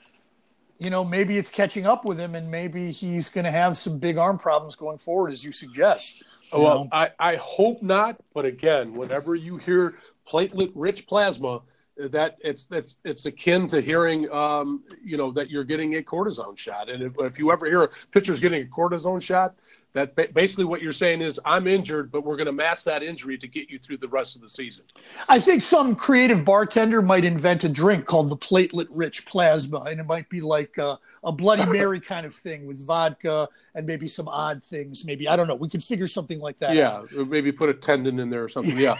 you 0.78 0.90
know 0.90 1.04
maybe 1.04 1.38
it's 1.38 1.50
catching 1.50 1.86
up 1.86 2.04
with 2.04 2.18
him 2.18 2.34
and 2.34 2.50
maybe 2.50 2.90
he's 2.90 3.28
going 3.30 3.44
to 3.44 3.50
have 3.50 3.78
some 3.78 3.98
big 3.98 4.18
arm 4.18 4.38
problems 4.38 4.76
going 4.76 4.98
forward 4.98 5.32
as 5.32 5.42
you 5.42 5.50
suggest 5.50 6.22
you 6.52 6.60
well 6.60 6.86
I, 6.92 7.10
I 7.18 7.36
hope 7.36 7.82
not. 7.82 8.16
But 8.34 8.44
again 8.44 8.92
whenever 8.92 9.34
you 9.34 9.56
hear 9.56 9.96
platelet 10.30 10.72
rich 10.74 11.06
plasma 11.06 11.62
that 11.96 12.36
it's 12.40 12.66
it's 12.70 12.96
it's 13.04 13.26
akin 13.26 13.66
to 13.68 13.80
hearing 13.80 14.30
um, 14.30 14.82
you 15.02 15.16
know 15.16 15.32
that 15.32 15.50
you're 15.50 15.64
getting 15.64 15.96
a 15.96 16.02
cortisone 16.02 16.56
shot. 16.56 16.88
And 16.88 17.02
if, 17.02 17.12
if 17.18 17.38
you 17.38 17.50
ever 17.50 17.66
hear 17.66 17.84
a 17.84 17.88
pitcher's 18.12 18.40
getting 18.40 18.62
a 18.62 18.66
cortisone 18.66 19.22
shot 19.22 19.54
that 19.96 20.34
basically 20.34 20.66
what 20.66 20.82
you're 20.82 20.92
saying 20.92 21.22
is 21.22 21.40
I'm 21.46 21.66
injured, 21.66 22.12
but 22.12 22.22
we're 22.22 22.36
going 22.36 22.46
to 22.46 22.52
mask 22.52 22.84
that 22.84 23.02
injury 23.02 23.38
to 23.38 23.48
get 23.48 23.70
you 23.70 23.78
through 23.78 23.96
the 23.96 24.08
rest 24.08 24.36
of 24.36 24.42
the 24.42 24.48
season. 24.48 24.84
I 25.26 25.40
think 25.40 25.64
some 25.64 25.96
creative 25.96 26.44
bartender 26.44 27.00
might 27.00 27.24
invent 27.24 27.64
a 27.64 27.68
drink 27.70 28.04
called 28.04 28.28
the 28.28 28.36
platelet-rich 28.36 29.24
plasma, 29.24 29.80
and 29.88 29.98
it 29.98 30.04
might 30.04 30.28
be 30.28 30.42
like 30.42 30.76
a, 30.76 30.98
a 31.24 31.32
Bloody 31.32 31.64
Mary 31.72 31.98
kind 31.98 32.26
of 32.26 32.34
thing 32.34 32.66
with 32.66 32.86
vodka 32.86 33.48
and 33.74 33.86
maybe 33.86 34.06
some 34.06 34.28
odd 34.28 34.62
things. 34.62 35.02
Maybe 35.02 35.30
I 35.30 35.34
don't 35.34 35.48
know. 35.48 35.54
We 35.54 35.70
could 35.70 35.82
figure 35.82 36.06
something 36.06 36.40
like 36.40 36.58
that. 36.58 36.74
Yeah, 36.74 36.96
out. 36.96 37.10
maybe 37.28 37.50
put 37.50 37.70
a 37.70 37.74
tendon 37.74 38.20
in 38.20 38.28
there 38.28 38.44
or 38.44 38.50
something. 38.50 38.78
Yeah. 38.78 38.96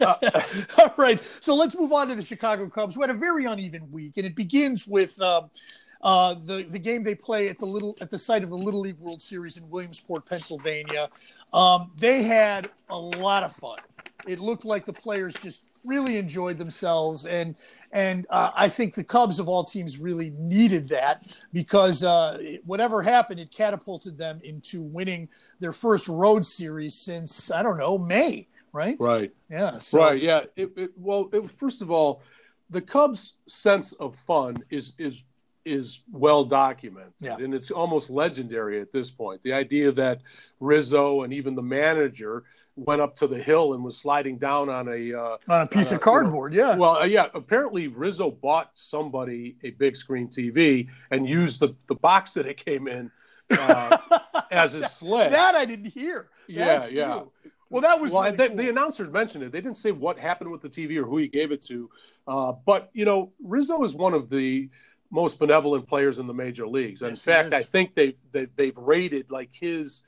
uh, 0.00 0.16
All 0.78 0.94
right. 0.96 1.22
So 1.40 1.54
let's 1.54 1.76
move 1.76 1.92
on 1.92 2.08
to 2.08 2.16
the 2.16 2.24
Chicago 2.24 2.68
Cubs, 2.68 2.96
who 2.96 3.02
had 3.02 3.10
a 3.10 3.14
very 3.14 3.44
uneven 3.44 3.88
week, 3.92 4.16
and 4.16 4.26
it 4.26 4.34
begins 4.34 4.84
with. 4.84 5.20
Um, 5.20 5.50
uh, 6.04 6.34
the 6.34 6.64
the 6.64 6.78
game 6.78 7.02
they 7.02 7.14
play 7.14 7.48
at 7.48 7.58
the 7.58 7.66
little 7.66 7.96
at 8.00 8.10
the 8.10 8.18
site 8.18 8.44
of 8.44 8.50
the 8.50 8.56
Little 8.56 8.80
League 8.80 8.98
World 8.98 9.22
Series 9.22 9.56
in 9.56 9.68
Williamsport, 9.70 10.26
Pennsylvania. 10.26 11.08
Um, 11.52 11.92
they 11.98 12.22
had 12.22 12.70
a 12.90 12.98
lot 12.98 13.42
of 13.42 13.56
fun. 13.56 13.78
It 14.28 14.38
looked 14.38 14.64
like 14.64 14.84
the 14.84 14.92
players 14.92 15.34
just 15.34 15.64
really 15.82 16.18
enjoyed 16.18 16.58
themselves, 16.58 17.24
and 17.24 17.54
and 17.92 18.26
uh, 18.28 18.50
I 18.54 18.68
think 18.68 18.94
the 18.94 19.02
Cubs 19.02 19.38
of 19.38 19.48
all 19.48 19.64
teams 19.64 19.98
really 19.98 20.30
needed 20.38 20.88
that 20.90 21.26
because 21.54 22.04
uh, 22.04 22.38
whatever 22.66 23.00
happened, 23.00 23.40
it 23.40 23.50
catapulted 23.50 24.18
them 24.18 24.40
into 24.44 24.82
winning 24.82 25.28
their 25.58 25.72
first 25.72 26.06
road 26.06 26.44
series 26.44 26.94
since 26.94 27.50
I 27.50 27.62
don't 27.62 27.78
know 27.78 27.96
May. 27.96 28.46
Right. 28.74 28.96
Right. 28.98 29.32
Yeah. 29.48 29.78
So. 29.78 30.00
Right. 30.00 30.20
Yeah. 30.20 30.40
It, 30.56 30.72
it, 30.76 30.90
well, 30.96 31.30
it, 31.32 31.48
first 31.52 31.80
of 31.80 31.90
all, 31.90 32.22
the 32.70 32.80
Cubs' 32.80 33.34
sense 33.46 33.92
of 33.92 34.16
fun 34.16 34.58
is 34.68 34.92
is 34.98 35.22
is 35.64 36.00
well 36.12 36.44
documented 36.44 37.12
yeah. 37.20 37.36
and 37.36 37.54
it's 37.54 37.70
almost 37.70 38.10
legendary 38.10 38.80
at 38.80 38.92
this 38.92 39.10
point. 39.10 39.42
The 39.42 39.52
idea 39.52 39.92
that 39.92 40.20
Rizzo 40.60 41.22
and 41.22 41.32
even 41.32 41.54
the 41.54 41.62
manager 41.62 42.44
went 42.76 43.00
up 43.00 43.16
to 43.16 43.26
the 43.26 43.38
hill 43.38 43.74
and 43.74 43.84
was 43.84 43.96
sliding 43.96 44.38
down 44.38 44.68
on 44.68 44.88
a 44.88 45.14
uh, 45.14 45.36
on 45.48 45.62
a 45.62 45.66
piece 45.66 45.90
on 45.90 45.96
of 45.96 46.00
a, 46.00 46.04
cardboard. 46.04 46.54
You 46.54 46.62
know, 46.62 46.70
yeah. 46.70 46.76
Well, 46.76 46.96
uh, 46.96 47.04
yeah. 47.04 47.28
Apparently, 47.34 47.88
Rizzo 47.88 48.30
bought 48.30 48.70
somebody 48.74 49.56
a 49.62 49.70
big 49.70 49.96
screen 49.96 50.28
TV 50.28 50.88
and 51.10 51.28
used 51.28 51.60
the 51.60 51.74
the 51.88 51.94
box 51.94 52.34
that 52.34 52.46
it 52.46 52.64
came 52.64 52.88
in 52.88 53.10
uh, 53.50 53.96
as 54.50 54.72
his 54.72 54.90
sled. 54.90 55.32
That 55.32 55.54
I 55.54 55.64
didn't 55.64 55.90
hear. 55.90 56.28
That's 56.48 56.90
yeah, 56.92 57.06
yeah. 57.16 57.50
Well, 57.70 57.82
that 57.82 58.00
was 58.00 58.12
well. 58.12 58.22
Really 58.22 58.36
they, 58.36 58.48
cool. 58.48 58.56
The 58.56 58.68
announcers 58.68 59.10
mentioned 59.10 59.44
it. 59.44 59.52
They 59.52 59.60
didn't 59.60 59.78
say 59.78 59.90
what 59.90 60.18
happened 60.18 60.50
with 60.50 60.60
the 60.60 60.68
TV 60.68 60.96
or 60.96 61.04
who 61.04 61.16
he 61.18 61.28
gave 61.28 61.50
it 61.50 61.62
to, 61.62 61.90
uh, 62.26 62.52
but 62.64 62.90
you 62.92 63.04
know, 63.04 63.32
Rizzo 63.42 63.82
is 63.84 63.94
one 63.94 64.14
of 64.14 64.30
the 64.30 64.68
most 65.14 65.38
benevolent 65.38 65.86
players 65.86 66.18
in 66.18 66.26
the 66.26 66.34
major 66.34 66.66
leagues. 66.66 67.00
In 67.02 67.14
fact, 67.14 67.52
I 67.52 67.62
think 67.62 67.94
they, 67.94 68.16
they 68.32 68.48
they've 68.56 68.76
rated 68.76 69.30
like 69.30 69.50
his 69.52 70.02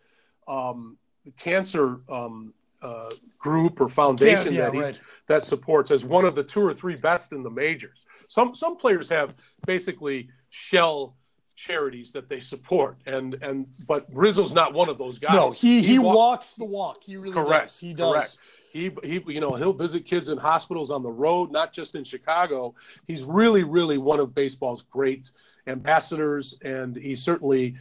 um, 0.49 0.99
cancer 1.39 2.01
um, 2.11 2.53
uh, 2.83 3.11
group 3.39 3.81
or 3.81 3.89
foundation 3.89 4.53
yeah, 4.53 4.59
yeah, 4.59 4.65
that 4.65 4.75
he, 4.75 4.81
right. 4.81 5.01
that 5.29 5.45
supports 5.45 5.93
as 5.93 6.05
one 6.05 6.25
of 6.25 6.35
the 6.35 6.43
two 6.43 6.61
or 6.61 6.75
three 6.75 6.97
best 6.97 7.31
in 7.31 7.45
the 7.45 7.51
majors. 7.51 8.05
Some 8.27 8.57
some 8.57 8.77
players 8.77 9.09
have 9.09 9.35
basically 9.65 10.29
shell 10.51 11.17
charities 11.55 12.11
that 12.11 12.29
they 12.29 12.41
support, 12.41 12.97
and 13.07 13.35
and 13.43 13.69
but 13.87 14.07
Rizzo's 14.13 14.53
not 14.53 14.75
one 14.75 14.89
of 14.89 14.99
those 14.99 15.21
guys. 15.21 15.35
No, 15.35 15.53
he 15.53 15.83
he, 15.83 15.87
he 15.87 15.99
walks 16.01 16.55
the 16.55 16.65
walk. 16.65 17.05
He 17.05 17.17
really 17.17 17.33
correct. 17.33 17.69
Does. 17.69 17.79
He 17.79 17.95
does. 17.95 18.13
Correct. 18.13 18.39
He, 18.77 18.91
he, 19.03 19.23
you 19.27 19.41
know, 19.41 19.55
he'll 19.55 19.73
visit 19.73 20.05
kids 20.05 20.29
in 20.29 20.39
hospitals 20.39 20.91
on 20.91 21.03
the 21.03 21.11
road, 21.11 21.51
not 21.51 21.73
just 21.73 21.95
in 21.95 22.05
Chicago. 22.05 22.75
He's 23.07 23.25
really, 23.25 23.63
really 23.63 23.99
one 23.99 24.21
of 24.21 24.35
baseball's 24.35 24.83
great 24.83 25.31
ambassadors, 25.67 26.55
and 26.63 26.95
he 26.95 27.15
certainly, 27.15 27.77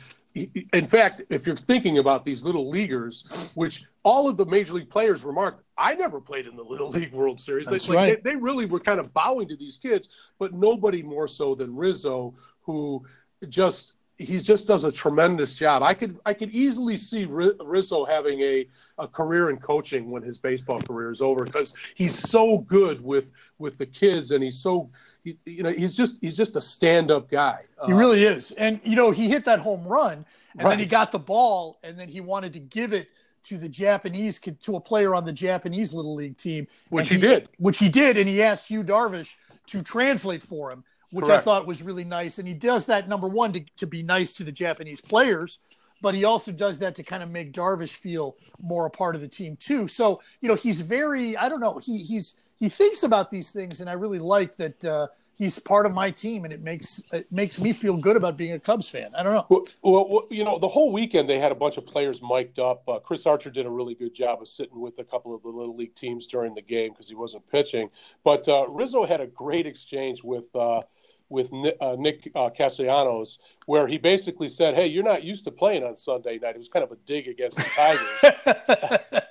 in 0.73 0.87
fact, 0.87 1.21
if 1.29 1.45
you're 1.45 1.55
thinking 1.55 1.97
about 1.97 2.23
these 2.23 2.43
little 2.43 2.69
leaguers, 2.69 3.25
which 3.55 3.83
all 4.03 4.29
of 4.29 4.37
the 4.37 4.45
major 4.45 4.73
league 4.73 4.89
players 4.89 5.23
remarked, 5.23 5.63
I 5.77 5.95
never 5.95 6.21
played 6.21 6.47
in 6.47 6.55
the 6.55 6.63
Little 6.63 6.89
League 6.89 7.11
World 7.11 7.39
Series. 7.39 7.67
That's 7.67 7.87
they, 7.87 7.95
right. 7.95 8.23
they, 8.23 8.31
they 8.31 8.35
really 8.37 8.65
were 8.65 8.79
kind 8.79 8.99
of 8.99 9.13
bowing 9.13 9.47
to 9.49 9.57
these 9.57 9.77
kids, 9.77 10.09
but 10.39 10.53
nobody 10.53 11.03
more 11.03 11.27
so 11.27 11.55
than 11.55 11.75
Rizzo, 11.75 12.33
who 12.61 13.05
just 13.49 13.93
he 14.17 14.39
just 14.39 14.65
does 14.65 14.85
a 14.85 14.91
tremendous 14.91 15.53
job. 15.53 15.83
I 15.83 15.93
could 15.93 16.17
I 16.25 16.33
could 16.33 16.49
easily 16.51 16.95
see 16.95 17.25
Rizzo 17.25 18.05
having 18.05 18.39
a, 18.41 18.67
a 18.97 19.07
career 19.07 19.49
in 19.49 19.57
coaching 19.57 20.09
when 20.09 20.23
his 20.23 20.37
baseball 20.37 20.79
career 20.79 21.11
is 21.11 21.21
over 21.21 21.43
because 21.43 21.73
he's 21.95 22.17
so 22.17 22.59
good 22.59 23.03
with 23.03 23.25
with 23.57 23.77
the 23.77 23.85
kids 23.85 24.31
and 24.31 24.43
he's 24.43 24.57
so 24.57 24.89
he, 25.23 25.37
you 25.45 25.63
know 25.63 25.71
he's 25.71 25.95
just 25.95 26.17
he's 26.21 26.37
just 26.37 26.55
a 26.55 26.61
stand 26.61 27.11
up 27.11 27.29
guy. 27.29 27.63
He 27.85 27.91
uh, 27.91 27.95
really 27.95 28.23
is, 28.23 28.51
and 28.51 28.79
you 28.83 28.95
know 28.95 29.11
he 29.11 29.27
hit 29.27 29.43
that 29.45 29.59
home 29.59 29.83
run 29.85 30.25
and 30.57 30.63
right. 30.63 30.71
then 30.71 30.79
he 30.79 30.85
got 30.85 31.11
the 31.11 31.19
ball 31.19 31.79
and 31.83 31.99
then 31.99 32.07
he 32.07 32.21
wanted 32.21 32.53
to 32.53 32.59
give 32.59 32.93
it 32.93 33.09
to 33.43 33.57
the 33.57 33.69
Japanese 33.69 34.39
to 34.39 34.75
a 34.75 34.79
player 34.79 35.13
on 35.13 35.23
the 35.23 35.33
Japanese 35.33 35.93
little 35.93 36.15
league 36.15 36.37
team, 36.37 36.67
which 36.89 37.09
he, 37.09 37.15
he, 37.15 37.21
did, 37.21 37.49
which 37.59 37.77
he 37.77 37.89
did, 37.89 38.17
and 38.17 38.27
he 38.27 38.41
asked 38.41 38.71
Yu 38.71 38.83
Darvish 38.83 39.33
to 39.67 39.83
translate 39.83 40.41
for 40.41 40.71
him, 40.71 40.83
which 41.11 41.25
Correct. 41.25 41.41
I 41.41 41.43
thought 41.43 41.67
was 41.67 41.83
really 41.83 42.03
nice. 42.03 42.39
And 42.39 42.47
he 42.47 42.53
does 42.53 42.85
that 42.87 43.07
number 43.07 43.27
one 43.27 43.53
to, 43.53 43.61
to 43.77 43.87
be 43.87 44.03
nice 44.03 44.33
to 44.33 44.43
the 44.43 44.51
Japanese 44.51 45.01
players, 45.01 45.59
but 46.01 46.13
he 46.13 46.25
also 46.25 46.51
does 46.51 46.79
that 46.79 46.95
to 46.95 47.03
kind 47.03 47.23
of 47.23 47.29
make 47.29 47.53
Darvish 47.53 47.93
feel 47.93 48.35
more 48.61 48.85
a 48.85 48.89
part 48.89 49.15
of 49.15 49.21
the 49.21 49.27
team 49.27 49.57
too. 49.57 49.87
So 49.87 50.21
you 50.41 50.49
know, 50.49 50.55
he's 50.55 50.81
very 50.81 51.37
I 51.37 51.49
don't 51.49 51.59
know 51.59 51.77
he 51.77 51.99
he's 51.99 52.37
he 52.57 52.69
thinks 52.69 53.03
about 53.03 53.29
these 53.29 53.51
things, 53.51 53.81
and 53.81 53.89
I 53.89 53.93
really 53.93 54.19
like 54.19 54.55
that. 54.57 54.83
Uh, 54.83 55.07
he's 55.37 55.59
part 55.59 55.85
of 55.85 55.93
my 55.93 56.09
team, 56.09 56.45
and 56.45 56.53
it 56.53 56.61
makes 56.61 57.03
it 57.11 57.31
makes 57.31 57.59
me 57.59 57.73
feel 57.73 57.97
good 57.97 58.15
about 58.15 58.37
being 58.37 58.53
a 58.53 58.59
Cubs 58.59 58.89
fan. 58.89 59.11
I 59.15 59.23
don't 59.23 59.33
know. 59.33 59.45
Well, 59.49 60.09
well 60.09 60.27
you 60.29 60.43
know, 60.43 60.59
the 60.59 60.67
whole 60.67 60.91
weekend 60.91 61.29
they 61.29 61.39
had 61.39 61.51
a 61.51 61.55
bunch 61.55 61.77
of 61.77 61.85
players 61.85 62.21
mic'd 62.21 62.59
up. 62.59 62.87
Uh, 62.87 62.99
Chris 62.99 63.25
Archer 63.25 63.49
did 63.49 63.65
a 63.65 63.69
really 63.69 63.95
good 63.95 64.13
job 64.13 64.41
of 64.41 64.47
sitting 64.47 64.79
with 64.79 64.97
a 64.99 65.03
couple 65.03 65.35
of 65.35 65.43
the 65.43 65.49
little 65.49 65.75
league 65.75 65.95
teams 65.95 66.27
during 66.27 66.55
the 66.55 66.61
game 66.61 66.91
because 66.91 67.09
he 67.09 67.15
wasn't 67.15 67.47
pitching. 67.49 67.89
But 68.23 68.47
uh, 68.47 68.67
Rizzo 68.69 69.05
had 69.05 69.21
a 69.21 69.27
great 69.27 69.65
exchange 69.65 70.23
with. 70.23 70.53
Uh, 70.55 70.81
with 71.29 71.51
uh, 71.81 71.95
Nick 71.97 72.31
uh, 72.35 72.49
Castellanos, 72.49 73.39
where 73.65 73.87
he 73.87 73.97
basically 73.97 74.49
said, 74.49 74.75
"Hey, 74.75 74.87
you're 74.87 75.03
not 75.03 75.23
used 75.23 75.43
to 75.45 75.51
playing 75.51 75.83
on 75.83 75.97
Sunday 75.97 76.37
night." 76.39 76.55
It 76.55 76.59
was 76.59 76.69
kind 76.69 76.83
of 76.83 76.91
a 76.91 76.97
dig 77.05 77.27
against 77.27 77.57
the 77.57 77.63
Tigers, 77.75 79.23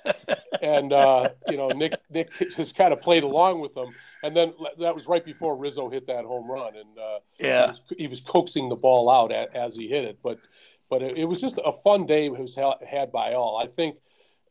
and 0.61 0.91
uh, 0.91 1.29
you 1.47 1.57
know, 1.57 1.69
Nick 1.69 1.93
Nick 2.09 2.29
just 2.55 2.75
kind 2.75 2.93
of 2.93 3.01
played 3.01 3.23
along 3.23 3.61
with 3.61 3.73
them. 3.73 3.89
And 4.23 4.35
then 4.35 4.53
that 4.79 4.95
was 4.95 5.07
right 5.07 5.23
before 5.23 5.55
Rizzo 5.55 5.89
hit 5.89 6.07
that 6.07 6.25
home 6.25 6.49
run, 6.49 6.75
and 6.75 6.97
uh, 6.97 7.19
yeah, 7.39 7.65
he 7.65 7.71
was, 7.71 7.81
he 7.97 8.07
was, 8.07 8.21
coaxing 8.21 8.69
the 8.69 8.75
ball 8.75 9.09
out 9.09 9.31
as 9.31 9.75
he 9.75 9.87
hit 9.87 10.03
it. 10.03 10.17
But 10.23 10.39
but 10.89 11.01
it, 11.01 11.17
it 11.17 11.25
was 11.25 11.39
just 11.39 11.59
a 11.63 11.71
fun 11.83 12.05
day. 12.05 12.25
It 12.25 12.37
was 12.37 12.55
had 12.55 13.11
by 13.11 13.33
all. 13.33 13.57
I 13.57 13.67
think 13.67 13.97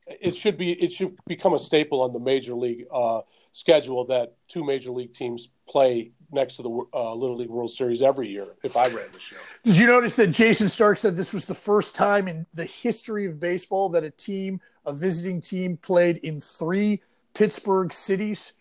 it 0.07 0.37
should 0.37 0.57
be 0.57 0.73
it 0.73 0.93
should 0.93 1.17
become 1.27 1.55
a 1.55 1.59
staple 1.59 2.03
on 2.03 2.13
the 2.13 2.19
major 2.19 2.55
league 2.55 2.85
uh, 2.93 3.21
schedule 3.53 4.05
that 4.07 4.35
two 4.49 4.65
major 4.65 4.91
league 4.91 5.15
teams 5.15 5.49
play 5.69 6.13
next 6.35 6.57
to 6.57 6.62
the 6.62 6.87
uh, 6.93 7.14
Little 7.14 7.37
League 7.37 7.49
World 7.49 7.72
Series 7.72 8.03
every 8.03 8.28
year 8.28 8.49
if 8.62 8.76
I 8.76 8.89
ran 8.89 9.07
the 9.12 9.20
show. 9.20 9.37
Did 9.64 9.78
you 9.78 9.87
notice 9.87 10.16
that 10.16 10.28
Jayson 10.28 10.68
Stark 10.68 10.99
said 10.99 11.16
this 11.16 11.32
was 11.32 11.47
the 11.47 11.55
first 11.55 11.95
time 11.95 12.28
in 12.28 12.47
the 12.53 12.64
history 12.64 13.26
of 13.26 13.41
baseball 13.41 13.89
that 13.91 14.05
a 14.05 14.11
team, 14.11 14.61
a 14.85 14.93
visiting 14.93 15.41
team, 15.41 15.76
played 15.76 16.18
in 16.18 16.41
three 16.41 17.01
Pittsburgh 17.32 17.93
cities? 17.93 18.53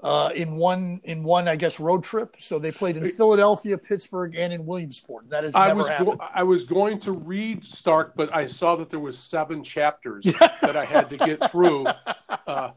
Uh, 0.00 0.30
in 0.32 0.54
one 0.54 1.00
in 1.02 1.24
one 1.24 1.48
I 1.48 1.56
guess 1.56 1.80
road 1.80 2.04
trip. 2.04 2.36
So 2.38 2.60
they 2.60 2.70
played 2.70 2.96
in 2.96 3.04
Philadelphia, 3.08 3.76
Pittsburgh, 3.76 4.36
and 4.36 4.52
in 4.52 4.64
Williamsport. 4.64 5.28
That 5.28 5.44
is 5.44 5.56
I 5.56 5.72
was 5.72 5.88
go- 5.88 6.16
I 6.32 6.44
was 6.44 6.62
going 6.62 7.00
to 7.00 7.10
read 7.10 7.64
Stark, 7.64 8.12
but 8.14 8.32
I 8.32 8.46
saw 8.46 8.76
that 8.76 8.90
there 8.90 9.00
was 9.00 9.18
seven 9.18 9.64
chapters 9.64 10.24
that 10.62 10.76
I 10.76 10.84
had 10.84 11.10
to 11.10 11.16
get 11.16 11.50
through. 11.50 11.88
Uh, 12.46 12.70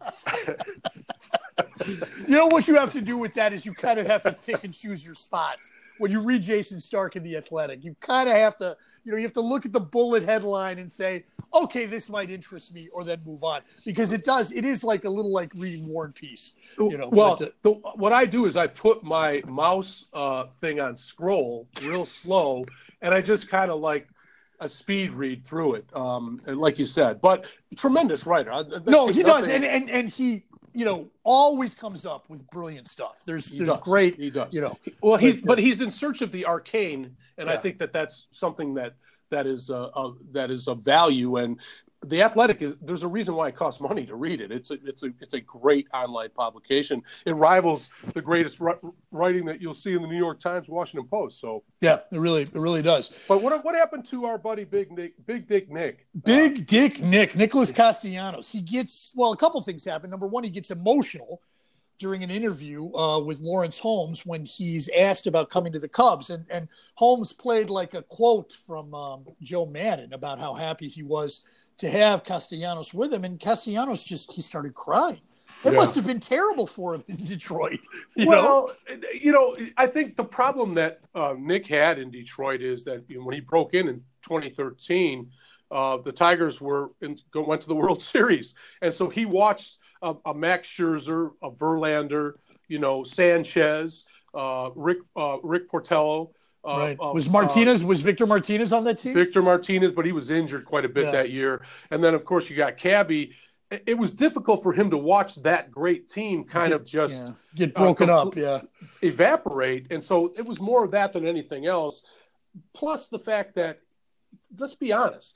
you 1.85 2.35
know 2.35 2.47
what 2.47 2.67
you 2.67 2.75
have 2.75 2.91
to 2.93 3.01
do 3.01 3.17
with 3.17 3.33
that 3.35 3.53
is 3.53 3.65
you 3.65 3.73
kind 3.73 3.99
of 3.99 4.07
have 4.07 4.23
to 4.23 4.33
pick 4.33 4.63
and 4.63 4.73
choose 4.73 5.05
your 5.05 5.15
spots. 5.15 5.71
When 5.97 6.11
you 6.11 6.21
read 6.21 6.41
Jayson 6.41 6.81
Stark 6.81 7.15
in 7.15 7.23
the 7.23 7.37
Athletic, 7.37 7.83
you 7.83 7.95
kind 7.99 8.27
of 8.27 8.35
have 8.35 8.57
to, 8.57 8.75
you 9.03 9.11
know, 9.11 9.17
you 9.17 9.23
have 9.23 9.33
to 9.33 9.41
look 9.41 9.65
at 9.67 9.73
the 9.73 9.79
bullet 9.79 10.23
headline 10.23 10.79
and 10.79 10.91
say, 10.91 11.25
okay, 11.53 11.85
this 11.85 12.09
might 12.09 12.29
interest 12.29 12.73
me, 12.73 12.87
or 12.93 13.03
then 13.03 13.21
move 13.25 13.43
on 13.43 13.61
because 13.85 14.13
it 14.13 14.25
does. 14.25 14.51
It 14.51 14.65
is 14.65 14.83
like 14.83 15.05
a 15.05 15.09
little 15.09 15.31
like 15.31 15.51
reading 15.55 15.87
War 15.87 16.05
and 16.05 16.15
Peace. 16.15 16.53
You 16.77 16.97
know. 16.97 17.09
Well, 17.09 17.35
but, 17.37 17.47
uh, 17.47 17.51
the, 17.61 17.71
what 17.71 18.13
I 18.13 18.25
do 18.25 18.45
is 18.45 18.55
I 18.55 18.67
put 18.67 19.03
my 19.03 19.41
mouse 19.47 20.05
uh, 20.13 20.45
thing 20.59 20.79
on 20.79 20.95
scroll 20.95 21.67
real 21.83 22.05
slow, 22.05 22.65
and 23.01 23.13
I 23.13 23.21
just 23.21 23.49
kind 23.49 23.69
of 23.69 23.79
like 23.79 24.07
a 24.59 24.69
speed 24.69 25.11
read 25.11 25.43
through 25.43 25.75
it, 25.75 25.85
um, 25.95 26.39
like 26.45 26.77
you 26.79 26.85
said. 26.85 27.19
But 27.19 27.45
tremendous 27.75 28.25
writer. 28.25 28.63
no, 28.85 29.07
he 29.07 29.23
does, 29.23 29.47
and, 29.47 29.65
and 29.65 29.89
and 29.89 30.09
he 30.09 30.43
you 30.73 30.85
know, 30.85 31.09
always 31.23 31.75
comes 31.75 32.05
up 32.05 32.29
with 32.29 32.47
brilliant 32.49 32.87
stuff. 32.87 33.21
There's 33.25 33.49
he 33.49 33.57
there's 33.57 33.69
does. 33.69 33.81
great, 33.81 34.15
he 34.15 34.29
does. 34.29 34.53
you 34.53 34.61
know. 34.61 34.77
Well, 35.01 35.17
he 35.17 35.33
but, 35.33 35.37
uh, 35.39 35.41
but 35.47 35.57
he's 35.59 35.81
in 35.81 35.91
search 35.91 36.21
of 36.21 36.31
the 36.31 36.45
arcane, 36.45 37.15
and 37.37 37.47
yeah. 37.47 37.53
I 37.53 37.57
think 37.57 37.79
that 37.79 37.93
that's 37.93 38.27
something 38.31 38.73
that 38.75 38.93
that 39.29 39.47
is 39.47 39.69
uh, 39.69 39.89
a, 39.95 39.99
a, 39.99 40.15
that 40.31 40.51
is 40.51 40.67
of 40.67 40.79
value. 40.79 41.37
And 41.37 41.59
the 42.05 42.23
Athletic 42.23 42.61
is 42.61 42.73
there's 42.81 43.03
a 43.03 43.07
reason 43.07 43.35
why 43.35 43.47
it 43.47 43.55
costs 43.55 43.79
money 43.79 44.05
to 44.07 44.15
read 44.15 44.41
it. 44.41 44.51
It's 44.51 44.71
a 44.71 44.77
it's 44.85 45.03
a 45.03 45.11
it's 45.19 45.33
a 45.33 45.39
great 45.41 45.87
online 45.93 46.29
publication. 46.29 47.03
It 47.25 47.33
rivals 47.33 47.89
the 48.13 48.21
greatest 48.21 48.59
writing 49.11 49.45
that 49.45 49.61
you'll 49.61 49.75
see 49.75 49.93
in 49.93 50.01
the 50.01 50.07
New 50.07 50.17
York 50.17 50.39
Times, 50.39 50.67
Washington 50.67 51.07
Post. 51.07 51.39
So 51.39 51.63
yeah, 51.79 51.99
it 52.11 52.17
really 52.17 52.43
it 52.43 52.53
really 52.55 52.81
does. 52.81 53.09
But 53.27 53.43
what 53.43 53.63
what 53.63 53.75
happened 53.75 54.05
to 54.05 54.25
our 54.25 54.39
buddy 54.39 54.63
Big 54.63 54.91
Nick, 54.91 55.13
Big 55.27 55.47
Dick 55.47 55.69
Nick? 55.69 56.07
Big 56.23 56.59
uh, 56.59 56.63
Dick 56.65 57.01
Nick, 57.01 57.35
Nicholas 57.35 57.71
Castellanos. 57.71 58.49
He 58.49 58.61
gets 58.61 59.11
well, 59.13 59.31
a 59.31 59.37
couple 59.37 59.61
things 59.61 59.85
happen. 59.85 60.09
Number 60.09 60.27
one, 60.27 60.43
he 60.43 60.49
gets 60.49 60.71
emotional 60.71 61.41
during 61.99 62.23
an 62.23 62.31
interview 62.31 62.91
uh, 62.95 63.19
with 63.19 63.39
Lawrence 63.41 63.77
Holmes 63.77 64.25
when 64.25 64.43
he's 64.43 64.89
asked 64.97 65.27
about 65.27 65.51
coming 65.51 65.71
to 65.73 65.79
the 65.79 65.87
Cubs, 65.87 66.31
and 66.31 66.47
and 66.49 66.67
Holmes 66.95 67.31
played 67.31 67.69
like 67.69 67.93
a 67.93 68.01
quote 68.01 68.53
from 68.53 68.91
um, 68.95 69.25
Joe 69.39 69.67
Maddon 69.67 70.13
about 70.13 70.39
how 70.39 70.55
happy 70.55 70.87
he 70.87 71.03
was 71.03 71.45
to 71.81 71.89
have 71.89 72.23
Castellanos 72.23 72.93
with 72.93 73.11
him, 73.11 73.25
and 73.25 73.39
Castellanos 73.39 74.03
just 74.03 74.31
he 74.31 74.41
started 74.41 74.75
crying. 74.75 75.19
It 75.63 75.73
yeah. 75.73 75.79
must 75.79 75.95
have 75.95 76.05
been 76.05 76.19
terrible 76.19 76.67
for 76.67 76.93
him 76.95 77.03
in 77.07 77.17
Detroit. 77.17 77.79
You 78.15 78.27
well, 78.27 78.71
know? 78.89 78.97
you 79.13 79.31
know, 79.31 79.55
I 79.77 79.87
think 79.87 80.15
the 80.15 80.23
problem 80.23 80.75
that 80.75 80.99
uh, 81.15 81.33
Nick 81.37 81.65
had 81.65 81.97
in 81.97 82.11
Detroit 82.11 82.61
is 82.61 82.83
that 82.83 83.03
you 83.07 83.17
know, 83.17 83.25
when 83.25 83.33
he 83.33 83.41
broke 83.41 83.73
in 83.73 83.87
in 83.87 84.03
2013, 84.23 85.31
uh, 85.71 85.97
the 85.97 86.11
Tigers 86.11 86.61
were 86.61 86.91
in, 87.01 87.17
went 87.33 87.61
to 87.61 87.67
the 87.67 87.75
World 87.81 88.01
Series, 88.01 88.53
and 88.81 88.93
so 88.93 89.09
he 89.09 89.25
watched 89.25 89.77
a, 90.03 90.13
a 90.25 90.33
Max 90.33 90.67
Scherzer, 90.67 91.31
a 91.41 91.49
Verlander, 91.49 92.33
you 92.67 92.77
know, 92.77 93.03
Sanchez, 93.03 94.05
uh, 94.35 94.69
Rick 94.75 94.99
uh, 95.15 95.37
Rick 95.41 95.71
Porcello, 95.71 96.31
uh, 96.67 96.77
right. 96.77 96.97
Uh, 96.99 97.11
was 97.13 97.29
Martinez? 97.29 97.83
Uh, 97.83 97.87
was 97.87 98.01
Victor 98.01 98.25
Martinez 98.25 98.71
on 98.71 98.83
that 98.83 98.99
team? 98.99 99.13
Victor 99.13 99.41
Martinez, 99.41 99.91
but 99.91 100.05
he 100.05 100.11
was 100.11 100.29
injured 100.29 100.65
quite 100.65 100.85
a 100.85 100.89
bit 100.89 101.05
yeah. 101.05 101.11
that 101.11 101.29
year. 101.31 101.63
And 101.89 102.03
then, 102.03 102.13
of 102.13 102.25
course, 102.25 102.49
you 102.49 102.55
got 102.55 102.77
Cabby. 102.77 103.33
It 103.85 103.97
was 103.97 104.11
difficult 104.11 104.63
for 104.63 104.73
him 104.73 104.89
to 104.89 104.97
watch 104.97 105.35
that 105.43 105.71
great 105.71 106.09
team 106.09 106.43
kind 106.43 106.69
get, 106.69 106.75
of 106.75 106.85
just 106.85 107.23
yeah. 107.23 107.31
get 107.55 107.73
broken 107.73 108.09
uh, 108.09 108.21
up, 108.21 108.35
yeah, 108.35 108.61
evaporate. 109.01 109.87
And 109.91 110.03
so 110.03 110.33
it 110.37 110.45
was 110.45 110.59
more 110.59 110.83
of 110.83 110.91
that 110.91 111.13
than 111.13 111.25
anything 111.25 111.65
else. 111.65 112.01
Plus 112.73 113.07
the 113.07 113.19
fact 113.19 113.55
that, 113.55 113.79
let's 114.57 114.75
be 114.75 114.91
honest, 114.91 115.35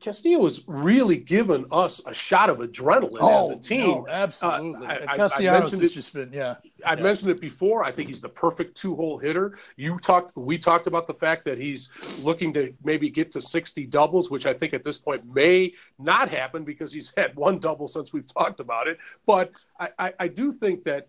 Castillo 0.00 0.40
was 0.40 0.62
really 0.66 1.16
given 1.16 1.64
us 1.70 2.00
a 2.04 2.12
shot 2.12 2.50
of 2.50 2.58
adrenaline 2.58 3.18
oh, 3.20 3.44
as 3.44 3.56
a 3.56 3.60
team. 3.60 3.88
No, 3.88 4.06
absolutely. 4.08 4.86
Uh, 4.86 5.06
I, 5.06 5.16
Castellanos 5.16 5.74
I 5.74 5.78
has 5.78 5.92
just 5.92 6.12
been, 6.12 6.32
yeah. 6.32 6.56
I 6.84 6.94
yeah. 6.94 7.02
mentioned 7.02 7.30
it 7.30 7.40
before. 7.40 7.84
I 7.84 7.92
think 7.92 8.08
he's 8.08 8.20
the 8.20 8.28
perfect 8.28 8.76
two-hole 8.76 9.18
hitter. 9.18 9.56
You 9.76 9.98
talked, 10.00 10.36
we 10.36 10.58
talked 10.58 10.88
about 10.88 11.06
the 11.06 11.14
fact 11.14 11.44
that 11.44 11.56
he's 11.56 11.88
looking 12.20 12.52
to 12.54 12.74
maybe 12.82 13.10
get 13.10 13.30
to 13.32 13.40
60 13.40 13.86
doubles, 13.86 14.28
which 14.28 14.44
I 14.44 14.54
think 14.54 14.74
at 14.74 14.82
this 14.82 14.98
point 14.98 15.22
may 15.32 15.72
not 16.00 16.28
happen 16.28 16.64
because 16.64 16.92
he's 16.92 17.12
had 17.16 17.36
one 17.36 17.60
double 17.60 17.86
since 17.86 18.12
we've 18.12 18.26
talked 18.26 18.58
about 18.58 18.88
it. 18.88 18.98
But 19.24 19.52
I, 19.78 19.88
I, 19.98 20.12
I 20.20 20.28
do 20.28 20.52
think 20.52 20.82
that 20.84 21.08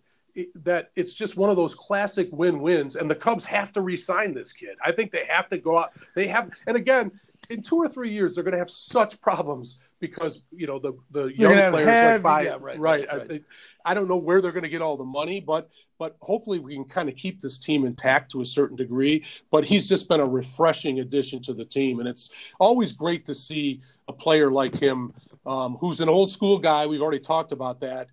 that 0.55 0.91
it's 0.95 1.13
just 1.13 1.35
one 1.35 1.49
of 1.49 1.57
those 1.57 1.75
classic 1.75 2.29
win-wins, 2.31 2.95
and 2.95 3.09
the 3.09 3.15
Cubs 3.15 3.43
have 3.43 3.73
to 3.73 3.81
re-sign 3.81 4.33
this 4.33 4.53
kid. 4.53 4.77
I 4.81 4.93
think 4.93 5.11
they 5.11 5.25
have 5.27 5.49
to 5.49 5.57
go 5.57 5.77
out. 5.77 5.91
They 6.15 6.25
have, 6.27 6.51
and 6.67 6.77
again, 6.77 7.11
in 7.51 7.61
two 7.61 7.75
or 7.75 7.89
three 7.89 8.11
years, 8.11 8.33
they're 8.33 8.43
going 8.43 8.53
to 8.53 8.59
have 8.59 8.71
such 8.71 9.19
problems 9.21 9.77
because 9.99 10.41
you 10.51 10.65
know 10.65 10.79
the 10.79 10.93
the 11.11 11.25
young 11.25 11.71
players 11.71 11.87
heavy, 11.87 12.23
like 12.23 12.45
yeah, 12.45 12.51
right, 12.59 12.79
right, 12.79 13.07
right. 13.09 13.41
I, 13.85 13.91
I, 13.91 13.93
don't 13.93 14.07
know 14.07 14.17
where 14.17 14.41
they're 14.41 14.51
going 14.51 14.63
to 14.63 14.69
get 14.69 14.81
all 14.81 14.97
the 14.97 15.03
money, 15.03 15.39
but 15.39 15.69
but 15.99 16.15
hopefully 16.21 16.59
we 16.59 16.73
can 16.73 16.85
kind 16.85 17.09
of 17.09 17.15
keep 17.15 17.41
this 17.41 17.59
team 17.59 17.85
intact 17.85 18.31
to 18.31 18.41
a 18.41 18.45
certain 18.45 18.75
degree. 18.75 19.25
But 19.51 19.65
he's 19.65 19.87
just 19.87 20.07
been 20.07 20.21
a 20.21 20.25
refreshing 20.25 20.99
addition 20.99 21.41
to 21.43 21.53
the 21.53 21.65
team, 21.65 21.99
and 21.99 22.07
it's 22.07 22.29
always 22.59 22.93
great 22.93 23.25
to 23.25 23.35
see 23.35 23.81
a 24.07 24.13
player 24.13 24.49
like 24.49 24.75
him, 24.75 25.13
um, 25.45 25.77
who's 25.79 25.99
an 25.99 26.09
old 26.09 26.31
school 26.31 26.57
guy. 26.57 26.85
We've 26.85 27.01
already 27.01 27.19
talked 27.19 27.51
about 27.51 27.79
that. 27.81 28.07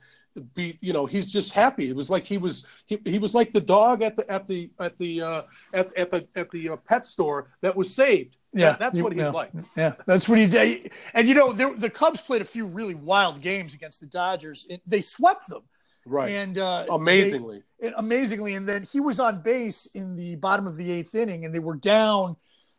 Be 0.55 0.79
you 0.81 0.93
know 0.93 1.07
he's 1.07 1.27
just 1.27 1.53
happy. 1.53 1.89
It 1.89 1.97
was 1.97 2.11
like 2.11 2.25
he 2.25 2.39
was 2.39 2.65
he, 2.87 2.99
he 3.05 3.19
was 3.19 3.35
like 3.35 3.53
the 3.53 3.61
dog 3.61 4.03
at 4.03 4.17
the 4.17 4.31
at 4.31 4.47
the 4.47 4.71
at 4.79 4.99
the 4.99 5.23
uh, 5.23 5.43
at, 5.73 5.97
at 5.97 6.11
the 6.11 6.27
at 6.37 6.51
the 6.51 6.71
uh, 6.71 6.77
pet 6.77 7.07
store 7.07 7.49
that 7.61 7.75
was 7.75 7.95
saved 7.95 8.37
yeah, 8.53 8.77
that's 8.79 8.99
what 8.99 9.13
he's 9.13 9.21
yeah, 9.21 9.31
like. 9.31 9.51
Yeah, 9.77 9.95
that's 10.07 10.29
what 10.29 10.39
he 10.39 10.47
did. 10.47 10.91
And 11.15 11.29
you 11.29 11.35
know, 11.35 11.53
the 11.53 11.91
Cubs 11.91 12.21
played 12.21 12.43
a 12.43 12.47
few 12.47 12.67
really 12.67 12.95
wild 12.95 13.41
games 13.41 13.75
against 13.75 14.01
the 14.01 14.07
Dodgers. 14.07 14.67
They 14.87 15.01
swept 15.01 15.49
them, 15.49 15.63
right? 16.07 16.31
And 16.31 16.59
uh, 16.59 16.87
amazingly, 16.91 17.63
they, 17.81 17.93
amazingly, 17.97 18.55
and 18.55 18.69
then 18.69 18.85
he 18.85 19.01
was 19.01 19.21
on 19.21 19.43
base 19.43 19.87
in 19.95 20.17
the 20.17 20.37
bottom 20.37 20.67
of 20.67 20.77
the 20.77 20.91
eighth 20.91 21.15
inning, 21.15 21.45
and 21.45 21.55
they 21.55 21.59
were 21.59 21.77
down 21.77 22.37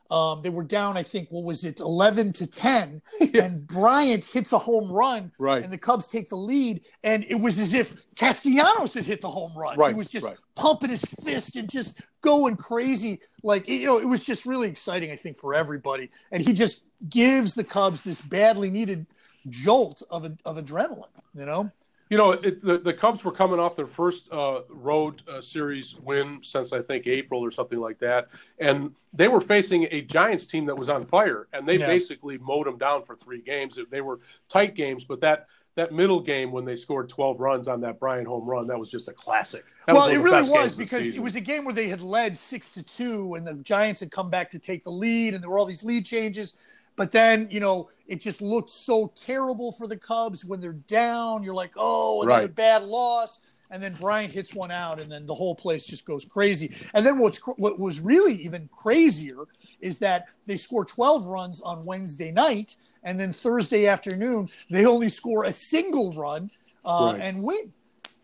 Um, 0.10 0.42
they 0.42 0.50
were 0.50 0.64
down, 0.64 0.98
I 0.98 1.04
think, 1.04 1.30
what 1.30 1.44
was 1.44 1.64
it, 1.64 1.80
11 1.80 2.34
to 2.34 2.48
10. 2.48 3.02
yeah. 3.20 3.44
And 3.44 3.68
Bryant 3.68 4.26
hits 4.26 4.54
a 4.54 4.58
home 4.58 4.92
run. 4.92 5.32
Right. 5.38 5.64
And 5.64 5.72
the 5.72 5.78
Cubs 5.78 6.08
take 6.08 6.30
the 6.30 6.36
lead. 6.36 6.82
And 7.04 7.26
it 7.30 7.36
was 7.36 7.60
as 7.60 7.74
if 7.74 8.04
Castellanos 8.16 8.94
had 8.94 9.06
hit 9.06 9.22
the 9.22 9.30
home 9.30 9.54
run. 9.56 9.78
Right. 9.78 9.90
He 9.90 9.96
was 9.96 10.10
just 10.10 10.26
right. 10.26 10.38
pumping 10.56 10.90
his 10.90 11.06
fist 11.24 11.56
and 11.58 11.70
just 11.70 12.02
going 12.22 12.56
crazy. 12.56 13.22
Like, 13.44 13.68
you 13.68 13.86
know, 13.86 14.00
it 14.00 14.08
was 14.08 14.24
just 14.24 14.46
really 14.46 14.68
exciting, 14.68 15.12
I 15.12 15.16
think, 15.16 15.38
for 15.38 15.54
everybody. 15.54 16.10
And 16.32 16.44
he 16.44 16.54
just 16.54 16.84
gives 17.08 17.54
the 17.54 17.64
Cubs 17.64 18.02
this 18.02 18.20
badly 18.20 18.72
needed 18.72 19.06
jolt 19.48 20.02
of, 20.10 20.26
of 20.44 20.58
adrenaline, 20.58 21.06
you 21.36 21.46
know? 21.46 21.72
You 22.10 22.18
know, 22.18 22.32
it, 22.32 22.62
the, 22.62 22.80
the 22.80 22.94
Cubs 22.94 23.24
were 23.24 23.32
coming 23.32 23.60
off 23.60 23.76
their 23.76 23.88
first 23.88 24.32
uh, 24.32 24.62
road 24.70 25.22
uh, 25.32 25.42
series 25.42 25.96
win 25.96 26.40
since 26.42 26.74
I 26.74 26.82
think 26.82 27.06
April 27.06 27.40
or 27.40 27.52
something 27.52 27.80
like 27.80 28.00
that, 28.00 28.30
and 28.58 28.96
they 29.14 29.28
were 29.28 29.42
facing 29.42 29.88
a 29.92 30.02
Giants 30.02 30.48
team 30.48 30.66
that 30.66 30.76
was 30.76 30.90
on 30.90 31.06
fire, 31.06 31.48
and 31.54 31.68
they 31.68 31.78
yeah. 31.78 31.86
basically 31.86 32.40
mowed 32.40 32.66
them 32.66 32.80
down 32.80 33.04
for 33.04 33.16
three 33.16 33.42
games. 33.42 33.78
They 33.92 34.02
were 34.02 34.20
tight 34.50 34.76
games, 34.76 35.04
but 35.04 35.22
that 35.22 35.48
that 35.76 35.94
middle 35.94 36.20
game 36.20 36.52
when 36.52 36.66
they 36.66 36.76
scored 36.76 37.08
12 37.08 37.40
runs 37.40 37.68
on 37.68 37.80
that 37.82 38.00
Bryant 38.00 38.28
home 38.28 38.46
run, 38.46 38.68
that 38.68 38.78
was 38.78 38.92
just 38.92 39.08
a 39.08 39.14
classic. 39.14 39.64
That 39.88 39.96
well, 39.96 40.08
it 40.08 40.18
really 40.18 40.50
was 40.50 40.76
because 40.76 41.06
it 41.06 41.22
was 41.22 41.36
a 41.36 41.42
game 41.42 41.64
where 41.64 41.74
they 41.74 41.88
had 41.88 42.02
led 42.02 42.38
six 42.38 42.70
to 42.72 42.84
two, 42.84 43.36
and 43.36 43.48
the 43.48 43.54
Giants 43.54 44.02
had 44.02 44.12
come 44.12 44.30
back 44.30 44.50
to 44.50 44.60
take 44.60 44.84
the 44.84 44.92
lead, 44.92 45.34
and 45.34 45.42
there 45.42 45.50
were 45.50 45.58
all 45.58 45.66
these 45.66 45.84
lead 45.84 46.06
changes. 46.06 46.56
But 47.00 47.14
then, 47.14 47.48
you 47.50 47.62
know, 47.62 47.88
it 48.08 48.20
just 48.20 48.42
looked 48.42 48.70
so 48.70 49.14
terrible 49.16 49.72
for 49.72 49.88
the 49.88 49.96
Cubs 49.96 50.44
when 50.44 50.60
they're 50.60 50.74
down. 50.74 51.44
You're 51.44 51.54
like, 51.54 51.72
oh, 51.78 52.24
another 52.24 52.42
right. 52.42 52.54
bad 52.54 52.84
loss. 52.84 53.40
And 53.72 53.82
then 53.82 53.94
Bryant 53.94 54.34
hits 54.34 54.54
one 54.54 54.70
out, 54.70 55.00
and 55.00 55.10
then 55.10 55.26
the 55.26 55.34
whole 55.34 55.56
place 55.56 55.86
just 55.86 56.06
goes 56.06 56.26
crazy. 56.26 56.76
And 56.94 57.06
then 57.06 57.18
what's 57.18 57.38
what 57.38 57.80
was 57.80 58.02
really 58.02 58.34
even 58.44 58.68
crazier 58.68 59.46
is 59.80 59.98
that 60.00 60.26
they 60.46 60.58
score 60.58 60.84
12 60.84 61.26
runs 61.26 61.62
on 61.62 61.86
Wednesday 61.86 62.32
night, 62.32 62.76
and 63.04 63.18
then 63.18 63.32
Thursday 63.32 63.88
afternoon 63.88 64.50
they 64.70 64.86
only 64.86 65.08
score 65.08 65.46
a 65.46 65.54
single 65.54 66.12
run 66.12 66.52
uh, 66.84 67.12
right. 67.14 67.22
and 67.22 67.42
win. 67.42 67.72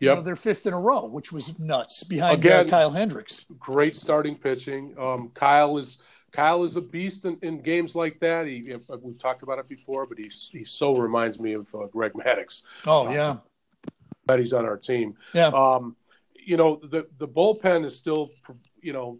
You 0.00 0.14
know, 0.16 0.20
their 0.20 0.36
fifth 0.36 0.66
in 0.66 0.74
a 0.74 0.78
row, 0.78 1.06
which 1.06 1.32
was 1.32 1.58
nuts 1.58 2.04
behind 2.04 2.44
uh, 2.44 2.48
Again, 2.48 2.68
Kyle 2.68 2.90
Hendricks. 2.90 3.46
Great 3.58 3.96
starting 3.96 4.36
pitching. 4.36 4.94
Um, 4.98 5.30
Kyle 5.32 5.78
is 5.78 5.96
Kyle 6.36 6.64
is 6.64 6.76
a 6.76 6.82
beast 6.82 7.24
in, 7.24 7.38
in 7.40 7.62
games 7.62 7.94
like 7.94 8.20
that. 8.20 8.46
He, 8.46 8.76
we've 9.02 9.18
talked 9.18 9.42
about 9.42 9.58
it 9.58 9.66
before, 9.66 10.04
but 10.04 10.18
he 10.18 10.30
he 10.50 10.64
so 10.64 10.94
reminds 10.94 11.40
me 11.40 11.54
of 11.54 11.74
uh, 11.74 11.86
Greg 11.86 12.12
Maddux. 12.12 12.62
Oh 12.86 13.10
yeah, 13.10 13.30
uh, 13.30 13.36
that 14.26 14.38
he's 14.38 14.52
on 14.52 14.66
our 14.66 14.76
team. 14.76 15.16
Yeah. 15.32 15.46
Um, 15.46 15.96
you 16.34 16.58
know 16.58 16.76
the 16.76 17.06
the 17.16 17.26
bullpen 17.26 17.86
is 17.86 17.96
still 17.96 18.30
you 18.82 18.92
know 18.92 19.18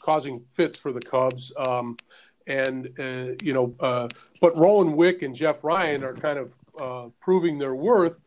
causing 0.00 0.44
fits 0.52 0.76
for 0.76 0.92
the 0.92 1.00
Cubs. 1.00 1.52
Um, 1.66 1.96
and 2.46 2.88
uh, 2.98 3.34
you 3.42 3.52
know, 3.52 3.74
uh, 3.80 4.08
but 4.40 4.56
Rowan 4.56 4.94
Wick 4.94 5.22
and 5.22 5.34
Jeff 5.34 5.64
Ryan 5.64 6.04
are 6.04 6.14
kind 6.14 6.38
of 6.38 6.52
uh, 6.80 7.08
proving 7.20 7.58
their 7.58 7.74
worth 7.74 8.20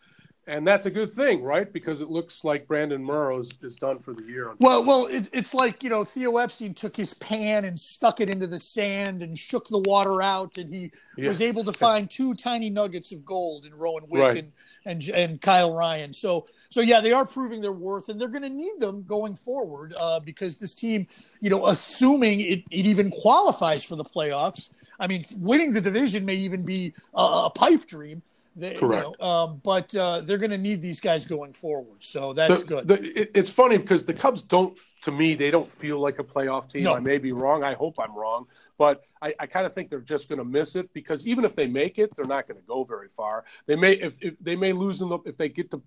and 0.48 0.68
that's 0.68 0.86
a 0.86 0.92
good 0.92 1.14
thing, 1.14 1.42
right? 1.42 1.72
Because 1.72 2.02
it 2.02 2.10
looks 2.10 2.44
like 2.44 2.68
Brandon 2.68 3.04
Morrow 3.04 3.40
is, 3.40 3.52
is 3.64 3.76
done 3.76 3.98
for 3.98 4.14
the 4.14 4.22
year. 4.24 4.54
Well, 4.60 4.84
well, 4.84 5.08
it, 5.08 5.28
it's 5.34 5.56
like 5.56 5.82
you 5.82 5.90
know 5.90 6.04
Theo 6.04 6.38
Epstein 6.38 6.74
took 6.76 6.96
his 6.96 7.16
pan 7.16 7.66
and 7.66 7.80
stuck 7.80 8.22
it 8.22 8.30
into 8.30 8.46
the 8.46 8.60
sand 8.60 9.24
and 9.24 9.38
shook 9.38 9.68
the 9.68 9.80
water 9.80 10.22
out, 10.22 10.58
and 10.58 10.72
he 10.72 10.92
yeah. 11.18 11.28
was 11.28 11.42
able 11.42 11.64
to 11.64 11.74
find 11.74 12.10
two 12.10 12.36
tiny 12.36 12.70
nuggets 12.70 13.12
of 13.12 13.26
gold 13.26 13.66
in 13.66 13.74
Rowan 13.74 14.04
Wick 14.08 14.22
right. 14.22 14.38
and, 14.38 14.52
and 14.86 15.10
and 15.10 15.42
Kyle 15.42 15.74
Ryan. 15.74 16.14
So 16.14 16.48
so 16.70 16.82
yeah, 16.82 17.02
they 17.02 17.12
are 17.12 17.26
proving 17.26 17.60
their 17.60 17.74
worth, 17.74 18.10
and 18.10 18.22
they're 18.22 18.28
going 18.28 18.44
to 18.44 18.50
need 18.50 18.80
them 18.80 19.04
going 19.04 19.36
forward 19.36 19.96
uh, 20.00 20.20
because 20.20 20.60
this 20.60 20.76
team, 20.76 21.08
you 21.42 21.50
know, 21.50 21.68
assuming 21.68 22.42
it, 22.42 22.64
it 22.70 22.86
even 22.86 23.10
qualifies 23.10 23.84
for 23.84 23.96
the 23.96 24.06
playoffs. 24.06 24.70
I 25.00 25.08
mean, 25.08 25.26
winning 25.38 25.74
the 25.74 25.82
division 25.82 26.24
may 26.24 26.36
even 26.36 26.64
be 26.64 26.94
a, 27.16 27.22
a 27.46 27.50
pipe 27.50 27.88
dream 27.88 28.22
they, 28.56 28.76
Correct. 28.76 29.06
You 29.06 29.16
know, 29.20 29.28
um, 29.28 29.62
but 29.64 29.94
uh, 29.96 30.22
they're 30.22 30.38
going 30.38 30.52
to 30.52 30.58
need 30.58 30.82
these 30.82 31.00
guys 31.00 31.26
going 31.26 31.54
forward, 31.54 32.04
so 32.04 32.34
that's 32.34 32.62
the, 32.62 32.68
good. 32.68 32.88
The, 32.88 33.22
it, 33.22 33.32
it's 33.36 33.50
funny 33.50 33.78
because 33.78 34.04
the 34.04 34.14
Cubs 34.14 34.44
don't, 34.44 34.78
to 35.04 35.12
me, 35.12 35.36
they 35.36 35.52
don't 35.52 35.72
feel 35.72 36.00
like 36.00 36.20
a 36.20 36.24
playoff 36.24 36.70
team. 36.70 36.84
No. 36.84 36.96
I 36.96 37.00
may 37.00 37.18
be 37.18 37.32
wrong. 37.34 37.64
I 37.64 37.74
hope 37.74 37.96
I'm 38.00 38.16
wrong, 38.16 38.48
but 38.78 39.04
I, 39.22 39.34
I 39.40 39.46
kind 39.46 39.66
of 39.66 39.74
think 39.74 39.90
they're 39.90 40.00
just 40.00 40.30
going 40.30 40.40
to 40.40 40.46
miss 40.46 40.76
it 40.76 40.94
because 40.94 41.26
even 41.28 41.44
if 41.44 41.56
they 41.56 41.68
make 41.68 42.00
it, 42.00 42.16
they're 42.16 42.26
not 42.26 42.48
going 42.48 42.60
to 42.60 42.66
go 42.66 42.84
very 42.84 43.10
far. 43.10 43.44
They 43.66 43.76
may 43.76 43.94
if, 43.94 44.16
if 44.22 44.36
they 44.40 44.56
may 44.56 44.72
lose 44.72 45.02
in 45.02 45.10
the 45.10 45.20
if 45.26 45.38
they 45.38 45.50
get 45.50 45.72
to 45.72 45.82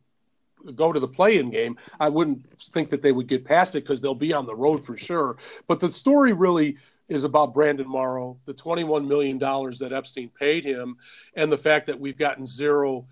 go 0.75 0.93
to 0.93 1.01
the 1.01 1.09
play-in 1.09 1.51
game. 1.51 1.77
I 2.01 2.09
wouldn't 2.09 2.61
think 2.73 2.91
that 2.91 3.03
they 3.03 3.13
would 3.13 3.29
get 3.29 3.45
past 3.45 3.75
it 3.75 3.85
because 3.85 4.01
they'll 4.01 4.15
be 4.15 4.33
on 4.33 4.47
the 4.47 4.55
road 4.55 4.85
for 4.85 4.97
sure. 4.97 5.37
But 5.67 5.81
the 5.81 5.91
story 5.91 6.33
really 6.33 6.77
is 7.09 7.25
about 7.25 7.55
Brandon 7.55 7.89
Morrow, 7.89 8.39
the 8.45 8.55
$21 8.55 9.07
million 9.07 9.39
that 9.39 9.93
Epstein 9.93 10.31
paid 10.39 10.65
him, 10.65 10.97
and 11.35 11.51
the 11.51 11.59
fact 11.59 11.87
that 11.87 11.99
we've 11.99 12.19
gotten 12.19 12.47
zero. 12.47 13.07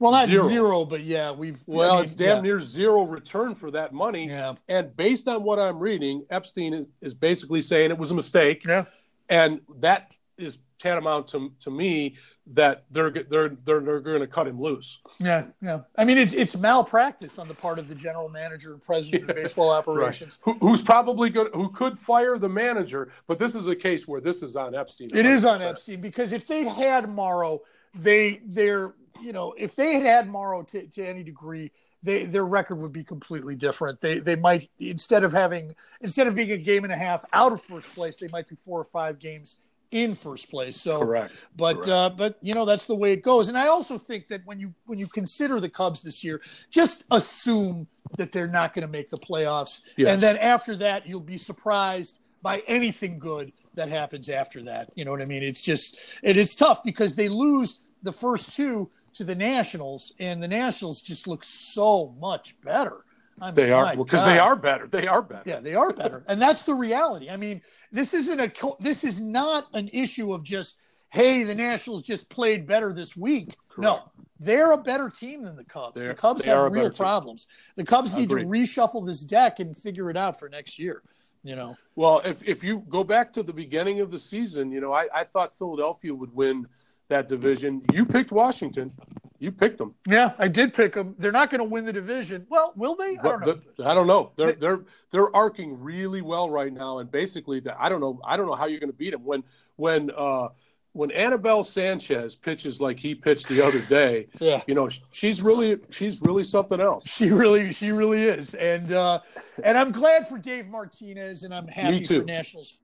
Well, 0.00 0.12
not 0.12 0.28
zero, 0.28 0.48
zero 0.48 0.84
but 0.84 1.02
yeah, 1.02 1.30
we've. 1.30 1.60
Well, 1.66 1.92
I 1.92 1.94
mean, 1.96 2.04
it's 2.04 2.14
damn 2.14 2.36
yeah. 2.36 2.42
near 2.42 2.60
zero 2.60 3.02
return 3.02 3.54
for 3.54 3.70
that 3.72 3.92
money. 3.92 4.28
Yeah. 4.28 4.54
And 4.68 4.96
based 4.96 5.26
on 5.28 5.42
what 5.42 5.58
I'm 5.58 5.78
reading, 5.78 6.24
Epstein 6.30 6.74
is, 6.74 6.86
is 7.00 7.14
basically 7.14 7.60
saying 7.60 7.90
it 7.90 7.98
was 7.98 8.10
a 8.10 8.14
mistake. 8.14 8.64
Yeah. 8.66 8.84
And 9.28 9.60
that 9.80 10.12
is 10.36 10.58
tantamount 10.78 11.28
to, 11.28 11.52
to 11.60 11.70
me 11.70 12.16
that 12.54 12.84
they're 12.90 13.10
they're 13.10 13.50
they're, 13.64 13.80
they're 13.80 14.00
going 14.00 14.20
to 14.20 14.26
cut 14.26 14.46
him 14.46 14.60
loose. 14.60 14.98
Yeah, 15.18 15.46
yeah. 15.60 15.80
I 15.96 16.04
mean, 16.04 16.18
it's 16.18 16.32
it's 16.32 16.56
malpractice 16.56 17.38
on 17.38 17.48
the 17.48 17.54
part 17.54 17.78
of 17.78 17.88
the 17.88 17.94
general 17.94 18.28
manager 18.28 18.72
and 18.72 18.82
president 18.82 19.24
yeah. 19.24 19.30
of 19.30 19.36
baseball 19.36 19.70
operations, 19.70 20.38
right. 20.46 20.56
Who, 20.60 20.68
who's 20.68 20.82
probably 20.82 21.30
good, 21.30 21.50
who 21.52 21.70
could 21.70 21.98
fire 21.98 22.38
the 22.38 22.48
manager. 22.48 23.12
But 23.26 23.38
this 23.38 23.54
is 23.54 23.66
a 23.66 23.76
case 23.76 24.08
where 24.08 24.20
this 24.20 24.42
is 24.42 24.56
on 24.56 24.74
Epstein. 24.74 25.10
It 25.14 25.26
is 25.26 25.44
on 25.44 25.62
Epstein 25.62 26.00
because 26.00 26.32
if 26.32 26.46
they 26.46 26.64
had 26.64 27.10
Morrow, 27.10 27.60
they 27.94 28.40
they're 28.46 28.94
you 29.20 29.32
know 29.32 29.54
if 29.58 29.74
they 29.74 29.94
had 29.94 30.02
had 30.02 30.28
Morrow 30.28 30.62
to, 30.64 30.86
to 30.86 31.06
any 31.06 31.22
degree. 31.22 31.70
They, 32.00 32.26
their 32.26 32.44
record 32.44 32.76
would 32.76 32.92
be 32.92 33.02
completely 33.02 33.56
different. 33.56 34.00
They 34.00 34.20
they 34.20 34.36
might 34.36 34.70
instead 34.78 35.24
of 35.24 35.32
having 35.32 35.74
instead 36.00 36.28
of 36.28 36.36
being 36.36 36.52
a 36.52 36.56
game 36.56 36.84
and 36.84 36.92
a 36.92 36.96
half 36.96 37.24
out 37.32 37.50
of 37.50 37.60
first 37.60 37.92
place, 37.92 38.16
they 38.18 38.28
might 38.28 38.48
be 38.48 38.54
four 38.54 38.78
or 38.80 38.84
five 38.84 39.18
games 39.18 39.56
in 39.90 40.14
first 40.14 40.50
place. 40.50 40.80
So 40.80 41.00
correct. 41.00 41.34
But 41.56 41.82
correct. 41.82 41.88
Uh, 41.88 42.10
but 42.10 42.38
you 42.42 42.54
know 42.54 42.64
that's 42.64 42.86
the 42.86 42.94
way 42.94 43.12
it 43.12 43.22
goes. 43.22 43.48
And 43.48 43.56
I 43.56 43.68
also 43.68 43.98
think 43.98 44.28
that 44.28 44.42
when 44.44 44.60
you 44.60 44.74
when 44.86 44.98
you 44.98 45.06
consider 45.06 45.60
the 45.60 45.68
Cubs 45.68 46.02
this 46.02 46.22
year, 46.22 46.40
just 46.70 47.04
assume 47.10 47.86
that 48.16 48.32
they're 48.32 48.48
not 48.48 48.74
going 48.74 48.86
to 48.86 48.90
make 48.90 49.10
the 49.10 49.18
playoffs, 49.18 49.82
yes. 49.96 50.10
and 50.10 50.22
then 50.22 50.36
after 50.36 50.76
that 50.76 51.06
you'll 51.06 51.20
be 51.20 51.38
surprised 51.38 52.20
by 52.42 52.62
anything 52.66 53.18
good 53.18 53.52
that 53.74 53.88
happens 53.88 54.28
after 54.28 54.62
that. 54.62 54.90
You 54.94 55.04
know 55.04 55.10
what 55.10 55.22
I 55.22 55.26
mean? 55.26 55.42
It's 55.42 55.62
just 55.62 55.98
it, 56.22 56.36
it's 56.36 56.54
tough 56.54 56.82
because 56.82 57.14
they 57.14 57.28
lose 57.28 57.80
the 58.02 58.12
first 58.12 58.54
two 58.54 58.90
to 59.14 59.24
the 59.24 59.34
Nationals, 59.34 60.12
and 60.18 60.42
the 60.42 60.48
Nationals 60.48 61.00
just 61.00 61.26
look 61.26 61.42
so 61.42 62.14
much 62.20 62.60
better. 62.60 63.04
I 63.40 63.46
mean, 63.46 63.54
they 63.54 63.70
are 63.72 63.96
because 63.96 64.22
well, 64.22 64.26
they 64.26 64.38
are 64.38 64.56
better. 64.56 64.86
They 64.86 65.06
are 65.06 65.22
better. 65.22 65.42
Yeah, 65.46 65.60
they 65.60 65.74
are 65.74 65.92
better, 65.92 66.24
and 66.26 66.40
that's 66.40 66.64
the 66.64 66.74
reality. 66.74 67.30
I 67.30 67.36
mean, 67.36 67.62
this 67.92 68.14
isn't 68.14 68.40
a 68.40 68.50
this 68.80 69.04
is 69.04 69.20
not 69.20 69.68
an 69.74 69.88
issue 69.92 70.32
of 70.32 70.42
just 70.42 70.80
hey, 71.10 71.42
the 71.42 71.54
Nationals 71.54 72.02
just 72.02 72.28
played 72.28 72.66
better 72.66 72.92
this 72.92 73.16
week. 73.16 73.56
Correct. 73.68 73.82
No, 73.82 74.02
they're 74.38 74.72
a 74.72 74.78
better 74.78 75.08
team 75.08 75.42
than 75.42 75.56
the 75.56 75.64
Cubs. 75.64 76.00
They're, 76.00 76.08
the 76.08 76.14
Cubs 76.14 76.44
have 76.44 76.72
real 76.72 76.90
problems. 76.90 77.46
The 77.76 77.84
Cubs 77.84 78.14
need 78.14 78.28
to 78.30 78.36
reshuffle 78.36 79.06
this 79.06 79.22
deck 79.22 79.60
and 79.60 79.76
figure 79.76 80.10
it 80.10 80.16
out 80.16 80.38
for 80.38 80.48
next 80.48 80.78
year. 80.78 81.02
You 81.42 81.56
know. 81.56 81.76
Well, 81.96 82.20
if 82.24 82.42
if 82.46 82.62
you 82.62 82.84
go 82.88 83.04
back 83.04 83.32
to 83.34 83.42
the 83.42 83.52
beginning 83.52 84.00
of 84.00 84.10
the 84.10 84.18
season, 84.18 84.70
you 84.70 84.80
know, 84.80 84.92
I, 84.92 85.08
I 85.14 85.24
thought 85.24 85.56
Philadelphia 85.56 86.14
would 86.14 86.34
win 86.34 86.66
that 87.08 87.28
division. 87.28 87.82
You 87.92 88.04
picked 88.04 88.32
Washington. 88.32 88.92
You 89.40 89.52
picked 89.52 89.78
them. 89.78 89.94
Yeah, 90.06 90.32
I 90.38 90.48
did 90.48 90.74
pick 90.74 90.94
them. 90.94 91.14
They're 91.18 91.30
not 91.30 91.50
going 91.50 91.60
to 91.60 91.64
win 91.64 91.84
the 91.84 91.92
division. 91.92 92.46
Well, 92.48 92.72
will 92.74 92.96
they? 92.96 93.18
I 93.18 93.22
don't 93.22 93.46
know. 93.46 93.60
I 93.84 93.94
don't 93.94 94.06
know. 94.08 94.32
They're 94.36 94.52
they, 94.52 94.66
are 94.66 94.84
they're 95.12 95.34
arcing 95.34 95.80
really 95.80 96.22
well 96.22 96.50
right 96.50 96.72
now, 96.72 96.98
and 96.98 97.10
basically, 97.10 97.62
I 97.78 97.88
don't 97.88 98.00
know. 98.00 98.20
I 98.26 98.36
don't 98.36 98.46
know 98.46 98.54
how 98.54 98.66
you're 98.66 98.80
going 98.80 98.90
to 98.90 98.96
beat 98.96 99.10
them 99.12 99.24
when 99.24 99.44
when 99.76 100.10
uh, 100.16 100.48
when 100.92 101.12
Anibal 101.12 101.62
Sanchez 101.62 102.34
pitches 102.34 102.80
like 102.80 102.98
he 102.98 103.14
pitched 103.14 103.48
the 103.48 103.64
other 103.64 103.80
day. 103.80 104.26
yeah, 104.40 104.60
you 104.66 104.74
know 104.74 104.88
she's 105.12 105.40
really 105.40 105.78
she's 105.90 106.20
really 106.20 106.44
something 106.44 106.80
else. 106.80 107.08
She 107.08 107.30
really 107.30 107.72
she 107.72 107.92
really 107.92 108.24
is, 108.24 108.54
and 108.54 108.90
uh, 108.90 109.20
and 109.62 109.78
I'm 109.78 109.92
glad 109.92 110.28
for 110.28 110.38
Dave 110.38 110.66
Martinez, 110.66 111.44
and 111.44 111.54
I'm 111.54 111.68
happy 111.68 112.02
for 112.02 112.24
Nationals. 112.24 112.80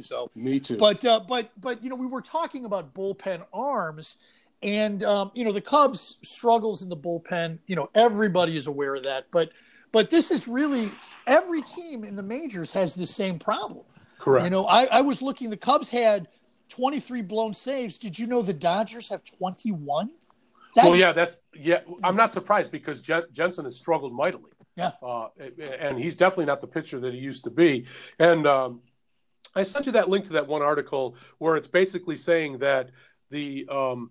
So 0.00 0.30
me 0.34 0.58
too. 0.58 0.78
But 0.78 1.04
uh, 1.04 1.20
but 1.20 1.50
but 1.60 1.84
you 1.84 1.90
know 1.90 1.96
we 1.96 2.06
were 2.06 2.22
talking 2.22 2.64
about 2.64 2.94
bullpen 2.94 3.42
arms 3.52 4.16
and 4.62 5.02
um, 5.04 5.30
you 5.34 5.44
know 5.44 5.52
the 5.52 5.60
Cubs 5.60 6.18
struggles 6.22 6.82
in 6.82 6.88
the 6.88 6.96
bullpen. 6.96 7.58
You 7.66 7.76
know 7.76 7.88
everybody 7.94 8.56
is 8.56 8.66
aware 8.66 8.94
of 8.94 9.02
that, 9.04 9.26
but 9.30 9.50
but 9.92 10.10
this 10.10 10.30
is 10.30 10.48
really 10.48 10.90
every 11.26 11.62
team 11.62 12.04
in 12.04 12.16
the 12.16 12.22
majors 12.22 12.72
has 12.72 12.94
the 12.94 13.06
same 13.06 13.38
problem. 13.38 13.84
Correct. 14.18 14.44
You 14.44 14.50
know, 14.50 14.66
I, 14.66 14.84
I 14.84 15.00
was 15.00 15.20
looking. 15.20 15.50
The 15.50 15.56
Cubs 15.56 15.90
had 15.90 16.28
23 16.70 17.22
blown 17.22 17.54
saves. 17.54 17.98
Did 17.98 18.18
you 18.18 18.26
know 18.26 18.42
the 18.42 18.52
Dodgers 18.52 19.08
have 19.08 19.22
21? 19.24 20.10
well, 20.76 20.96
yeah, 20.96 21.12
that 21.12 21.40
yeah. 21.54 21.80
I'm 22.02 22.16
not 22.16 22.32
surprised 22.32 22.70
because 22.70 23.00
Jansen 23.00 23.64
has 23.64 23.76
struggled 23.76 24.14
mightily. 24.14 24.50
Yeah, 24.76 24.92
uh, 25.02 25.28
and 25.78 25.98
he's 25.98 26.16
definitely 26.16 26.46
not 26.46 26.62
the 26.62 26.66
pitcher 26.66 26.98
that 27.00 27.12
he 27.12 27.20
used 27.20 27.44
to 27.44 27.50
be. 27.50 27.84
And 28.18 28.46
um, 28.46 28.80
I 29.54 29.64
sent 29.64 29.84
you 29.84 29.92
that 29.92 30.08
link 30.08 30.26
to 30.26 30.32
that 30.34 30.46
one 30.46 30.62
article 30.62 31.16
where 31.38 31.56
it's 31.56 31.66
basically 31.66 32.16
saying 32.16 32.58
that 32.58 32.90
the 33.30 33.68
um, 33.70 34.10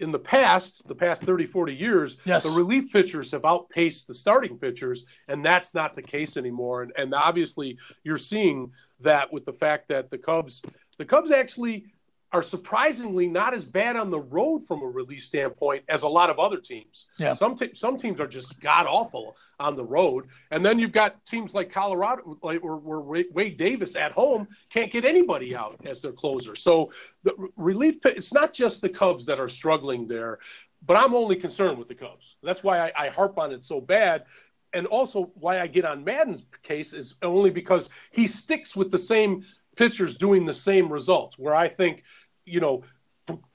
in 0.00 0.10
the 0.10 0.18
past, 0.18 0.82
the 0.86 0.94
past 0.94 1.22
30, 1.22 1.46
40 1.46 1.74
years, 1.74 2.16
yes. 2.24 2.42
the 2.42 2.50
relief 2.50 2.90
pitchers 2.92 3.30
have 3.30 3.44
outpaced 3.44 4.06
the 4.06 4.14
starting 4.14 4.58
pitchers, 4.58 5.04
and 5.28 5.44
that's 5.44 5.74
not 5.74 5.94
the 5.94 6.02
case 6.02 6.36
anymore. 6.36 6.82
And, 6.82 6.92
and 6.96 7.14
obviously, 7.14 7.78
you're 8.02 8.18
seeing 8.18 8.72
that 9.00 9.32
with 9.32 9.44
the 9.44 9.52
fact 9.52 9.88
that 9.88 10.10
the 10.10 10.18
Cubs, 10.18 10.62
the 10.98 11.04
Cubs 11.04 11.30
actually 11.30 11.86
are 12.32 12.42
surprisingly 12.42 13.26
not 13.26 13.54
as 13.54 13.64
bad 13.64 13.96
on 13.96 14.10
the 14.10 14.20
road 14.20 14.64
from 14.64 14.82
a 14.82 14.86
relief 14.86 15.24
standpoint 15.24 15.82
as 15.88 16.02
a 16.02 16.08
lot 16.08 16.30
of 16.30 16.38
other 16.38 16.58
teams. 16.58 17.06
Yeah. 17.18 17.34
Some 17.34 17.56
te- 17.56 17.74
some 17.74 17.96
teams 17.96 18.20
are 18.20 18.26
just 18.26 18.60
god 18.60 18.86
awful 18.86 19.36
on 19.58 19.76
the 19.76 19.84
road, 19.84 20.26
and 20.50 20.64
then 20.64 20.78
you've 20.78 20.92
got 20.92 21.24
teams 21.26 21.54
like 21.54 21.72
Colorado, 21.72 22.38
like 22.42 22.62
where, 22.62 22.76
where 22.76 23.24
Wade 23.32 23.56
Davis 23.56 23.96
at 23.96 24.12
home 24.12 24.46
can't 24.72 24.92
get 24.92 25.04
anybody 25.04 25.56
out 25.56 25.76
as 25.84 26.02
their 26.02 26.12
closer. 26.12 26.54
So 26.54 26.92
the 27.24 27.34
relief, 27.56 27.96
it's 28.04 28.32
not 28.32 28.52
just 28.52 28.80
the 28.80 28.88
Cubs 28.88 29.24
that 29.26 29.40
are 29.40 29.48
struggling 29.48 30.06
there, 30.06 30.38
but 30.86 30.96
I'm 30.96 31.14
only 31.14 31.36
concerned 31.36 31.78
with 31.78 31.88
the 31.88 31.94
Cubs. 31.94 32.36
That's 32.42 32.62
why 32.62 32.90
I, 32.90 33.06
I 33.06 33.08
harp 33.08 33.38
on 33.38 33.52
it 33.52 33.64
so 33.64 33.80
bad 33.80 34.24
and 34.72 34.86
also 34.86 35.32
why 35.34 35.60
I 35.60 35.66
get 35.66 35.84
on 35.84 36.04
Maddon's 36.04 36.44
case 36.62 36.92
is 36.92 37.14
only 37.22 37.50
because 37.50 37.90
he 38.12 38.26
sticks 38.26 38.76
with 38.76 38.90
the 38.90 38.98
same 38.98 39.44
pitchers 39.76 40.16
doing 40.16 40.44
the 40.44 40.54
same 40.54 40.92
results. 40.92 41.38
Where 41.38 41.54
I 41.54 41.68
think, 41.68 42.04
you 42.50 42.60
know, 42.60 42.82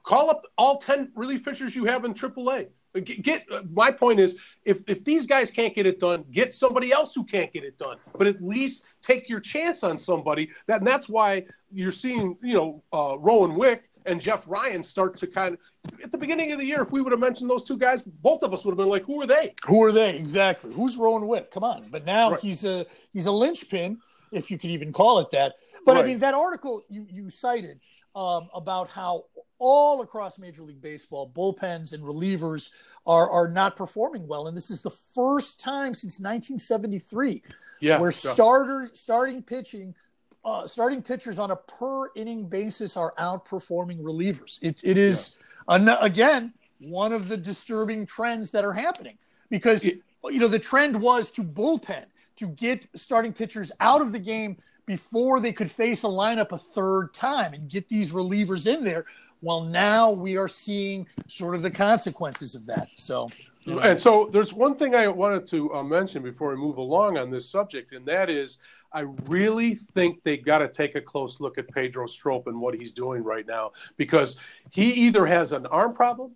call 0.04 0.30
up 0.30 0.43
all 0.58 0.78
ten 0.80 1.12
relief 1.16 1.43
pitchers 1.43 1.76
you 1.76 1.86
have 1.86 2.06
in 2.06 2.14
AAA. 2.14 2.68
Get, 3.04 3.24
get 3.24 3.46
my 3.74 3.91
point 3.91 4.22
is 4.22 4.36
if 4.64 4.80
if 4.88 5.04
these 5.04 5.26
guys 5.26 5.52
can't 5.52 5.76
get 5.76 5.86
it 5.86 6.00
done, 6.00 6.24
get 6.32 6.54
somebody 6.54 6.93
else 6.93 7.14
who 7.14 7.26
can't 7.26 7.52
get 7.52 7.66
it 7.66 7.78
done. 7.78 7.98
But 8.18 8.28
at 8.28 8.41
least 8.41 8.84
take 9.02 9.28
your 9.28 9.41
chance 9.41 9.84
on 9.84 9.98
somebody. 9.98 10.50
That 10.68 10.80
and 10.80 10.88
that's 10.88 11.10
why 11.10 11.43
you're 11.74 11.91
seeing 11.91 12.38
you 12.41 12.54
know 12.54 12.84
uh, 12.93 13.18
Rowan 13.20 13.56
Wick 13.56 13.89
and 14.06 14.22
Jeff 14.22 14.43
Ryan 14.48 14.82
start 14.82 15.18
to 15.18 15.28
kind 15.28 15.56
of 15.56 16.00
at 16.02 16.12
the 16.14 16.18
beginning 16.18 16.54
of 16.54 16.60
the 16.60 16.66
year. 16.66 16.84
If 16.84 16.91
we 16.93 17.02
would 17.02 17.12
have 17.12 17.20
mentioned 17.20 17.50
those 17.50 17.64
two 17.64 17.78
guys, 17.78 18.02
both 18.02 18.43
of 18.43 18.54
us 18.54 18.64
would 18.64 18.72
have 18.72 18.78
been 18.78 18.88
like, 18.88 19.04
"Who 19.04 19.22
are 19.22 19.28
they? 19.28 19.56
Who 19.66 19.84
are 19.84 19.91
they 19.91 20.16
exactly? 20.16 20.74
Who's 20.74 20.96
Rowan 20.96 21.28
Wick? 21.28 21.52
Come 21.52 21.66
on!" 21.66 21.88
But 21.91 22.06
now 22.06 22.32
Right. 22.32 22.39
he's 22.39 22.64
a 22.64 22.86
he's 23.12 23.26
a 23.26 23.32
linchpin, 23.32 24.00
if 24.32 24.50
you 24.50 24.58
could 24.58 24.70
even 24.70 24.93
call 24.93 25.20
it 25.20 25.32
that. 25.32 25.56
But 25.86 25.98
I 25.98 26.04
mean, 26.04 26.20
that 26.20 26.34
article 26.34 26.86
you 26.88 27.06
you 27.12 27.30
cited 27.30 27.82
um, 28.16 28.49
about 28.53 28.89
how 28.89 29.26
all 29.57 30.01
across 30.01 30.38
Major 30.38 30.63
League 30.63 30.82
Baseball, 30.82 31.32
bullpens 31.34 31.93
and 31.93 32.03
relievers 32.03 32.70
are 33.05 33.30
are 33.30 33.47
not 33.47 33.76
performing 33.76 34.28
well, 34.28 34.47
and 34.47 34.55
this 34.57 34.70
is 34.70 34.82
the 34.82 34.89
first 34.89 35.59
time 35.59 35.93
since 35.93 36.20
1973 36.20 37.41
Yeah, 37.80 37.99
where 37.99 38.09
yeah. 38.09 38.13
starter 38.13 38.89
starting 38.93 39.41
pitching 39.43 39.95
uh, 40.43 40.68
starting 40.68 41.01
pitchers 41.01 41.39
on 41.39 41.51
a 41.51 41.55
per 41.55 42.09
inning 42.16 42.47
basis 42.47 42.95
are 42.97 43.13
outperforming 43.18 43.99
relievers. 44.01 44.59
It, 44.61 44.82
it 44.84 44.97
is 44.97 45.38
an, 45.68 45.89
again 45.89 46.53
one 46.80 47.13
of 47.13 47.30
the 47.30 47.38
disturbing 47.38 48.05
trends 48.05 48.51
that 48.51 48.63
are 48.66 48.74
happening 48.74 49.18
because 49.49 49.84
It- 49.86 50.01
you 50.26 50.39
know 50.39 50.47
the 50.47 50.59
trend 50.59 50.99
was 50.99 51.30
to 51.32 51.43
bullpen 51.43 52.05
to 52.38 52.47
get 52.47 52.88
starting 52.95 53.32
pitchers 53.32 53.72
out 53.80 54.01
of 54.01 54.11
the 54.11 54.20
game 54.20 54.57
before 54.86 55.39
they 55.39 55.51
could 55.51 55.71
face 55.71 56.03
a 56.03 56.07
lineup 56.07 56.51
a 56.51 56.57
third 56.57 57.13
time 57.13 57.53
and 57.53 57.69
get 57.69 57.89
these 57.89 58.11
relievers 58.11 58.67
in 58.67 58.83
there. 58.83 59.05
Well, 59.41 59.61
now 59.61 60.11
we 60.11 60.38
are 60.38 60.47
seeing 60.47 61.07
sort 61.27 61.55
of 61.55 61.61
the 61.61 61.71
consequences 61.71 62.55
of 62.55 62.65
that. 62.67 62.89
So, 62.95 63.29
you 63.63 63.75
know, 63.75 63.81
And 63.81 63.99
so 63.99 64.29
there's 64.31 64.53
one 64.53 64.75
thing 64.75 64.95
I 64.95 65.07
wanted 65.07 65.47
to 65.47 65.73
uh, 65.73 65.83
mention 65.83 66.23
before 66.23 66.49
we 66.49 66.55
move 66.55 66.77
along 66.77 67.17
on 67.17 67.29
this 67.29 67.49
subject, 67.49 67.93
and 67.93 68.05
that 68.05 68.29
is 68.29 68.59
I 68.95 69.01
really 69.25 69.75
think 69.75 70.23
they've 70.23 70.43
got 70.43 70.59
to 70.59 70.69
take 70.69 70.95
a 70.95 71.01
close 71.01 71.41
look 71.41 71.57
at 71.57 71.67
Pedro 71.67 72.07
Strop 72.07 72.47
and 72.47 72.59
what 72.59 72.73
he's 72.73 72.93
doing 72.93 73.23
right 73.23 73.45
now 73.45 73.73
because 73.97 74.38
he 74.71 74.93
either 74.93 75.25
has 75.25 75.51
an 75.51 75.65
arm 75.65 75.93
problem, 75.93 76.31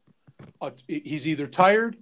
uh, 0.62 0.72
he's 0.88 1.26
either 1.26 1.48
tired, 1.48 1.96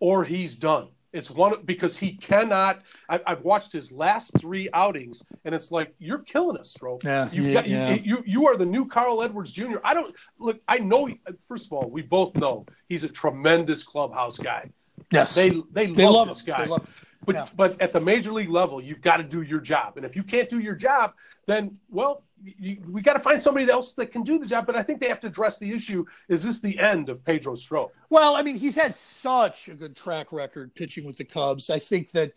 or 0.00 0.24
he's 0.24 0.56
done. 0.56 0.88
It's 1.12 1.28
one 1.28 1.54
because 1.64 1.96
he 1.96 2.12
cannot. 2.12 2.82
I, 3.08 3.20
I've 3.26 3.42
watched 3.42 3.72
his 3.72 3.90
last 3.90 4.30
three 4.38 4.68
outings, 4.72 5.22
and 5.44 5.54
it's 5.54 5.72
like 5.72 5.92
you're 5.98 6.18
killing 6.20 6.56
us, 6.56 6.70
Strop. 6.70 7.02
Yeah, 7.02 7.28
You've 7.32 7.46
yeah, 7.46 7.52
got, 7.54 7.66
you- 7.68 7.76
yeah. 7.76 7.94
you, 7.94 8.22
you 8.24 8.46
are 8.46 8.56
the 8.56 8.64
new 8.66 8.86
Carl 8.86 9.22
Edwards 9.22 9.50
Jr. 9.50 9.78
I 9.82 9.92
don't 9.94 10.14
look. 10.38 10.60
I 10.68 10.78
know. 10.78 11.06
he- 11.06 11.20
First 11.48 11.66
of 11.66 11.72
all, 11.72 11.90
we 11.90 12.02
both 12.02 12.36
know 12.36 12.64
he's 12.88 13.02
a 13.02 13.08
tremendous 13.08 13.82
clubhouse 13.82 14.38
guy. 14.38 14.70
yes, 15.12 15.34
They 15.34 15.48
they, 15.72 15.86
They 15.90 16.04
love, 16.04 16.14
love 16.14 16.28
this 16.28 16.42
guy. 16.42 16.64
Love- 16.66 16.86
but 17.26 17.34
yeah. 17.34 17.48
but 17.56 17.80
at 17.82 17.92
the 17.92 18.00
major 18.00 18.32
league 18.32 18.48
level, 18.48 18.80
you've 18.80 19.02
got 19.02 19.18
to 19.18 19.22
do 19.24 19.42
your 19.42 19.60
job. 19.60 19.96
And 19.96 20.06
if 20.06 20.16
you 20.16 20.22
can't 20.22 20.48
do 20.48 20.58
your 20.58 20.74
job, 20.74 21.12
then 21.46 21.76
well, 21.90 22.22
you, 22.42 22.78
we 22.88 23.02
got 23.02 23.14
to 23.14 23.20
find 23.20 23.42
somebody 23.42 23.70
else 23.70 23.92
that 23.92 24.12
can 24.12 24.22
do 24.22 24.38
the 24.38 24.46
job. 24.46 24.66
But 24.66 24.76
I 24.76 24.82
think 24.82 25.00
they 25.00 25.08
have 25.08 25.20
to 25.20 25.26
address 25.26 25.58
the 25.58 25.72
issue: 25.72 26.04
is 26.28 26.42
this 26.42 26.60
the 26.60 26.78
end 26.78 27.08
of 27.08 27.24
Pedro 27.24 27.54
Strop? 27.54 27.92
Well, 28.08 28.36
I 28.36 28.42
mean, 28.42 28.56
he's 28.56 28.76
had 28.76 28.94
such 28.94 29.68
a 29.68 29.74
good 29.74 29.96
track 29.96 30.32
record 30.32 30.74
pitching 30.74 31.04
with 31.04 31.16
the 31.18 31.24
Cubs. 31.24 31.70
I 31.70 31.78
think 31.78 32.10
that 32.12 32.32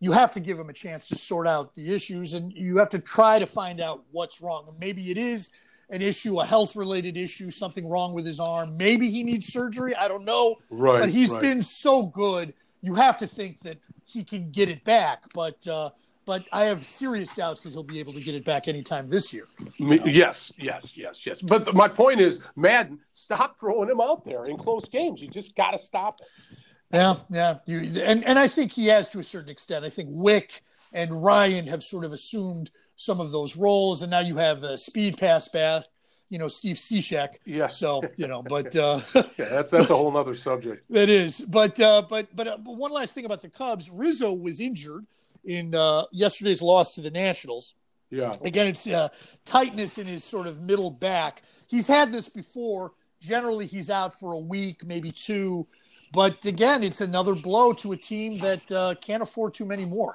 you 0.00 0.12
have 0.12 0.30
to 0.32 0.40
give 0.40 0.58
him 0.58 0.68
a 0.68 0.72
chance 0.74 1.06
to 1.06 1.16
sort 1.16 1.46
out 1.46 1.74
the 1.74 1.94
issues 1.94 2.34
and 2.34 2.52
you 2.52 2.76
have 2.76 2.90
to 2.90 2.98
try 2.98 3.38
to 3.38 3.46
find 3.46 3.80
out 3.80 4.04
what's 4.10 4.42
wrong. 4.42 4.74
Maybe 4.78 5.10
it 5.10 5.16
is 5.16 5.50
an 5.88 6.02
issue, 6.02 6.40
a 6.40 6.44
health 6.44 6.76
related 6.76 7.16
issue, 7.16 7.50
something 7.50 7.88
wrong 7.88 8.12
with 8.12 8.26
his 8.26 8.40
arm. 8.40 8.76
Maybe 8.76 9.08
he 9.08 9.22
needs 9.22 9.46
surgery. 9.52 9.94
I 9.94 10.08
don't 10.08 10.24
know. 10.24 10.56
Right, 10.70 11.00
But 11.00 11.08
he's 11.08 11.30
right. 11.30 11.40
been 11.40 11.62
so 11.62 12.02
good. 12.02 12.52
You 12.82 12.94
have 12.94 13.16
to 13.18 13.26
think 13.26 13.60
that 13.60 13.78
he 14.04 14.22
can 14.22 14.50
get 14.50 14.68
it 14.68 14.84
back. 14.84 15.24
But, 15.32 15.66
uh, 15.66 15.90
but 16.26 16.44
I 16.52 16.64
have 16.64 16.84
serious 16.84 17.32
doubts 17.32 17.62
that 17.62 17.72
he'll 17.72 17.84
be 17.84 18.00
able 18.00 18.12
to 18.12 18.20
get 18.20 18.34
it 18.34 18.44
back 18.44 18.66
anytime 18.66 19.08
this 19.08 19.32
year. 19.32 19.46
Yes, 19.78 20.52
yes, 20.58 20.92
yes, 20.96 21.20
yes. 21.24 21.40
But 21.40 21.72
my 21.72 21.88
point 21.88 22.20
is, 22.20 22.40
Maddon, 22.56 22.98
stop 23.14 23.58
throwing 23.58 23.88
him 23.88 24.00
out 24.00 24.24
there 24.24 24.46
in 24.46 24.58
close 24.58 24.86
games. 24.88 25.22
You 25.22 25.28
just 25.28 25.54
got 25.56 25.70
to 25.70 25.78
stop 25.78 26.20
it. 26.20 26.58
Yeah, 26.92 27.16
yeah. 27.30 27.58
You, 27.66 28.02
and 28.02 28.24
and 28.24 28.38
I 28.38 28.48
think 28.48 28.72
he 28.72 28.86
has 28.86 29.08
to 29.10 29.18
a 29.20 29.22
certain 29.22 29.50
extent. 29.50 29.84
I 29.84 29.90
think 29.90 30.08
Wick 30.12 30.62
and 30.92 31.22
Ryan 31.22 31.66
have 31.68 31.82
sort 31.82 32.04
of 32.04 32.12
assumed 32.12 32.70
some 32.96 33.20
of 33.20 33.30
those 33.30 33.56
roles, 33.56 34.02
and 34.02 34.10
now 34.10 34.20
you 34.20 34.36
have 34.36 34.62
a 34.62 34.76
speed 34.76 35.18
pass 35.18 35.48
back, 35.48 35.84
you 36.28 36.38
know, 36.38 36.48
Steve 36.48 36.76
Cishek. 36.76 37.36
Yeah. 37.44 37.68
So 37.68 38.02
you 38.16 38.26
know, 38.26 38.42
but 38.42 38.74
uh, 38.76 39.00
Yeah, 39.14 39.22
that's 39.36 39.72
that's 39.72 39.90
a 39.90 39.96
whole 39.96 40.16
other 40.16 40.34
subject. 40.34 40.84
that 40.90 41.08
is. 41.08 41.40
But 41.40 41.78
uh, 41.80 42.02
but 42.08 42.34
but, 42.34 42.48
uh, 42.48 42.58
but 42.58 42.76
one 42.76 42.92
last 42.92 43.14
thing 43.14 43.24
about 43.24 43.42
the 43.42 43.48
Cubs: 43.48 43.90
Rizzo 43.90 44.32
was 44.32 44.60
injured 44.60 45.06
in 45.46 45.74
uh, 45.74 46.04
yesterday's 46.12 46.60
loss 46.60 46.94
to 46.96 47.00
the 47.00 47.10
Nationals. 47.10 47.74
Yeah. 48.10 48.32
Again, 48.44 48.66
it's 48.68 48.86
uh, 48.86 49.08
tightness 49.44 49.98
in 49.98 50.06
his 50.06 50.22
sort 50.24 50.46
of 50.46 50.60
middle 50.60 50.90
back. 50.90 51.42
He's 51.66 51.86
had 51.86 52.12
this 52.12 52.28
before. 52.28 52.92
Generally, 53.20 53.66
he's 53.66 53.90
out 53.90 54.18
for 54.18 54.32
a 54.32 54.38
week, 54.38 54.84
maybe 54.84 55.10
two. 55.10 55.66
But 56.12 56.44
again, 56.44 56.84
it's 56.84 57.00
another 57.00 57.34
blow 57.34 57.72
to 57.74 57.92
a 57.92 57.96
team 57.96 58.38
that 58.38 58.70
uh, 58.70 58.94
can't 59.00 59.22
afford 59.22 59.54
too 59.54 59.64
many 59.64 59.84
more. 59.84 60.14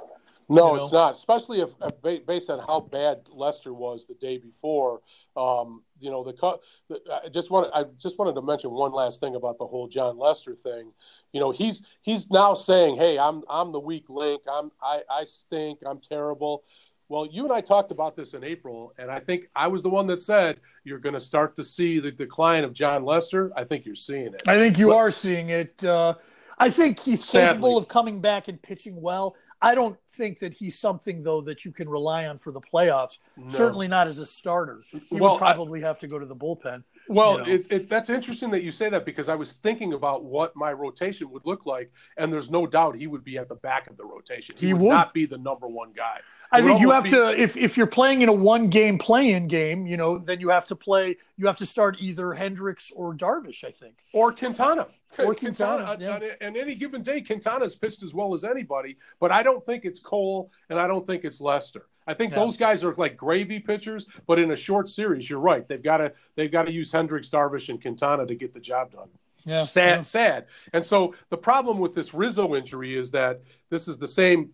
No, 0.51 0.71
you 0.73 0.77
know? 0.77 0.83
it's 0.83 0.93
not. 0.93 1.15
Especially 1.15 1.61
if, 1.61 1.69
if 1.81 2.25
based 2.25 2.49
on 2.49 2.59
how 2.59 2.81
bad 2.81 3.21
Lester 3.31 3.73
was 3.73 4.05
the 4.05 4.15
day 4.15 4.37
before. 4.37 5.01
Um, 5.37 5.81
you 5.99 6.11
know, 6.11 6.23
the, 6.23 6.33
Cu- 6.33 6.57
the 6.89 6.99
I 7.09 7.29
just 7.29 7.49
want 7.49 7.71
I 7.73 7.85
just 7.97 8.19
wanted 8.19 8.33
to 8.35 8.41
mention 8.41 8.71
one 8.71 8.91
last 8.91 9.19
thing 9.19 9.35
about 9.35 9.57
the 9.57 9.65
whole 9.65 9.87
Jon 9.87 10.17
Lester 10.17 10.55
thing. 10.55 10.91
You 11.31 11.39
know, 11.39 11.51
he's 11.51 11.83
he's 12.01 12.29
now 12.29 12.53
saying, 12.53 12.97
"Hey, 12.97 13.17
I'm 13.17 13.43
I'm 13.49 13.71
the 13.71 13.79
weak 13.79 14.09
link. 14.09 14.41
I'm 14.51 14.71
I 14.83 15.01
I 15.09 15.23
stink. 15.23 15.79
I'm 15.85 15.99
terrible." 15.99 16.63
Well, 17.07 17.25
you 17.25 17.43
and 17.43 17.51
I 17.51 17.59
talked 17.59 17.91
about 17.91 18.15
this 18.15 18.33
in 18.33 18.43
April, 18.43 18.93
and 18.97 19.11
I 19.11 19.19
think 19.19 19.49
I 19.53 19.67
was 19.67 19.81
the 19.81 19.89
one 19.89 20.07
that 20.07 20.21
said 20.21 20.61
you're 20.85 20.99
going 20.99 21.13
to 21.13 21.19
start 21.19 21.57
to 21.57 21.63
see 21.63 21.99
the 21.99 22.11
decline 22.11 22.63
of 22.63 22.73
Jon 22.73 23.03
Lester. 23.03 23.51
I 23.55 23.65
think 23.65 23.85
you're 23.85 23.95
seeing 23.95 24.27
it. 24.27 24.43
I 24.47 24.57
think 24.57 24.79
you 24.79 24.93
are 24.93 25.11
seeing 25.11 25.49
it. 25.49 25.83
Uh, 25.83 26.15
I 26.57 26.69
think 26.69 26.99
he's 26.99 27.25
capable 27.25 27.77
of 27.77 27.87
coming 27.87 28.21
back 28.21 28.47
and 28.47 28.61
pitching 28.61 29.01
well. 29.01 29.35
I 29.62 29.76
don't 29.76 29.97
think 30.09 30.39
that 30.39 30.53
he's 30.53 30.80
something 30.80 31.22
though 31.24 31.41
that 31.41 31.66
you 31.66 31.72
can 31.72 31.88
rely 31.88 32.26
on 32.26 32.38
for 32.38 32.51
the 32.51 32.62
playoffs. 32.62 33.20
Certainly 33.47 33.88
not 33.89 34.07
as 34.07 34.20
a 34.20 34.26
starter. 34.26 34.82
He 34.91 35.01
Well, 35.20 35.34
would 35.34 35.38
probably 35.38 35.82
have 35.82 35.99
to 35.99 36.07
go 36.07 36.18
to 36.18 36.26
the 36.26 36.36
bullpen. 36.36 36.84
Well, 37.07 37.39
you 37.39 37.45
know. 37.45 37.53
it, 37.53 37.66
it, 37.70 37.89
that's 37.89 38.09
interesting 38.09 38.51
that 38.51 38.64
you 38.64 38.72
say 38.72 38.89
that 38.89 39.05
because 39.05 39.28
I 39.30 39.36
was 39.36 39.53
thinking 39.64 39.93
about 39.93 40.24
what 40.24 40.55
my 40.55 40.72
rotation 40.72 41.30
would 41.32 41.45
look 41.45 41.66
like, 41.66 41.91
and 42.18 42.32
there's 42.32 42.49
no 42.49 42.66
doubt 42.66 42.95
he 42.95 43.07
would 43.07 43.24
be 43.24 43.38
at 43.38 43.49
the 43.49 43.55
back 43.55 43.89
of 43.89 43.97
the 43.97 44.05
rotation. 44.05 44.55
He, 44.57 44.68
He 44.68 44.74
would, 44.74 44.84
would. 44.84 44.89
not 44.89 45.14
be 45.14 45.26
the 45.26 45.38
number 45.38 45.68
one 45.68 45.91
guy. 45.95 46.20
I 46.51 46.61
think 46.61 46.81
you 46.81 46.89
have 46.91 47.05
almost 47.05 47.37
to 47.37 47.41
if 47.41 47.55
if 47.57 47.77
you're 47.77 47.87
playing 47.87 48.21
in 48.21 48.29
a 48.29 48.33
one 48.33 48.67
game 48.67 48.97
play 48.97 49.31
in 49.31 49.47
game, 49.47 49.85
you 49.87 49.95
know, 49.97 50.17
then 50.17 50.39
you 50.39 50.49
have 50.49 50.65
to 50.67 50.75
play 50.75 51.17
you 51.37 51.47
have 51.47 51.57
to 51.57 51.65
start 51.65 51.97
either 51.99 52.33
Hendricks 52.33 52.91
or 52.95 53.13
Darvish, 53.13 53.63
I 53.63 53.71
think. 53.71 53.95
or 54.13 54.31
Quintana. 54.33 54.87
Or 55.19 55.35
Quintana, 55.35 55.83
on- 55.83 55.89
uh, 55.89 55.97
yeah. 55.99 56.09
Uh, 56.11 56.45
on, 56.45 56.47
on 56.47 56.57
any 56.57 56.73
given 56.75 57.03
day, 57.03 57.19
Quintana's 57.21 57.75
pitched 57.75 58.01
as 58.01 58.13
well 58.13 58.33
as 58.33 58.45
anybody, 58.45 58.97
but 59.19 59.29
I 59.29 59.43
don't 59.43 59.65
think 59.65 59.83
it's 59.83 59.99
Cole 59.99 60.49
and 60.69 60.79
I 60.79 60.87
don't 60.87 61.05
think 61.05 61.25
it's 61.25 61.41
Lester. 61.41 61.87
I 62.07 62.13
think 62.13 62.31
Yeah. 62.31 62.39
those 62.39 62.55
guys 62.57 62.81
are 62.83 62.95
like 62.95 63.17
gravy 63.17 63.59
pitchers, 63.59 64.05
but 64.25 64.39
in 64.39 64.51
a 64.51 64.55
short 64.55 64.87
series, 64.89 65.29
you're 65.29 65.39
right. 65.39 65.67
They've 65.67 65.83
got 65.83 65.97
to 65.97 66.13
they've 66.35 66.51
got 66.51 66.63
to 66.63 66.71
use 66.71 66.91
Hendricks, 66.91 67.29
Darvish, 67.29 67.67
and 67.69 67.81
Quintana 67.81 68.25
to 68.25 68.35
get 68.35 68.53
the 68.53 68.59
job 68.59 68.91
done. 68.91 69.09
Yeah. 69.43 69.63
sad, 69.65 70.05
sad. 70.05 70.45
And 70.71 70.85
so 70.85 71.15
the 71.29 71.37
problem 71.37 71.79
with 71.79 71.95
this 71.95 72.13
Rizzo 72.13 72.55
injury 72.55 72.95
is 72.95 73.09
that 73.11 73.41
this 73.69 73.87
is 73.87 73.97
the 73.97 74.07
same 74.07 74.51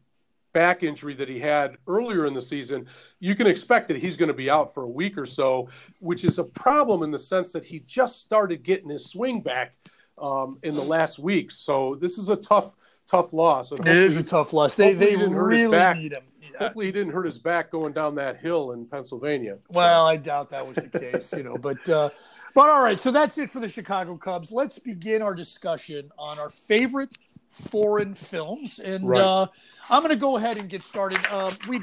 back 0.57 0.81
injury 0.81 1.13
that 1.13 1.29
he 1.29 1.39
had 1.39 1.77
earlier 1.87 2.25
in 2.25 2.33
the 2.33 2.41
season, 2.41 2.87
you 3.19 3.35
can 3.35 3.45
expect 3.45 3.87
that 3.89 3.97
he's 3.97 4.15
going 4.15 4.27
to 4.27 4.33
be 4.33 4.49
out 4.49 4.73
for 4.73 4.81
a 4.85 4.89
week 4.89 5.15
or 5.15 5.25
so, 5.25 5.69
which 5.99 6.23
is 6.23 6.39
a 6.39 6.43
problem 6.43 7.03
in 7.03 7.11
the 7.11 7.19
sense 7.19 7.51
that 7.51 7.63
he 7.63 7.81
just 7.81 8.21
started 8.21 8.63
getting 8.63 8.89
his 8.89 9.05
swing 9.05 9.39
back 9.39 9.75
um, 10.17 10.57
in 10.63 10.73
the 10.73 10.81
last 10.81 11.19
week. 11.19 11.51
So 11.51 11.95
this 12.01 12.17
is 12.17 12.29
a 12.29 12.35
tough, 12.35 12.73
tough 13.05 13.33
loss. 13.33 13.71
It 13.71 13.85
is 13.85 14.17
a 14.17 14.23
tough 14.23 14.51
loss. 14.51 14.73
They 14.73 14.93
they 14.93 15.15
really 15.15 15.99
need 15.99 16.13
him. 16.13 16.23
Hopefully, 16.57 16.87
he 16.87 16.91
didn't 16.91 17.13
hurt 17.13 17.25
his 17.25 17.37
back 17.37 17.69
going 17.69 17.93
down 17.93 18.15
that 18.15 18.39
hill 18.39 18.71
in 18.71 18.87
Pennsylvania. 18.87 19.59
Well, 19.69 20.07
I 20.07 20.17
doubt 20.17 20.49
that 20.49 20.65
was 20.65 20.77
the 20.77 20.89
case, 20.99 21.31
you 21.33 21.43
know. 21.43 21.55
But 21.55 21.87
uh, 21.87 22.09
but 22.55 22.67
all 22.71 22.83
right, 22.83 22.99
so 22.99 23.11
that's 23.11 23.37
it 23.37 23.51
for 23.51 23.59
the 23.59 23.69
Chicago 23.69 24.17
Cubs. 24.17 24.51
Let's 24.51 24.79
begin 24.79 25.21
our 25.21 25.35
discussion 25.35 26.09
on 26.17 26.39
our 26.39 26.49
favorite 26.49 27.11
foreign 27.57 28.15
films, 28.15 28.79
and 28.79 29.07
right. 29.07 29.21
uh, 29.21 29.47
I'm 29.89 30.01
going 30.01 30.13
to 30.13 30.19
go 30.19 30.35
ahead 30.35 30.57
and 30.57 30.69
get 30.69 30.83
started. 30.83 31.19
Uh, 31.31 31.51
we 31.67 31.81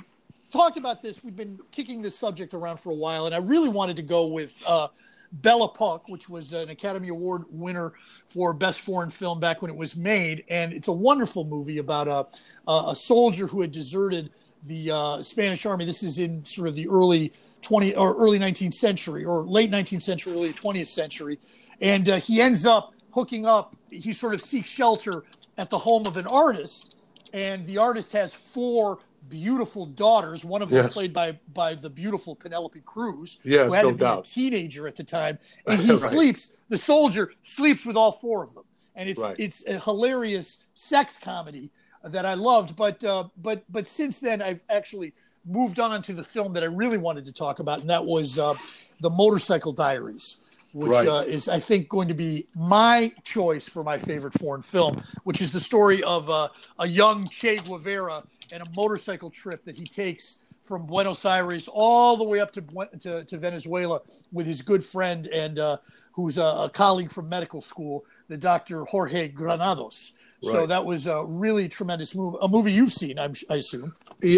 talked 0.52 0.76
about 0.76 1.00
this. 1.00 1.24
We've 1.24 1.36
been 1.36 1.58
kicking 1.72 2.02
this 2.02 2.18
subject 2.18 2.52
around 2.52 2.78
for 2.78 2.90
a 2.90 2.94
while, 2.94 3.24
and 3.26 3.34
I 3.34 3.38
really 3.38 3.70
wanted 3.70 3.96
to 3.96 4.02
go 4.02 4.26
with 4.26 4.62
uh, 4.66 4.88
Belle 5.32 5.64
Epoque, 5.64 6.06
which 6.08 6.28
was 6.28 6.52
an 6.52 6.68
Academy 6.68 7.08
Award 7.08 7.44
winner 7.48 7.94
for 8.28 8.52
Best 8.52 8.82
Foreign 8.82 9.08
Film 9.08 9.40
back 9.40 9.62
when 9.62 9.70
it 9.70 9.76
was 9.76 9.96
made, 9.96 10.44
and 10.48 10.74
it's 10.74 10.88
a 10.88 10.92
wonderful 10.92 11.44
movie 11.44 11.78
about 11.78 12.08
a 12.08 12.70
a 12.70 12.94
soldier 12.94 13.46
who 13.46 13.62
had 13.62 13.72
deserted 13.72 14.30
the 14.64 14.90
uh, 14.90 15.22
Spanish 15.22 15.64
army. 15.64 15.86
This 15.86 16.02
is 16.02 16.18
in 16.18 16.44
sort 16.44 16.68
of 16.68 16.74
the 16.74 16.88
early 16.88 17.32
20 17.62 17.94
or 17.96 18.14
early 18.16 18.38
19th 18.38 18.74
century 18.74 19.24
or 19.24 19.44
late 19.44 19.70
19th 19.70 20.02
century, 20.02 20.34
early 20.34 20.52
20th 20.52 20.88
century, 20.88 21.38
and 21.80 22.08
uh, 22.10 22.16
he 22.16 22.42
ends 22.42 22.66
up 22.66 22.92
hooking 23.12 23.46
up. 23.46 23.74
He 23.90 24.12
sort 24.12 24.34
of 24.34 24.42
seeks 24.42 24.68
shelter 24.68 25.24
at 25.56 25.70
the 25.70 25.78
home 25.78 26.06
of 26.06 26.18
an 26.18 26.26
artist, 26.26 26.93
and 27.34 27.66
the 27.66 27.78
artist 27.78 28.12
has 28.12 28.32
four 28.34 29.00
beautiful 29.28 29.86
daughters. 29.86 30.44
One 30.44 30.62
of 30.62 30.70
them 30.70 30.84
yes. 30.84 30.94
played 30.94 31.12
by 31.12 31.38
by 31.52 31.74
the 31.74 31.90
beautiful 31.90 32.34
Penelope 32.34 32.80
Cruz, 32.86 33.38
yes, 33.42 33.68
who 33.68 33.74
had 33.74 33.82
no 33.82 33.90
to 33.90 33.94
be 33.94 34.00
doubt. 34.00 34.26
a 34.26 34.30
teenager 34.30 34.86
at 34.86 34.96
the 34.96 35.04
time, 35.04 35.38
and 35.66 35.80
he 35.80 35.90
right. 35.90 35.98
sleeps. 35.98 36.56
The 36.70 36.78
soldier 36.78 37.32
sleeps 37.42 37.84
with 37.84 37.96
all 37.96 38.12
four 38.12 38.42
of 38.42 38.54
them, 38.54 38.64
and 38.94 39.08
it's 39.08 39.20
right. 39.20 39.34
it's 39.38 39.66
a 39.66 39.78
hilarious 39.80 40.64
sex 40.74 41.18
comedy 41.18 41.70
that 42.04 42.24
I 42.24 42.34
loved. 42.34 42.76
But 42.76 43.02
uh, 43.04 43.24
but 43.36 43.64
but 43.68 43.88
since 43.88 44.20
then, 44.20 44.40
I've 44.40 44.62
actually 44.70 45.12
moved 45.44 45.80
on 45.80 46.02
to 46.02 46.14
the 46.14 46.24
film 46.24 46.54
that 46.54 46.62
I 46.62 46.66
really 46.66 46.98
wanted 46.98 47.24
to 47.26 47.32
talk 47.32 47.58
about, 47.58 47.80
and 47.80 47.90
that 47.90 48.04
was 48.04 48.38
uh, 48.38 48.54
the 49.00 49.10
Motorcycle 49.10 49.72
Diaries 49.72 50.36
which 50.74 50.90
right. 50.90 51.06
uh, 51.06 51.22
is, 51.26 51.48
I 51.48 51.60
think, 51.60 51.88
going 51.88 52.08
to 52.08 52.14
be 52.14 52.48
my 52.54 53.12
choice 53.22 53.68
for 53.68 53.84
my 53.84 53.96
favorite 53.96 54.34
foreign 54.34 54.60
film, 54.60 55.00
which 55.22 55.40
is 55.40 55.52
the 55.52 55.60
story 55.60 56.02
of 56.02 56.28
uh, 56.28 56.48
a 56.80 56.86
young 56.86 57.28
Che 57.28 57.56
Guevara 57.58 58.24
and 58.50 58.60
a 58.60 58.66
motorcycle 58.74 59.30
trip 59.30 59.64
that 59.64 59.78
he 59.78 59.84
takes 59.84 60.38
from 60.64 60.84
Buenos 60.84 61.24
Aires 61.24 61.68
all 61.72 62.16
the 62.16 62.24
way 62.24 62.40
up 62.40 62.52
to 62.52 62.62
to, 63.00 63.24
to 63.24 63.38
Venezuela 63.38 64.00
with 64.32 64.46
his 64.46 64.62
good 64.62 64.84
friend 64.84 65.28
and 65.28 65.60
uh, 65.60 65.76
who's 66.12 66.38
a, 66.38 66.42
a, 66.42 66.70
colleague 66.70 67.12
from 67.12 67.28
medical 67.28 67.60
school, 67.60 68.04
the 68.28 68.36
Dr. 68.36 68.84
Jorge 68.84 69.28
Granados. 69.28 70.12
Right. 70.44 70.52
So 70.52 70.66
that 70.66 70.84
was 70.84 71.06
a 71.06 71.24
really 71.24 71.68
tremendous 71.68 72.14
movie. 72.14 72.38
A 72.40 72.48
movie 72.48 72.72
you've 72.72 72.92
seen, 72.92 73.18
I'm, 73.18 73.34
i 73.50 73.56
assume. 73.56 73.94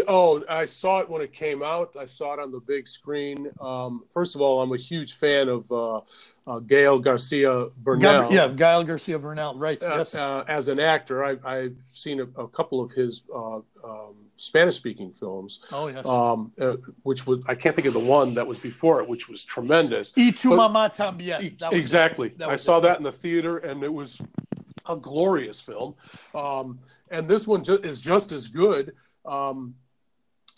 Oh, 0.08 0.44
I 0.48 0.64
saw 0.64 1.00
it 1.00 1.08
when 1.08 1.22
it 1.22 1.32
came 1.32 1.62
out. 1.62 1.94
I 1.98 2.06
saw 2.06 2.34
it 2.34 2.40
on 2.40 2.50
the 2.50 2.60
big 2.60 2.88
screen. 2.88 3.50
Um, 3.60 4.04
first 4.12 4.34
of 4.34 4.40
all, 4.40 4.62
I'm 4.62 4.72
a 4.72 4.76
huge 4.76 5.14
fan 5.14 5.48
of 5.48 5.70
uh, 5.70 6.00
uh, 6.46 6.58
Gael 6.60 6.98
Garcia 6.98 7.66
Bernal. 7.78 8.32
yeah, 8.32 8.48
Gael 8.48 8.84
Garcia 8.84 9.18
Bernal, 9.18 9.56
right? 9.56 9.82
Uh, 9.82 9.96
yes. 9.98 10.14
Uh, 10.14 10.44
as 10.48 10.68
an 10.68 10.78
actor, 10.78 11.24
I, 11.24 11.62
have 11.62 11.74
seen 11.92 12.20
a, 12.20 12.40
a, 12.40 12.48
couple 12.48 12.80
of 12.80 12.92
his 12.92 13.22
uh, 13.34 13.56
um, 13.56 14.14
Spanish-speaking 14.36 15.12
films. 15.18 15.60
Oh 15.72 15.88
yes. 15.88 16.06
Um, 16.06 16.52
uh, 16.60 16.76
which 17.02 17.26
was 17.26 17.40
I 17.46 17.54
can't 17.54 17.74
think 17.74 17.88
of 17.88 17.94
the 17.94 18.00
one 18.00 18.34
that 18.34 18.46
was 18.46 18.58
before 18.58 19.00
it, 19.00 19.08
which 19.08 19.28
was 19.28 19.44
tremendous. 19.44 20.12
Y 20.16 20.30
tu 20.30 20.50
mamá 20.50 20.94
también. 20.94 21.56
exactly. 21.72 22.32
I 22.44 22.56
saw 22.56 22.78
it. 22.78 22.82
that 22.82 22.98
in 22.98 23.04
the 23.04 23.12
theater, 23.12 23.58
and 23.58 23.82
it 23.82 23.92
was 23.92 24.20
a 24.88 24.96
glorious 24.96 25.60
film. 25.60 25.94
Um, 26.34 26.78
and 27.10 27.28
this 27.28 27.46
one 27.46 27.64
ju- 27.64 27.80
is 27.82 28.00
just 28.00 28.32
as 28.32 28.48
good. 28.48 28.94
Um, 29.24 29.74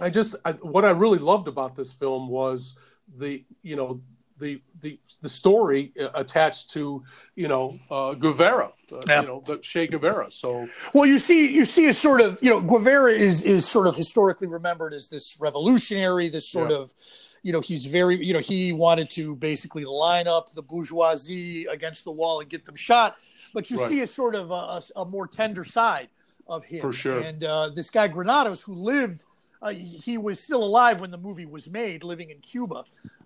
I 0.00 0.10
just 0.10 0.36
I, 0.44 0.52
what 0.52 0.84
I 0.84 0.90
really 0.90 1.18
loved 1.18 1.48
about 1.48 1.74
this 1.74 1.92
film 1.92 2.28
was 2.28 2.74
the 3.16 3.44
you 3.62 3.76
know 3.76 4.00
the 4.38 4.60
the 4.80 4.98
the 5.20 5.28
story 5.28 5.92
uh, 6.00 6.08
attached 6.14 6.70
to 6.70 7.02
you 7.34 7.48
know 7.48 7.78
uh, 7.90 8.14
Guevara, 8.14 8.70
uh, 8.92 9.00
yeah. 9.06 9.22
you 9.22 9.26
know 9.26 9.42
the 9.46 9.58
Che 9.58 9.86
Guevara. 9.88 10.30
So 10.30 10.68
well, 10.94 11.06
you 11.06 11.18
see 11.18 11.52
you 11.52 11.64
see 11.64 11.88
a 11.88 11.94
sort 11.94 12.20
of 12.20 12.38
you 12.40 12.50
know 12.50 12.60
Guevara 12.60 13.12
is 13.12 13.42
is 13.42 13.66
sort 13.66 13.86
of 13.86 13.96
historically 13.96 14.46
remembered 14.46 14.94
as 14.94 15.08
this 15.08 15.36
revolutionary, 15.40 16.28
this 16.28 16.48
sort 16.48 16.70
yeah. 16.70 16.78
of 16.78 16.94
you 17.42 17.52
know 17.52 17.60
he's 17.60 17.84
very 17.84 18.24
you 18.24 18.32
know 18.32 18.40
he 18.40 18.72
wanted 18.72 19.10
to 19.10 19.34
basically 19.36 19.84
line 19.84 20.28
up 20.28 20.52
the 20.52 20.62
bourgeoisie 20.62 21.66
against 21.66 22.04
the 22.04 22.12
wall 22.12 22.40
and 22.40 22.48
get 22.48 22.64
them 22.64 22.76
shot 22.76 23.16
but 23.54 23.70
you 23.70 23.78
right. 23.78 23.88
see 23.88 24.00
a 24.00 24.06
sort 24.06 24.34
of 24.34 24.50
a, 24.50 24.82
a, 25.00 25.04
more 25.04 25.26
tender 25.26 25.64
side 25.64 26.08
of 26.46 26.64
him. 26.64 26.80
For 26.80 26.92
sure. 26.92 27.20
And 27.20 27.44
uh, 27.44 27.70
this 27.70 27.90
guy 27.90 28.08
Granados, 28.08 28.62
who 28.62 28.74
lived, 28.74 29.24
uh, 29.60 29.70
he 29.70 30.18
was 30.18 30.40
still 30.40 30.62
alive 30.62 31.00
when 31.00 31.10
the 31.10 31.18
movie 31.18 31.46
was 31.46 31.68
made, 31.68 32.04
living 32.04 32.30
in 32.30 32.38
Cuba. 32.38 32.84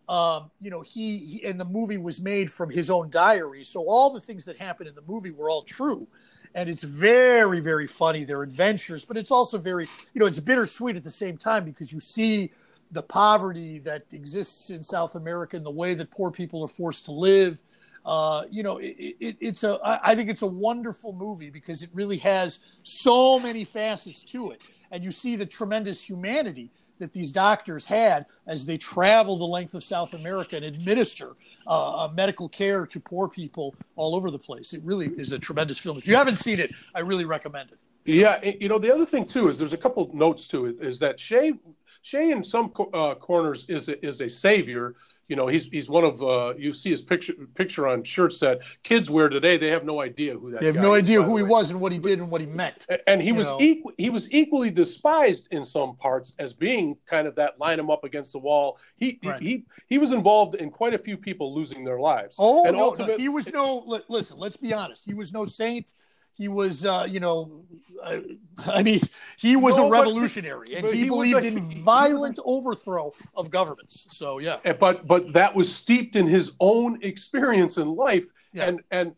Um, 0.08 0.50
you 0.60 0.70
know, 0.70 0.80
he, 0.80 1.18
he, 1.18 1.44
and 1.44 1.58
the 1.58 1.64
movie 1.64 1.96
was 1.96 2.20
made 2.20 2.50
from 2.50 2.70
his 2.70 2.90
own 2.90 3.08
diary. 3.10 3.64
So 3.64 3.84
all 3.84 4.10
the 4.10 4.20
things 4.20 4.44
that 4.46 4.58
happened 4.58 4.88
in 4.88 4.94
the 4.94 5.02
movie 5.06 5.30
were 5.30 5.48
all 5.48 5.62
true. 5.62 6.06
And 6.54 6.68
it's 6.68 6.82
very, 6.82 7.60
very 7.60 7.86
funny. 7.86 8.24
Their 8.24 8.42
adventures, 8.42 9.04
but 9.04 9.16
it's 9.16 9.30
also 9.30 9.58
very, 9.58 9.88
you 10.12 10.18
know, 10.18 10.26
it's 10.26 10.38
bittersweet 10.38 10.96
at 10.96 11.04
the 11.04 11.10
same 11.10 11.38
time 11.38 11.64
because 11.64 11.92
you 11.92 12.00
see 12.00 12.50
the 12.90 13.02
poverty 13.02 13.78
that 13.80 14.04
exists 14.12 14.68
in 14.68 14.84
South 14.84 15.14
America 15.14 15.56
and 15.56 15.64
the 15.64 15.70
way 15.70 15.94
that 15.94 16.10
poor 16.10 16.30
people 16.30 16.62
are 16.62 16.68
forced 16.68 17.06
to 17.06 17.12
live 17.12 17.62
uh, 18.04 18.44
you 18.50 18.62
know, 18.62 18.78
it, 18.78 19.16
it, 19.20 19.36
it's 19.40 19.64
a. 19.64 19.78
I 20.02 20.14
think 20.14 20.28
it's 20.28 20.42
a 20.42 20.46
wonderful 20.46 21.12
movie 21.12 21.50
because 21.50 21.82
it 21.82 21.90
really 21.92 22.18
has 22.18 22.78
so 22.82 23.38
many 23.38 23.64
facets 23.64 24.22
to 24.24 24.50
it, 24.50 24.62
and 24.90 25.04
you 25.04 25.10
see 25.10 25.36
the 25.36 25.46
tremendous 25.46 26.02
humanity 26.02 26.70
that 26.98 27.12
these 27.12 27.32
doctors 27.32 27.84
had 27.84 28.26
as 28.46 28.64
they 28.64 28.78
travel 28.78 29.36
the 29.36 29.44
length 29.44 29.74
of 29.74 29.82
South 29.82 30.14
America 30.14 30.56
and 30.56 30.64
administer 30.64 31.32
uh, 31.66 32.08
medical 32.14 32.48
care 32.48 32.86
to 32.86 33.00
poor 33.00 33.28
people 33.28 33.74
all 33.96 34.14
over 34.14 34.30
the 34.30 34.38
place. 34.38 34.72
It 34.72 34.82
really 34.84 35.08
is 35.08 35.32
a 35.32 35.38
tremendous 35.38 35.78
film. 35.78 35.98
If 35.98 36.06
you 36.06 36.14
haven't 36.14 36.36
seen 36.36 36.60
it, 36.60 36.72
I 36.94 37.00
really 37.00 37.24
recommend 37.24 37.70
it. 37.70 37.78
So. 38.06 38.12
Yeah, 38.12 38.44
you 38.44 38.68
know 38.68 38.78
the 38.78 38.92
other 38.92 39.06
thing 39.06 39.26
too 39.26 39.48
is 39.48 39.58
there's 39.58 39.72
a 39.72 39.78
couple 39.78 40.10
notes 40.12 40.46
to 40.48 40.66
it. 40.66 40.76
Is 40.80 40.98
that 41.00 41.18
Che 41.18 41.52
Che 42.02 42.30
in 42.30 42.42
some 42.42 42.72
uh, 42.92 43.14
corners 43.14 43.64
is 43.68 43.88
a, 43.88 44.04
is 44.04 44.20
a 44.20 44.28
savior 44.28 44.96
you 45.28 45.36
know, 45.36 45.46
he's 45.46 45.66
he's 45.66 45.88
one 45.88 46.04
of 46.04 46.22
uh, 46.22 46.54
you 46.56 46.74
see 46.74 46.90
his 46.90 47.00
picture 47.00 47.32
picture 47.54 47.86
on 47.86 48.04
shirts 48.04 48.40
that 48.40 48.58
kids 48.82 49.08
wear 49.08 49.28
today. 49.28 49.56
They 49.56 49.68
have 49.68 49.84
no 49.84 50.00
idea 50.00 50.36
who 50.36 50.50
that. 50.50 50.60
They 50.60 50.66
have 50.66 50.76
no 50.76 50.94
idea 50.94 51.20
is, 51.20 51.26
who 51.26 51.36
he 51.36 51.42
was 51.42 51.70
and 51.70 51.80
what 51.80 51.92
he 51.92 51.98
did 51.98 52.18
and 52.18 52.30
what 52.30 52.40
he 52.40 52.46
meant. 52.46 52.86
And 53.06 53.22
he 53.22 53.32
was 53.32 53.48
equal, 53.60 53.92
he 53.98 54.10
was 54.10 54.30
equally 54.32 54.70
despised 54.70 55.48
in 55.50 55.64
some 55.64 55.96
parts 55.96 56.32
as 56.38 56.52
being 56.52 56.96
kind 57.06 57.26
of 57.26 57.34
that 57.36 57.58
line 57.58 57.78
him 57.78 57.90
up 57.90 58.04
against 58.04 58.32
the 58.32 58.40
wall. 58.40 58.78
He 58.96 59.18
right. 59.24 59.40
he 59.40 59.64
he 59.88 59.98
was 59.98 60.10
involved 60.10 60.56
in 60.56 60.70
quite 60.70 60.94
a 60.94 60.98
few 60.98 61.16
people 61.16 61.54
losing 61.54 61.84
their 61.84 62.00
lives. 62.00 62.36
Oh 62.38 62.64
and 62.64 62.76
no, 62.76 62.84
ultimate, 62.84 63.12
no, 63.12 63.16
he 63.16 63.28
was 63.28 63.52
no. 63.52 64.02
Listen, 64.08 64.38
let's 64.38 64.56
be 64.56 64.72
honest. 64.72 65.06
He 65.06 65.14
was 65.14 65.32
no 65.32 65.44
saint 65.44 65.94
he 66.34 66.48
was, 66.48 66.84
uh, 66.84 67.06
you 67.08 67.20
know, 67.20 67.64
I, 68.04 68.22
I, 68.66 68.82
mean, 68.82 69.00
he 69.36 69.56
was 69.56 69.76
no, 69.76 69.86
a 69.86 69.90
revolutionary, 69.90 70.68
but, 70.68 70.76
and 70.76 70.82
but 70.82 70.94
he, 70.94 71.02
he, 71.02 71.08
believed 71.08 71.44
a, 71.44 71.46
in 71.46 71.82
violent 71.82 72.38
a, 72.38 72.42
overthrow 72.42 73.12
of 73.34 73.50
governments. 73.50 74.06
So 74.10 74.38
yeah, 74.38 74.58
but 74.78 75.06
but 75.06 75.32
that 75.34 75.54
was 75.54 75.74
steeped 75.74 76.16
in 76.16 76.26
his 76.26 76.52
own 76.60 77.02
experience 77.02 77.76
in 77.76 77.94
life, 77.94 78.24
yeah. 78.52 78.64
and 78.64 78.80
and 78.90 79.14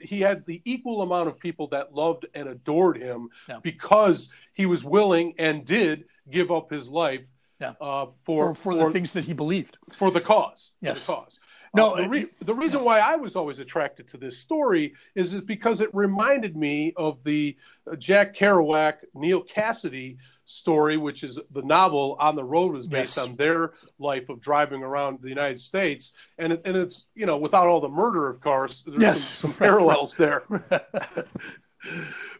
he 0.00 0.20
had 0.20 0.46
the 0.46 0.62
equal 0.64 1.02
amount 1.02 1.28
of 1.28 1.38
people 1.38 1.68
that 1.68 1.94
loved 1.94 2.26
and 2.34 2.48
adored 2.48 2.96
him 2.96 3.28
yeah. 3.48 3.58
because 3.62 4.28
he 4.52 4.66
was 4.66 4.84
willing 4.84 5.34
and 5.38 5.64
did 5.64 6.04
give 6.30 6.50
up 6.50 6.70
his 6.70 6.88
life 6.88 7.22
yeah. 7.60 7.74
uh, 7.80 8.06
for, 8.24 8.54
for, 8.54 8.72
for 8.72 8.84
the 8.84 8.90
things 8.90 9.12
that 9.12 9.24
he 9.24 9.32
believed 9.32 9.76
for 9.92 10.10
the 10.10 10.20
cause. 10.20 10.70
Yes, 10.80 11.04
the 11.06 11.12
cause. 11.12 11.38
No, 11.78 11.92
uh, 11.92 12.02
the, 12.02 12.08
re- 12.08 12.26
the, 12.44 12.54
reason 12.54 12.84
why 12.84 12.98
I 12.98 13.16
was 13.16 13.36
always 13.36 13.58
attracted 13.58 14.08
to 14.10 14.16
this 14.16 14.38
story 14.38 14.94
is, 15.14 15.32
is 15.32 15.40
because 15.40 15.80
it 15.80 15.94
reminded 15.94 16.56
me 16.56 16.92
of 16.96 17.22
the 17.24 17.56
uh, 17.90 17.96
Jack 17.96 18.36
Kerouac, 18.36 18.94
Neal 19.14 19.44
Cassady 19.44 20.18
story, 20.44 20.96
which 20.96 21.22
is 21.22 21.38
the 21.52 21.62
novel 21.62 22.16
On 22.20 22.34
the 22.34 22.44
Road 22.44 22.72
was 22.72 22.86
based 22.86 23.16
yes. 23.16 23.26
on 23.26 23.36
their 23.36 23.72
life 23.98 24.28
of 24.28 24.40
driving 24.40 24.82
around 24.82 25.20
the 25.20 25.28
United 25.28 25.60
States, 25.60 26.12
and 26.38 26.54
it, 26.54 26.62
and 26.64 26.76
it's 26.76 27.04
you 27.14 27.26
know 27.26 27.36
without 27.36 27.66
all 27.66 27.80
the 27.80 27.88
murder, 27.88 28.28
of 28.28 28.40
course. 28.40 28.82
There's 28.86 28.98
yes. 28.98 29.24
some, 29.24 29.50
some 29.50 29.58
parallels 29.58 30.16
there. 30.16 30.44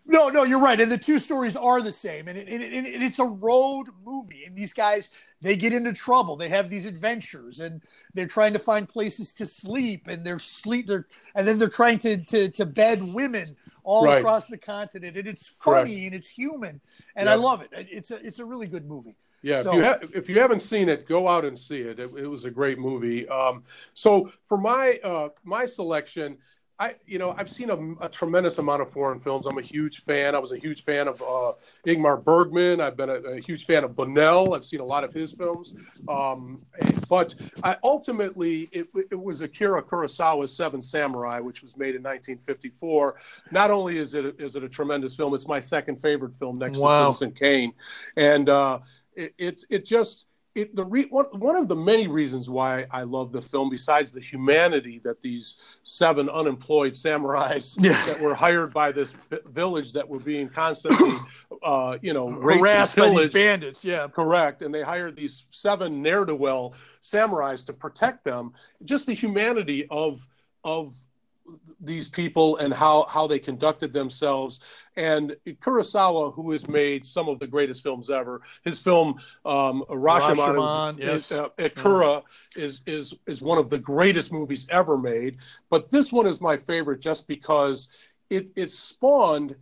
No, 0.07 0.29
no, 0.29 0.43
you're 0.45 0.59
right. 0.59 0.81
And 0.81 0.91
the 0.91 0.99
two 0.99 1.19
stories 1.19 1.55
are 1.57 1.81
the 1.83 1.93
same. 1.93 2.29
And, 2.29 2.39
it, 2.39 2.49
it, 2.49 2.61
it, 2.63 3.03
it's 3.03 3.19
a 3.19 3.25
road 3.25 3.89
movie. 4.05 4.45
And 4.45 4.57
these 4.57 4.73
guys, 4.73 5.11
they 5.43 5.55
get 5.55 5.73
into 5.73 5.93
trouble. 5.93 6.37
They 6.37 6.49
have 6.49 6.69
these 6.71 6.87
adventures 6.87 7.61
and 7.61 7.83
they're 8.15 8.27
trying 8.27 8.53
to 8.55 8.59
find 8.59 8.89
places 8.89 9.33
to 9.35 9.47
sleep 9.47 10.09
and 10.09 10.25
they're 10.27 10.39
sleep 10.39 10.87
they're 10.89 11.07
and 11.35 11.47
then 11.47 11.59
they're 11.59 11.69
trying 11.69 11.99
to 11.99 12.17
to, 12.25 12.49
to 12.49 12.67
bed 12.67 13.03
women 13.03 13.55
all 13.85 14.05
Right. 14.05 14.19
across 14.19 14.49
the 14.49 14.59
continent. 14.59 15.17
And 15.17 15.29
it's 15.29 15.47
funny 15.47 15.91
Correct. 15.95 16.05
and 16.07 16.15
it's 16.15 16.29
human. 16.29 16.81
And 17.15 17.29
I 17.31 17.35
love 17.35 17.63
it. 17.63 17.69
It's 17.73 18.11
a 18.11 18.17
it's 18.27 18.39
a 18.41 18.45
really 18.45 18.67
good 18.67 18.87
movie. 18.87 19.15
Yeah, 19.43 19.63
So- 19.63 19.71
if 19.71 19.77
you 19.77 19.85
ha- 19.85 19.99
if 20.15 20.29
you 20.29 20.41
haven't 20.41 20.61
seen 20.63 20.89
it, 20.89 21.07
go 21.07 21.29
out 21.29 21.45
and 21.45 21.57
see 21.57 21.79
it. 21.83 22.01
It, 22.01 22.11
it 22.17 22.27
was 22.27 22.45
a 22.45 22.51
great 22.51 22.79
movie. 22.79 23.29
Um, 23.29 23.63
so 23.95 24.33
for 24.49 24.59
my 24.59 24.99
uh, 25.05 25.29
my 25.45 25.65
selection, 25.65 26.39
I 26.81 26.95
you 27.07 27.19
know 27.19 27.35
I've 27.37 27.51
seen 27.51 27.71
a, 27.71 28.05
a 28.05 28.09
tremendous 28.09 28.59
amount 28.59 28.83
of 28.83 28.91
foreign 28.93 29.19
films. 29.19 29.47
I'm 29.47 29.59
a 29.59 29.63
huge 29.63 30.03
fan. 30.05 30.35
I 30.35 30.39
was 30.39 30.53
a 30.53 30.59
huge 30.59 30.85
fan 30.85 31.09
of 31.09 31.21
uh, 31.23 31.53
Ingmar 31.87 32.23
Bergman. 32.23 32.81
I've 32.81 32.97
been 32.97 33.11
a, 33.11 33.15
a 33.15 33.41
huge 33.41 33.65
fan 33.67 33.83
of 33.85 33.97
Bonnell. 33.97 34.55
I've 34.55 34.65
seen 34.65 34.81
a 34.81 34.85
lot 34.85 35.03
of 35.05 35.13
his 35.13 35.33
films. 35.33 35.75
Um, 36.09 36.65
but 37.09 37.35
I, 37.65 37.77
ultimately, 37.83 38.69
it, 38.73 38.87
it 39.11 39.19
was 39.21 39.41
Akira 39.41 39.83
Kurosawa's 39.83 40.55
Seven 40.55 40.81
Samurai, 40.81 41.41
which 41.41 41.63
was 41.63 41.77
made 41.77 41.95
in 41.97 42.03
1954. 42.03 43.17
Not 43.51 43.71
only 43.71 43.99
is 43.99 44.15
it 44.15 44.37
is 44.39 44.55
it 44.57 44.63
a 44.63 44.69
tremendous 44.69 45.17
film, 45.17 45.35
it's 45.35 45.49
my 45.49 45.61
second 45.61 46.01
favorite 46.01 46.35
film 46.37 46.59
next 46.59 46.79
Wow. 46.79 47.09
to 47.11 47.17
Citizen 47.19 47.33
Kane, 47.35 47.73
and 48.17 48.49
uh, 48.49 48.79
it, 49.17 49.35
it 49.39 49.65
it 49.69 49.85
just 49.85 50.27
it 50.59 50.75
the 50.77 50.85
re, 50.85 51.07
one 51.11 51.27
one 51.39 51.57
of 51.57 51.69
the 51.69 51.77
many 51.77 52.07
reasons 52.07 52.51
why 52.51 52.87
I 52.91 53.03
love 53.03 53.33
the 53.33 53.41
film, 53.41 53.71
besides 53.71 54.13
the 54.13 54.21
humanity 54.21 55.01
that 55.05 55.23
these 55.23 55.57
seven 55.83 56.29
unemployed 56.29 56.93
samurais 56.93 57.77
Yeah. 57.81 58.05
that 58.07 58.21
were 58.21 58.35
hired 58.35 58.73
by 58.73 58.93
this 58.93 59.13
village 59.47 59.93
that 59.93 60.09
were 60.09 60.19
being 60.19 60.49
constantly, 60.49 61.15
uh, 61.63 61.99
you 62.03 62.13
know, 62.13 62.31
Harassed 62.31 62.97
by 62.97 63.11
these 63.11 63.31
bandits. 63.31 63.85
Yeah. 63.85 64.09
Correct. 64.09 64.63
And 64.63 64.75
they 64.75 64.83
hired 64.83 65.17
these 65.17 65.45
seven 65.51 66.03
ne'er 66.03 66.25
do 66.25 66.35
well 66.35 66.75
samurais 67.03 67.65
to 67.67 67.73
protect 67.73 68.25
them. 68.25 68.53
Just 68.85 69.07
the 69.07 69.15
humanity 69.15 69.87
of 69.91 70.27
of 70.65 70.95
these 71.81 72.09
people 72.09 72.57
and 72.57 72.75
how, 72.75 73.07
how 73.09 73.27
they 73.27 73.39
conducted 73.39 73.93
themselves. 73.93 74.61
And 74.97 75.37
Kurosawa, 75.47 76.35
who 76.35 76.51
has 76.53 76.67
made 76.69 77.07
some 77.07 77.29
of 77.29 77.39
the 77.39 77.47
greatest 77.47 77.83
films 77.83 78.11
ever, 78.11 78.43
his 78.65 78.79
film 78.79 79.21
um, 79.45 79.85
Rashomon, 79.89 80.37
Rashomon, 80.37 81.01
is, 81.01 81.31
yes. 81.31 81.33
uh, 81.33 81.49
Akira 81.59 82.23
is, 82.57 82.81
is, 82.87 83.15
is 83.27 83.41
one 83.41 83.59
of 83.59 83.71
the 83.71 83.79
greatest 83.79 84.33
movies 84.33 84.67
ever 84.71 84.99
made. 84.99 85.39
But 85.71 85.91
this 85.91 86.11
one 86.11 86.27
is 86.27 86.41
my 86.41 86.57
favorite 86.57 87.01
just 87.01 87.29
because 87.29 87.89
it, 88.29 88.49
it 88.57 88.71
spawned 88.73 89.55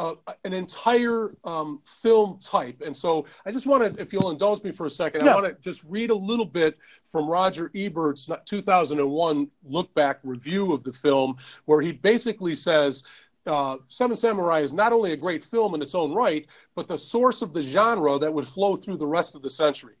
uh, 0.00 0.14
an 0.44 0.54
entire 0.54 1.36
um, 1.44 1.80
film 2.02 2.38
type. 2.40 2.80
And 2.84 2.96
so 2.96 3.26
I 3.44 3.52
just 3.52 3.66
want 3.66 3.94
to, 3.94 4.00
if 4.00 4.14
you'll 4.14 4.30
indulge 4.30 4.62
me 4.62 4.72
for 4.72 4.86
a 4.86 4.90
second, 4.90 5.26
Yeah. 5.26 5.32
I 5.32 5.34
want 5.34 5.46
to 5.54 5.62
just 5.62 5.84
read 5.86 6.08
a 6.08 6.14
little 6.14 6.46
bit 6.46 6.78
from 7.12 7.28
Roger 7.28 7.70
Ebert's 7.74 8.26
2001 8.46 9.48
look 9.64 9.92
back 9.94 10.20
review 10.24 10.72
of 10.72 10.84
the 10.84 10.92
film, 10.92 11.36
where 11.66 11.82
he 11.82 11.92
basically 11.92 12.54
says, 12.54 13.02
uh, 13.46 13.76
Seven 13.88 14.16
Samurai 14.16 14.60
is 14.60 14.72
not 14.72 14.92
only 14.94 15.12
a 15.12 15.16
great 15.16 15.44
film 15.44 15.74
in 15.74 15.82
its 15.82 15.94
own 15.94 16.14
right, 16.14 16.46
but 16.74 16.88
the 16.88 16.96
source 16.96 17.42
of 17.42 17.52
the 17.52 17.60
genre 17.60 18.18
that 18.18 18.32
would 18.32 18.46
flow 18.48 18.76
through 18.76 18.96
the 18.96 19.06
rest 19.06 19.34
of 19.34 19.42
the 19.42 19.50
century. 19.50 19.94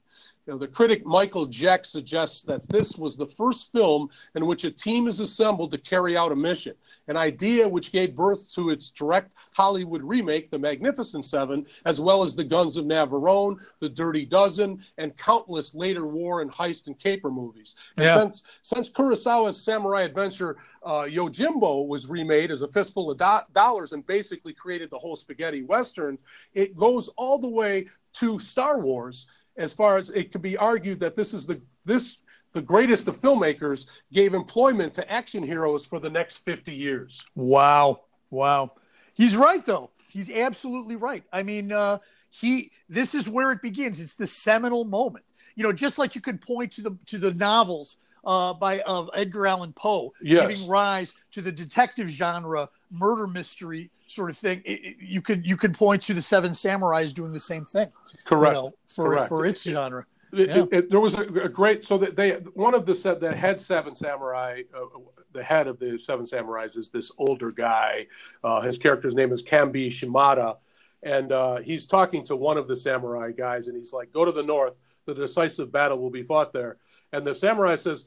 You 0.46 0.54
know, 0.54 0.58
the 0.58 0.68
critic 0.68 1.04
Michael 1.04 1.46
Jeck 1.46 1.84
suggests 1.84 2.42
that 2.42 2.66
this 2.68 2.96
was 2.96 3.14
the 3.14 3.26
first 3.26 3.70
film 3.72 4.08
in 4.34 4.46
which 4.46 4.64
a 4.64 4.70
team 4.70 5.06
is 5.06 5.20
assembled 5.20 5.70
to 5.70 5.78
carry 5.78 6.16
out 6.16 6.32
a 6.32 6.36
mission, 6.36 6.74
an 7.08 7.16
idea 7.16 7.68
which 7.68 7.92
gave 7.92 8.16
birth 8.16 8.50
to 8.54 8.70
its 8.70 8.88
direct 8.88 9.32
Hollywood 9.52 10.02
remake, 10.02 10.50
The 10.50 10.58
Magnificent 10.58 11.26
Seven, 11.26 11.66
as 11.84 12.00
well 12.00 12.22
as 12.22 12.34
The 12.34 12.44
Guns 12.44 12.78
of 12.78 12.86
Navarone, 12.86 13.58
The 13.80 13.90
Dirty 13.90 14.24
Dozen, 14.24 14.82
and 14.96 15.16
countless 15.18 15.74
later 15.74 16.06
war 16.06 16.40
and 16.40 16.50
heist 16.50 16.86
and 16.86 16.98
caper 16.98 17.30
movies. 17.30 17.74
And 17.98 18.06
Yeah. 18.06 18.14
since, 18.16 18.42
since 18.62 18.88
Kurosawa's 18.90 19.62
samurai 19.62 20.02
adventure 20.02 20.56
uh, 20.82 21.02
Yojimbo 21.02 21.86
was 21.86 22.06
remade 22.06 22.50
as 22.50 22.62
a 22.62 22.68
fistful 22.68 23.10
of 23.10 23.18
do- 23.18 23.52
dollars 23.52 23.92
and 23.92 24.06
basically 24.06 24.54
created 24.54 24.88
the 24.88 24.98
whole 24.98 25.16
spaghetti 25.16 25.62
western, 25.62 26.16
it 26.54 26.74
goes 26.74 27.08
all 27.18 27.38
the 27.38 27.48
way 27.48 27.86
to 28.14 28.38
Star 28.38 28.80
Wars 28.80 29.26
as 29.60 29.72
far 29.72 29.96
as 29.98 30.08
it 30.10 30.32
could 30.32 30.42
be 30.42 30.56
argued 30.56 30.98
that 31.00 31.14
this 31.16 31.32
is 31.34 31.46
the 31.46 31.60
this 31.84 32.16
the 32.52 32.60
greatest 32.62 33.06
of 33.06 33.20
filmmakers 33.20 33.86
gave 34.12 34.34
employment 34.34 34.92
to 34.94 35.08
action 35.10 35.42
heroes 35.44 35.86
for 35.86 36.00
the 36.00 36.10
next 36.10 36.38
50 36.38 36.74
years. 36.74 37.22
Wow. 37.36 38.00
Wow. 38.30 38.72
He's 39.14 39.36
right 39.36 39.64
though. 39.64 39.90
He's 40.08 40.28
absolutely 40.30 40.96
right. 40.96 41.22
I 41.32 41.44
mean, 41.44 41.70
uh, 41.70 41.98
he 42.30 42.72
this 42.88 43.14
is 43.14 43.28
where 43.28 43.52
it 43.52 43.62
begins. 43.62 44.00
It's 44.00 44.14
the 44.14 44.26
seminal 44.26 44.84
moment. 44.84 45.24
You 45.54 45.62
know, 45.62 45.72
just 45.72 45.98
like 45.98 46.14
you 46.14 46.20
could 46.20 46.40
point 46.40 46.72
to 46.72 46.82
the 46.82 46.98
to 47.06 47.18
the 47.18 47.32
novels 47.34 47.96
uh, 48.24 48.52
by 48.54 48.80
of 48.80 49.10
Edgar 49.14 49.46
Allan 49.46 49.72
Poe, 49.72 50.12
Yes. 50.22 50.48
giving 50.56 50.68
rise 50.68 51.12
to 51.32 51.42
the 51.42 51.52
detective 51.52 52.08
genre, 52.08 52.68
murder 52.90 53.26
mystery 53.26 53.90
sort 54.06 54.30
of 54.30 54.36
thing. 54.38 54.62
It, 54.64 54.80
it- 54.84 54.96
you 55.00 55.22
could 55.22 55.46
you 55.46 55.56
could 55.56 55.74
point 55.74 56.02
to 56.04 56.14
the 56.14 56.22
Seven 56.22 56.52
Samurais 56.52 57.12
doing 57.14 57.32
the 57.32 57.40
same 57.40 57.64
thing. 57.64 57.90
Correct. 58.24 58.54
You 58.56 58.62
know, 58.62 58.74
for 58.88 59.04
Correct. 59.14 59.28
for 59.28 59.46
its 59.46 59.62
genre. 59.62 60.06
Yeah. 60.32 60.64
it- 60.70 60.90
there 60.90 61.00
was 61.00 61.14
a, 61.14 61.22
a 61.22 61.48
great 61.48 61.82
so 61.82 61.98
that 61.98 62.14
they 62.14 62.32
one 62.54 62.74
of 62.74 62.86
the 62.86 62.94
set 62.94 63.18
the 63.20 63.34
head 63.34 63.60
seven 63.60 63.96
samurai 63.96 64.62
uh, 64.76 64.84
the 65.32 65.42
head 65.42 65.66
of 65.66 65.80
the 65.80 65.98
seven 65.98 66.24
samurais 66.24 66.76
is 66.76 66.88
this 66.88 67.10
older 67.18 67.50
guy 67.50 68.06
uh, 68.44 68.60
his 68.60 68.78
character's 68.78 69.16
name 69.16 69.32
is 69.32 69.42
kambei 69.42 69.90
shimada 69.90 70.56
and 71.02 71.32
uh, 71.32 71.56
he's 71.56 71.84
talking 71.84 72.22
to 72.26 72.36
one 72.36 72.56
of 72.56 72.68
the 72.68 72.76
samurai 72.76 73.32
guys 73.32 73.66
and 73.66 73.76
he's 73.76 73.92
like 73.92 74.12
go 74.12 74.24
to 74.24 74.30
the 74.30 74.42
north 74.44 74.74
the 75.06 75.14
decisive 75.14 75.72
battle 75.72 75.98
will 75.98 76.10
be 76.10 76.22
fought 76.22 76.52
there 76.52 76.76
and 77.12 77.26
the 77.26 77.34
samurai 77.34 77.74
says 77.74 78.04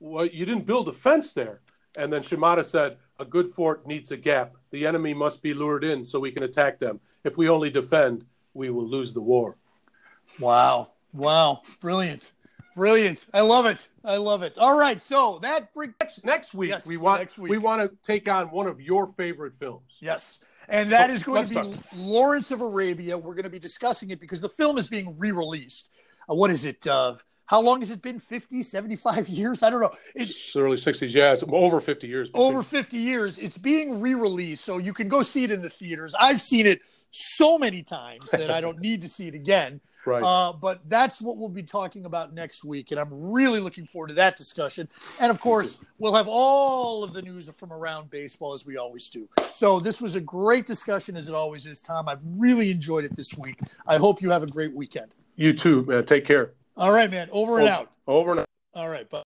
well 0.00 0.26
you 0.26 0.44
didn't 0.44 0.66
build 0.66 0.88
a 0.88 0.92
fence 0.92 1.30
there 1.32 1.60
and 1.94 2.12
then 2.12 2.20
shimada 2.20 2.64
said 2.64 2.96
a 3.20 3.24
good 3.24 3.50
fort 3.50 3.86
needs 3.86 4.10
a 4.10 4.16
gap 4.16 4.54
the 4.70 4.86
enemy 4.86 5.12
must 5.14 5.42
be 5.42 5.52
lured 5.54 5.84
in 5.84 6.04
so 6.04 6.18
we 6.18 6.30
can 6.32 6.42
attack 6.42 6.78
them 6.78 6.98
if 7.24 7.36
we 7.36 7.48
only 7.48 7.70
defend 7.70 8.24
we 8.54 8.70
will 8.70 8.86
lose 8.86 9.12
the 9.12 9.20
war 9.20 9.56
Wow. 10.38 10.92
Wow. 11.12 11.62
Brilliant. 11.80 12.32
Brilliant. 12.74 13.26
I 13.34 13.40
love 13.42 13.66
it. 13.66 13.88
I 14.04 14.16
love 14.16 14.42
it. 14.42 14.56
All 14.56 14.78
right. 14.78 15.02
So 15.02 15.38
that 15.42 15.74
brings 15.74 15.92
next 16.00 16.24
next 16.24 16.54
week 16.54 16.70
Yes, 16.70 16.86
we 16.86 16.96
want 16.96 17.20
next 17.20 17.36
week. 17.36 17.50
we 17.50 17.58
want 17.58 17.82
to 17.82 17.94
take 18.02 18.26
on 18.28 18.46
one 18.50 18.66
of 18.66 18.80
your 18.80 19.06
favorite 19.08 19.52
films. 19.58 19.96
Yes. 20.00 20.38
And 20.68 20.90
that 20.92 21.10
So, 21.10 21.14
is 21.14 21.24
going 21.24 21.48
to 21.48 21.50
be 21.50 21.54
start. 21.74 21.94
Lawrence 21.94 22.52
of 22.52 22.60
Arabia. 22.62 23.18
We're 23.18 23.34
going 23.34 23.42
to 23.44 23.50
be 23.50 23.58
discussing 23.58 24.10
it 24.10 24.20
because 24.20 24.40
the 24.40 24.48
film 24.48 24.78
is 24.78 24.86
being 24.86 25.18
re 25.18 25.32
released. 25.32 25.90
Uh, 26.30 26.34
what 26.34 26.50
is 26.50 26.64
it? 26.64 26.86
Uh, 26.86 27.16
how 27.50 27.60
long 27.60 27.80
has 27.80 27.90
it 27.90 28.00
been? 28.00 28.20
50, 28.20 28.62
75 28.62 29.28
years? 29.40 29.64
I 29.64 29.70
don't 29.70 29.80
know. 29.80 29.90
It, 30.14 30.30
It's 30.30 30.54
early 30.54 30.76
'60s, 30.76 31.12
yeah, 31.12 31.32
it's 31.32 31.42
over 31.48 31.80
50 31.80 32.06
years. 32.06 32.30
over 32.32 32.62
50 32.62 32.96
years. 32.96 33.38
It's 33.40 33.58
being 33.58 34.00
re 34.00 34.14
released. 34.14 34.64
So 34.64 34.78
you 34.78 34.92
can 34.92 35.08
go 35.08 35.22
see 35.22 35.42
it 35.42 35.50
in 35.50 35.60
the 35.60 35.68
theaters. 35.68 36.14
I've 36.18 36.40
seen 36.40 36.64
it 36.64 36.80
so 37.10 37.58
many 37.58 37.82
times 37.82 38.30
that 38.30 38.52
I 38.52 38.60
don't 38.60 38.78
need 38.88 39.00
to 39.02 39.08
see 39.08 39.26
it 39.26 39.34
again. 39.34 39.80
right. 40.06 40.22
Uh, 40.22 40.52
but 40.52 40.88
that's 40.88 41.20
what 41.20 41.38
we'll 41.38 41.48
be 41.48 41.64
talking 41.64 42.04
about 42.04 42.32
next 42.32 42.62
week. 42.62 42.92
And 42.92 43.00
I'm 43.00 43.10
really 43.12 43.58
looking 43.58 43.84
forward 43.84 44.08
to 44.10 44.14
that 44.14 44.36
discussion. 44.36 44.88
And 45.18 45.28
of 45.32 45.40
course, 45.40 45.84
we'll 45.98 46.14
have 46.14 46.28
all 46.28 47.02
of 47.02 47.12
the 47.12 47.20
news 47.20 47.50
from 47.58 47.72
around 47.72 48.10
baseball 48.10 48.54
as 48.54 48.64
we 48.64 48.76
always 48.76 49.08
do. 49.08 49.28
So 49.52 49.80
this 49.80 50.00
was 50.00 50.14
a 50.14 50.20
great 50.20 50.66
discussion, 50.66 51.16
as 51.16 51.28
it 51.28 51.34
always 51.34 51.66
is, 51.66 51.80
Tom. 51.80 52.08
I've 52.08 52.22
really 52.24 52.70
enjoyed 52.70 53.04
it 53.04 53.16
this 53.16 53.36
week. 53.36 53.58
I 53.88 53.96
hope 53.96 54.22
you 54.22 54.30
have 54.30 54.44
a 54.44 54.46
great 54.46 54.72
weekend. 54.72 55.16
you 55.34 55.52
too, 55.52 55.84
man. 55.86 56.06
Take 56.06 56.24
care. 56.24 56.52
All 56.80 56.90
right, 56.92 57.10
man. 57.10 57.28
Over 57.30 57.58
and 57.58 57.68
Over- 57.68 57.76
out. 57.76 57.90
Over 58.06 58.30
and 58.30 58.40
out. 58.40 58.46
All 58.74 58.88
right. 58.88 59.08
Bye. 59.08 59.22